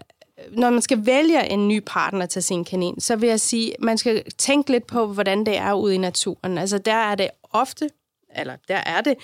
når 0.50 0.70
man 0.70 0.82
skal 0.82 1.06
vælge 1.06 1.48
en 1.48 1.68
ny 1.68 1.82
partner 1.86 2.26
til 2.26 2.42
sin 2.42 2.64
kanin, 2.64 3.00
så 3.00 3.16
vil 3.16 3.28
jeg 3.28 3.40
sige, 3.40 3.74
man 3.78 3.98
skal 3.98 4.24
tænke 4.38 4.70
lidt 4.70 4.86
på, 4.86 5.06
hvordan 5.06 5.46
det 5.46 5.56
er 5.56 5.72
ude 5.72 5.94
i 5.94 5.98
naturen. 5.98 6.58
Altså 6.58 6.78
der 6.78 6.94
er 6.94 7.14
det 7.14 7.30
ofte, 7.52 7.90
eller 8.36 8.56
der 8.68 8.76
er 8.76 9.00
det 9.00 9.14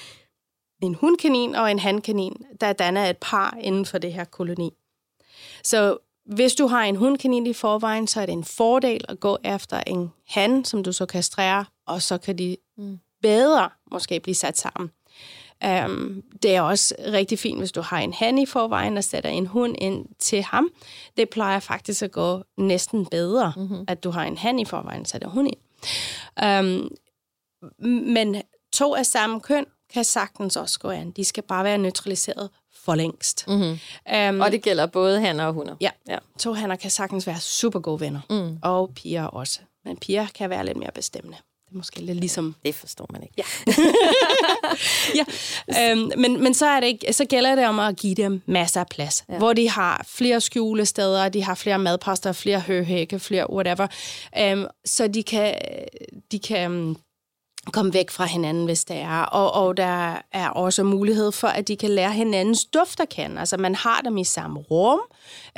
en 0.83 0.95
hundkanin 0.95 1.55
og 1.55 1.71
en 1.71 1.79
hankanin, 1.79 2.45
der 2.61 2.73
danner 2.73 3.11
et 3.11 3.17
par 3.21 3.57
inden 3.61 3.87
for 3.87 3.99
det 3.99 4.13
her 4.13 4.25
koloni. 4.25 4.75
Så 5.65 5.99
hvis 6.27 6.55
du 6.55 6.67
har 6.67 6.83
en 6.83 6.97
hundkanin 6.97 7.47
i 7.47 7.53
forvejen, 7.53 8.07
så 8.07 8.21
er 8.21 8.27
det 8.27 8.33
en 8.33 8.45
fordel 8.45 9.05
at 9.09 9.21
gå 9.21 9.39
efter 9.45 9.83
en 9.87 10.13
han, 10.29 10.65
som 10.65 10.83
du 10.83 10.93
så 10.93 11.07
kastrerer, 11.07 11.65
og 11.87 12.03
så 12.03 12.19
kan 12.19 12.39
de 12.39 12.57
mm. 12.79 12.99
bedre 13.23 13.71
måske 13.91 14.21
blive 14.21 14.35
sat 14.35 14.59
sammen. 14.59 14.91
Um, 15.87 16.23
det 16.43 16.57
er 16.57 16.61
også 16.61 16.95
rigtig 17.13 17.39
fint, 17.39 17.59
hvis 17.59 17.73
du 17.73 17.81
har 17.81 17.99
en 17.99 18.13
han 18.13 18.39
i 18.39 18.47
forvejen 18.47 18.97
og 18.97 19.05
sætter 19.05 19.31
en 19.31 19.47
hund 19.47 19.75
ind 19.79 20.07
til 20.19 20.43
ham. 20.43 20.71
Det 21.17 21.31
plejer 21.31 21.61
faktisk 21.61 22.03
at 22.03 22.13
gå 22.13 22.43
næsten 22.57 23.07
bedre, 23.07 23.53
mm-hmm. 23.57 23.85
at 23.89 24.05
du 24.05 24.11
har 24.11 24.25
en 24.25 24.39
han 24.39 24.59
i 24.59 24.65
forvejen 24.65 25.01
og 25.01 25.07
sætter 25.07 25.29
hund 25.29 25.49
ind. 25.49 25.59
Um, 26.43 26.91
men 27.89 28.43
to 28.73 28.95
af 28.95 29.07
samme 29.07 29.41
køn 29.41 29.67
kan 29.93 30.05
sagtens 30.05 30.57
også 30.57 30.81
gå 30.81 30.91
an. 30.91 31.11
De 31.11 31.25
skal 31.25 31.43
bare 31.43 31.65
være 31.65 31.79
neutraliseret 31.79 32.51
for 32.85 32.95
længst. 32.95 33.45
Mm-hmm. 33.49 33.79
Um, 34.31 34.41
og 34.41 34.53
det 34.53 34.63
gælder 34.63 34.87
både 34.87 35.21
hanner 35.21 35.45
og 35.45 35.53
hunder? 35.53 35.75
Ja. 35.81 35.91
ja. 36.09 36.19
To 36.39 36.53
hanner 36.53 36.77
kan 36.77 36.91
sagtens 36.91 37.27
være 37.27 37.41
super 37.41 37.81
gode 37.81 38.01
venner. 38.01 38.21
Mm. 38.31 38.59
Og 38.63 38.91
piger 38.95 39.25
også. 39.25 39.61
Men 39.85 39.97
piger 39.97 40.27
kan 40.35 40.51
være 40.51 40.67
lidt 40.67 40.77
mere 40.77 40.91
bestemmende. 40.95 41.37
Det 41.37 41.75
er 41.75 41.77
måske 41.77 42.01
lidt 42.01 42.19
ligesom... 42.19 42.55
Det 42.65 42.75
forstår 42.75 43.07
man 43.13 43.23
ikke. 43.23 43.35
Ja. 43.39 43.73
ja. 45.79 45.93
Um, 45.93 46.13
men, 46.17 46.43
men 46.43 46.55
så, 46.55 46.67
er 46.67 46.81
det 46.81 46.87
ikke, 46.87 47.13
så 47.13 47.25
gælder 47.25 47.55
det 47.55 47.67
om 47.67 47.79
at 47.79 47.97
give 47.97 48.15
dem 48.15 48.43
masser 48.47 48.81
af 48.81 48.87
plads. 48.87 49.25
Ja. 49.29 49.39
Hvor 49.39 49.53
de 49.53 49.71
har 49.71 50.07
flere 50.09 50.41
skjulesteder, 50.41 51.29
de 51.29 51.43
har 51.43 51.55
flere 51.55 51.79
madposter, 51.79 52.33
flere 52.33 52.61
høhække, 52.61 53.19
flere 53.19 53.53
whatever. 53.53 53.87
Um, 54.53 54.67
så 54.85 55.09
de 55.09 55.23
kan... 55.23 55.55
De 56.33 56.39
kan 56.39 56.97
komme 57.71 57.95
væk 57.95 58.11
fra 58.11 58.25
hinanden, 58.25 58.65
hvis 58.65 58.85
det 58.85 58.97
er. 58.97 59.23
Og, 59.23 59.53
og 59.53 59.77
der 59.77 60.23
er 60.33 60.49
også 60.49 60.83
mulighed 60.83 61.33
for, 61.33 61.49
at 61.49 61.69
de 61.69 61.77
kan 61.77 61.91
lære 61.91 62.13
hinandens 62.13 62.65
duft 62.65 63.01
at 63.01 63.09
kende. 63.09 63.41
Altså 63.41 63.57
man 63.57 63.75
har 63.75 64.01
dem 64.01 64.17
i 64.17 64.25
samme 64.25 64.61
rum, 64.61 65.01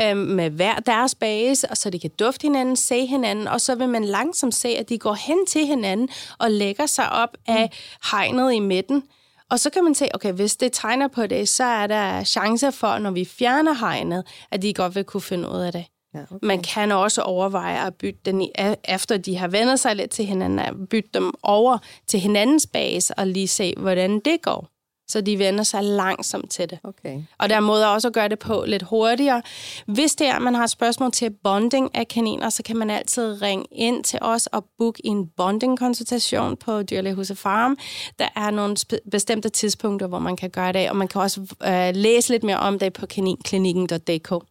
øh, 0.00 0.16
med 0.16 0.50
hver 0.50 0.74
deres 0.74 1.14
base, 1.14 1.70
og 1.70 1.76
så 1.76 1.90
de 1.90 1.98
kan 1.98 2.10
dufte 2.18 2.42
hinanden, 2.42 2.76
se 2.76 3.06
hinanden, 3.06 3.48
og 3.48 3.60
så 3.60 3.74
vil 3.74 3.88
man 3.88 4.04
langsomt 4.04 4.54
se, 4.54 4.68
at 4.68 4.88
de 4.88 4.98
går 4.98 5.14
hen 5.14 5.46
til 5.46 5.66
hinanden 5.66 6.08
og 6.38 6.50
lægger 6.50 6.86
sig 6.86 7.12
op 7.12 7.36
af 7.46 7.70
hegnet 8.10 8.52
i 8.52 8.58
midten. 8.58 9.02
Og 9.50 9.60
så 9.60 9.70
kan 9.70 9.84
man 9.84 9.94
se, 9.94 10.08
okay, 10.14 10.32
hvis 10.32 10.56
det 10.56 10.72
tegner 10.72 11.08
på 11.08 11.26
det, 11.26 11.48
så 11.48 11.64
er 11.64 11.86
der 11.86 12.24
chancer 12.24 12.70
for, 12.70 12.98
når 12.98 13.10
vi 13.10 13.24
fjerner 13.24 13.72
hegnet, 13.72 14.24
at 14.50 14.62
de 14.62 14.74
godt 14.74 14.94
vil 14.94 15.04
kunne 15.04 15.20
finde 15.20 15.48
ud 15.48 15.60
af 15.60 15.72
det. 15.72 15.84
Ja, 16.14 16.20
okay. 16.20 16.46
Man 16.46 16.62
kan 16.62 16.92
også 16.92 17.22
overveje 17.22 17.86
at 17.86 17.94
bytte 17.94 18.20
den, 18.24 18.40
i, 18.42 18.50
efter 18.84 19.16
de 19.16 19.36
har 19.36 19.48
vendt 19.48 19.80
sig 19.80 19.96
lidt 19.96 20.10
til 20.10 20.24
hinanden, 20.24 20.58
at 20.58 20.74
bytte 20.90 21.10
dem 21.14 21.34
over 21.42 21.78
til 22.06 22.20
hinandens 22.20 22.66
base 22.66 23.14
og 23.18 23.26
lige 23.26 23.48
se, 23.48 23.74
hvordan 23.76 24.20
det 24.20 24.42
går. 24.42 24.68
Så 25.08 25.20
de 25.20 25.38
vender 25.38 25.64
sig 25.64 25.84
langsomt 25.84 26.50
til 26.50 26.70
det. 26.70 26.78
Okay. 26.84 27.22
Og 27.38 27.48
der 27.48 27.56
er 27.56 27.60
måder 27.60 27.86
også 27.86 28.08
at 28.08 28.14
gøre 28.14 28.28
det 28.28 28.38
på 28.38 28.64
lidt 28.66 28.82
hurtigere. 28.82 29.42
Hvis 29.86 30.14
det 30.14 30.26
er, 30.26 30.34
at 30.34 30.42
man 30.42 30.54
har 30.54 30.66
spørgsmål 30.66 31.12
til 31.12 31.30
bonding 31.44 31.94
af 31.94 32.08
kaniner, 32.08 32.50
så 32.50 32.62
kan 32.62 32.76
man 32.76 32.90
altid 32.90 33.42
ringe 33.42 33.64
ind 33.72 34.04
til 34.04 34.18
os 34.22 34.46
og 34.46 34.64
booke 34.78 35.06
en 35.06 35.28
bonding-konsultation 35.36 36.56
på 36.56 36.82
Dyrlægehuset 36.82 37.38
Farm. 37.38 37.76
Der 38.18 38.28
er 38.36 38.50
nogle 38.50 38.76
bestemte 39.10 39.48
tidspunkter, 39.48 40.06
hvor 40.06 40.18
man 40.18 40.36
kan 40.36 40.50
gøre 40.50 40.72
det, 40.72 40.90
og 40.90 40.96
man 40.96 41.08
kan 41.08 41.20
også 41.20 41.40
øh, 41.66 41.90
læse 41.94 42.30
lidt 42.30 42.42
mere 42.42 42.58
om 42.58 42.78
det 42.78 42.92
på 42.92 43.06
kaninklinikken.dk. 43.06 44.44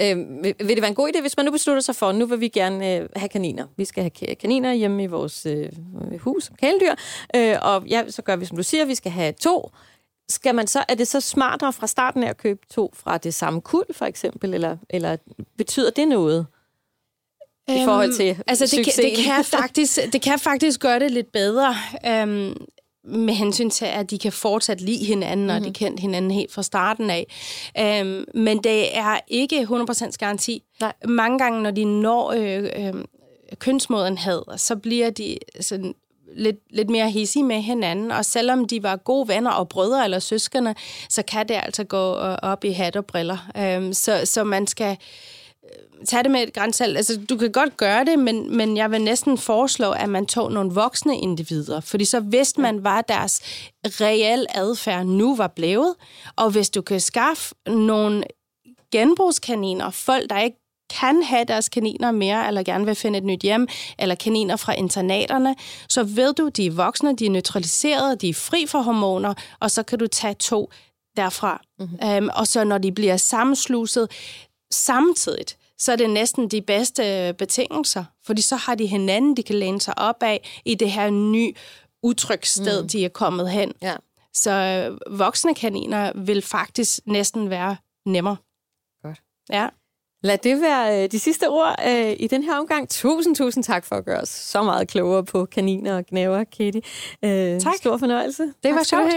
Øh, 0.00 0.16
vil, 0.42 0.68
det 0.68 0.80
være 0.80 0.88
en 0.88 0.94
god 0.94 1.08
idé, 1.08 1.20
hvis 1.20 1.36
man 1.36 1.46
nu 1.46 1.52
beslutter 1.52 1.82
sig 1.82 1.96
for, 1.96 2.12
nu 2.12 2.26
vil 2.26 2.40
vi 2.40 2.48
gerne 2.48 2.96
øh, 2.96 3.08
have 3.16 3.28
kaniner. 3.28 3.66
Vi 3.76 3.84
skal 3.84 4.02
have 4.02 4.34
kaniner 4.34 4.72
hjemme 4.72 5.02
i 5.02 5.06
vores 5.06 5.46
øh, 5.46 5.68
hus 6.18 6.44
som 6.44 6.56
kæledyr. 6.56 6.94
Øh, 7.36 7.56
og 7.62 7.86
ja, 7.86 8.10
så 8.10 8.22
gør 8.22 8.36
vi, 8.36 8.44
som 8.44 8.56
du 8.56 8.62
siger, 8.62 8.84
vi 8.84 8.94
skal 8.94 9.12
have 9.12 9.32
to. 9.32 9.70
Skal 10.28 10.54
man 10.54 10.66
så, 10.66 10.84
er 10.88 10.94
det 10.94 11.08
så 11.08 11.20
smartere 11.20 11.72
fra 11.72 11.86
starten 11.86 12.22
af 12.22 12.28
at 12.28 12.36
købe 12.36 12.60
to 12.70 12.92
fra 12.94 13.18
det 13.18 13.34
samme 13.34 13.60
kul, 13.60 13.84
for 13.90 14.04
eksempel? 14.04 14.54
Eller, 14.54 14.76
eller 14.90 15.16
betyder 15.56 15.90
det 15.90 16.08
noget? 16.08 16.46
i 17.68 17.84
forhold 17.84 18.08
øhm, 18.08 18.16
til 18.16 18.30
øhm, 18.30 18.40
altså 18.46 18.76
det 18.76 18.84
kan, 18.84 19.04
det 19.04 19.24
kan 19.24 19.44
faktisk 19.44 19.98
det 20.12 20.22
kan 20.22 20.38
faktisk 20.38 20.80
gøre 20.80 20.98
det 20.98 21.10
lidt 21.10 21.32
bedre. 21.32 21.74
Øhm, 22.06 22.66
med 23.04 23.34
hensyn 23.34 23.70
til, 23.70 23.84
at 23.84 24.10
de 24.10 24.18
kan 24.18 24.32
fortsat 24.32 24.80
lide 24.80 25.04
hinanden, 25.04 25.50
og 25.50 25.56
mm-hmm. 25.56 25.64
de 25.64 25.68
mhm. 25.68 25.74
kendt 25.74 26.00
hinanden 26.00 26.30
helt 26.30 26.52
fra 26.52 26.62
starten 26.62 27.10
af. 27.10 27.26
Um, 28.02 28.24
men 28.34 28.58
det 28.58 28.96
er 28.98 29.18
ikke 29.28 29.60
100% 29.60 30.10
garanti. 30.18 30.62
Nej. 30.80 30.92
Mange 31.04 31.38
gange, 31.38 31.62
når 31.62 31.70
de 31.70 31.84
når 31.84 32.32
øh, 32.32 32.64
øh, 32.86 33.04
kønsmodenhed, 33.58 34.42
så 34.56 34.76
bliver 34.76 35.10
de 35.10 35.38
sådan 35.60 35.94
lidt, 36.36 36.56
lidt 36.70 36.90
mere 36.90 37.10
hissige 37.10 37.42
med 37.42 37.60
hinanden, 37.60 38.10
og 38.10 38.24
selvom 38.24 38.64
de 38.64 38.82
var 38.82 38.96
gode 38.96 39.28
venner 39.28 39.50
og 39.50 39.68
brødre 39.68 40.04
eller 40.04 40.18
søskende, 40.18 40.74
så 41.08 41.22
kan 41.22 41.48
det 41.48 41.54
altså 41.54 41.84
gå 41.84 42.16
øh, 42.16 42.38
op 42.42 42.64
i 42.64 42.70
hat 42.70 42.96
og 42.96 43.06
briller. 43.06 43.76
Um, 43.78 43.92
så, 43.92 44.20
så 44.24 44.44
man 44.44 44.66
skal 44.66 44.96
tage 46.06 46.22
det 46.22 46.30
med 46.30 46.42
et 46.42 46.52
grænsalt. 46.52 46.96
Altså, 46.96 47.20
du 47.28 47.36
kan 47.36 47.52
godt 47.52 47.76
gøre 47.76 48.04
det, 48.04 48.18
men, 48.18 48.56
men 48.56 48.76
jeg 48.76 48.90
vil 48.90 49.02
næsten 49.02 49.38
foreslå, 49.38 49.90
at 49.90 50.08
man 50.08 50.26
tog 50.26 50.52
nogle 50.52 50.72
voksne 50.72 51.18
individer, 51.18 51.80
fordi 51.80 52.04
så 52.04 52.20
vidste 52.20 52.60
man, 52.60 52.76
hvad 52.78 53.02
deres 53.08 53.40
reel 53.84 54.46
adfærd 54.54 55.06
nu 55.06 55.36
var 55.36 55.48
blevet. 55.48 55.94
Og 56.36 56.50
hvis 56.50 56.70
du 56.70 56.82
kan 56.82 57.00
skaffe 57.00 57.54
nogle 57.66 58.24
genbrugskaniner, 58.92 59.90
folk, 59.90 60.30
der 60.30 60.40
ikke 60.40 60.56
kan 60.90 61.22
have 61.22 61.44
deres 61.44 61.68
kaniner 61.68 62.10
mere, 62.10 62.48
eller 62.48 62.62
gerne 62.62 62.86
vil 62.86 62.94
finde 62.94 63.18
et 63.18 63.24
nyt 63.24 63.40
hjem, 63.40 63.68
eller 63.98 64.14
kaniner 64.14 64.56
fra 64.56 64.74
internaterne, 64.74 65.54
så 65.88 66.02
ved 66.02 66.34
du, 66.34 66.48
de 66.48 66.66
er 66.66 66.70
voksne, 66.70 67.16
de 67.16 67.26
er 67.26 67.30
neutraliseret, 67.30 68.20
de 68.20 68.28
er 68.28 68.34
fri 68.34 68.66
for 68.66 68.78
hormoner, 68.82 69.34
og 69.60 69.70
så 69.70 69.82
kan 69.82 69.98
du 69.98 70.06
tage 70.06 70.34
to 70.34 70.70
derfra. 71.16 71.62
Mm-hmm. 71.78 72.24
Um, 72.24 72.30
og 72.34 72.46
så 72.46 72.64
når 72.64 72.78
de 72.78 72.92
bliver 72.92 73.16
sammensluset 73.16 74.08
samtidig, 74.70 75.46
så 75.78 75.92
er 75.92 75.96
det 75.96 76.10
næsten 76.10 76.48
de 76.48 76.62
bedste 76.62 77.34
betingelser, 77.38 78.04
fordi 78.26 78.42
så 78.42 78.56
har 78.56 78.74
de 78.74 78.86
hinanden, 78.86 79.36
de 79.36 79.42
kan 79.42 79.54
læne 79.54 79.80
sig 79.80 79.98
op 79.98 80.22
af 80.22 80.60
i 80.64 80.74
det 80.74 80.90
her 80.90 81.10
nye 81.10 81.52
utrygsted, 82.02 82.82
mm. 82.82 82.88
de 82.88 83.04
er 83.04 83.08
kommet 83.08 83.50
hen. 83.50 83.72
Ja. 83.82 83.94
Så 84.34 84.50
øh, 84.50 85.18
voksne 85.18 85.54
kaniner 85.54 86.12
vil 86.14 86.42
faktisk 86.42 86.98
næsten 87.06 87.50
være 87.50 87.76
nemmere. 88.06 88.36
Godt. 89.02 89.22
Ja. 89.50 89.68
Lad 90.22 90.38
det 90.38 90.60
være 90.60 91.04
øh, 91.04 91.10
de 91.10 91.18
sidste 91.18 91.48
ord 91.48 91.76
øh, 91.88 92.16
i 92.18 92.26
den 92.26 92.42
her 92.42 92.58
omgang. 92.58 92.88
Tusind, 92.88 93.36
tusind 93.36 93.64
tak 93.64 93.84
for 93.84 93.96
at 93.96 94.04
gøre 94.04 94.20
os 94.20 94.28
så 94.28 94.62
meget 94.62 94.88
klogere 94.88 95.24
på 95.24 95.44
kaniner 95.44 95.96
og 95.96 96.06
knæver, 96.06 96.44
Katie. 96.44 96.82
Øh, 97.24 97.60
tak. 97.60 97.74
Stor 97.76 97.96
fornøjelse. 97.96 98.42
Det 98.42 98.54
tak 98.62 98.74
var 98.74 98.82
sjovt. 98.82 99.12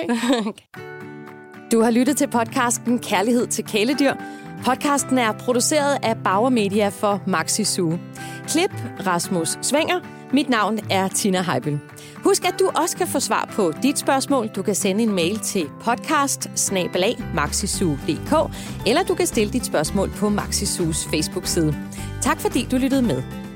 du 1.71 1.81
har 1.81 1.91
lyttet 1.91 2.17
til 2.17 2.27
podcasten 2.27 2.99
Kærlighed 2.99 3.47
til 3.47 3.65
kæledyr. 3.65 4.13
Podcasten 4.65 5.17
er 5.17 5.31
produceret 5.31 5.97
af 6.03 6.17
Bauer 6.23 6.49
Media 6.49 6.89
for 6.89 7.21
Maxi 7.27 7.63
Zoo. 7.63 7.97
Klip 8.47 8.71
Rasmus 9.07 9.57
Svinger. 9.61 9.99
Mit 10.33 10.49
navn 10.49 10.79
er 10.89 11.07
Tina 11.07 11.41
Heibel. 11.41 11.79
Husk, 12.15 12.45
at 12.45 12.55
du 12.59 12.71
også 12.75 12.97
kan 12.97 13.07
få 13.07 13.19
svar 13.19 13.49
på 13.53 13.73
dit 13.83 13.99
spørgsmål. 13.99 14.47
Du 14.47 14.61
kan 14.61 14.75
sende 14.75 15.03
en 15.03 15.15
mail 15.15 15.39
til 15.39 15.67
podcast 15.81 16.49
eller 18.87 19.03
du 19.03 19.15
kan 19.15 19.27
stille 19.27 19.53
dit 19.53 19.65
spørgsmål 19.65 20.09
på 20.09 20.29
Zoos 20.65 21.07
Facebook-side. 21.07 21.75
Tak 22.21 22.39
fordi 22.39 22.67
du 22.71 22.77
lyttede 22.77 23.01
med. 23.01 23.46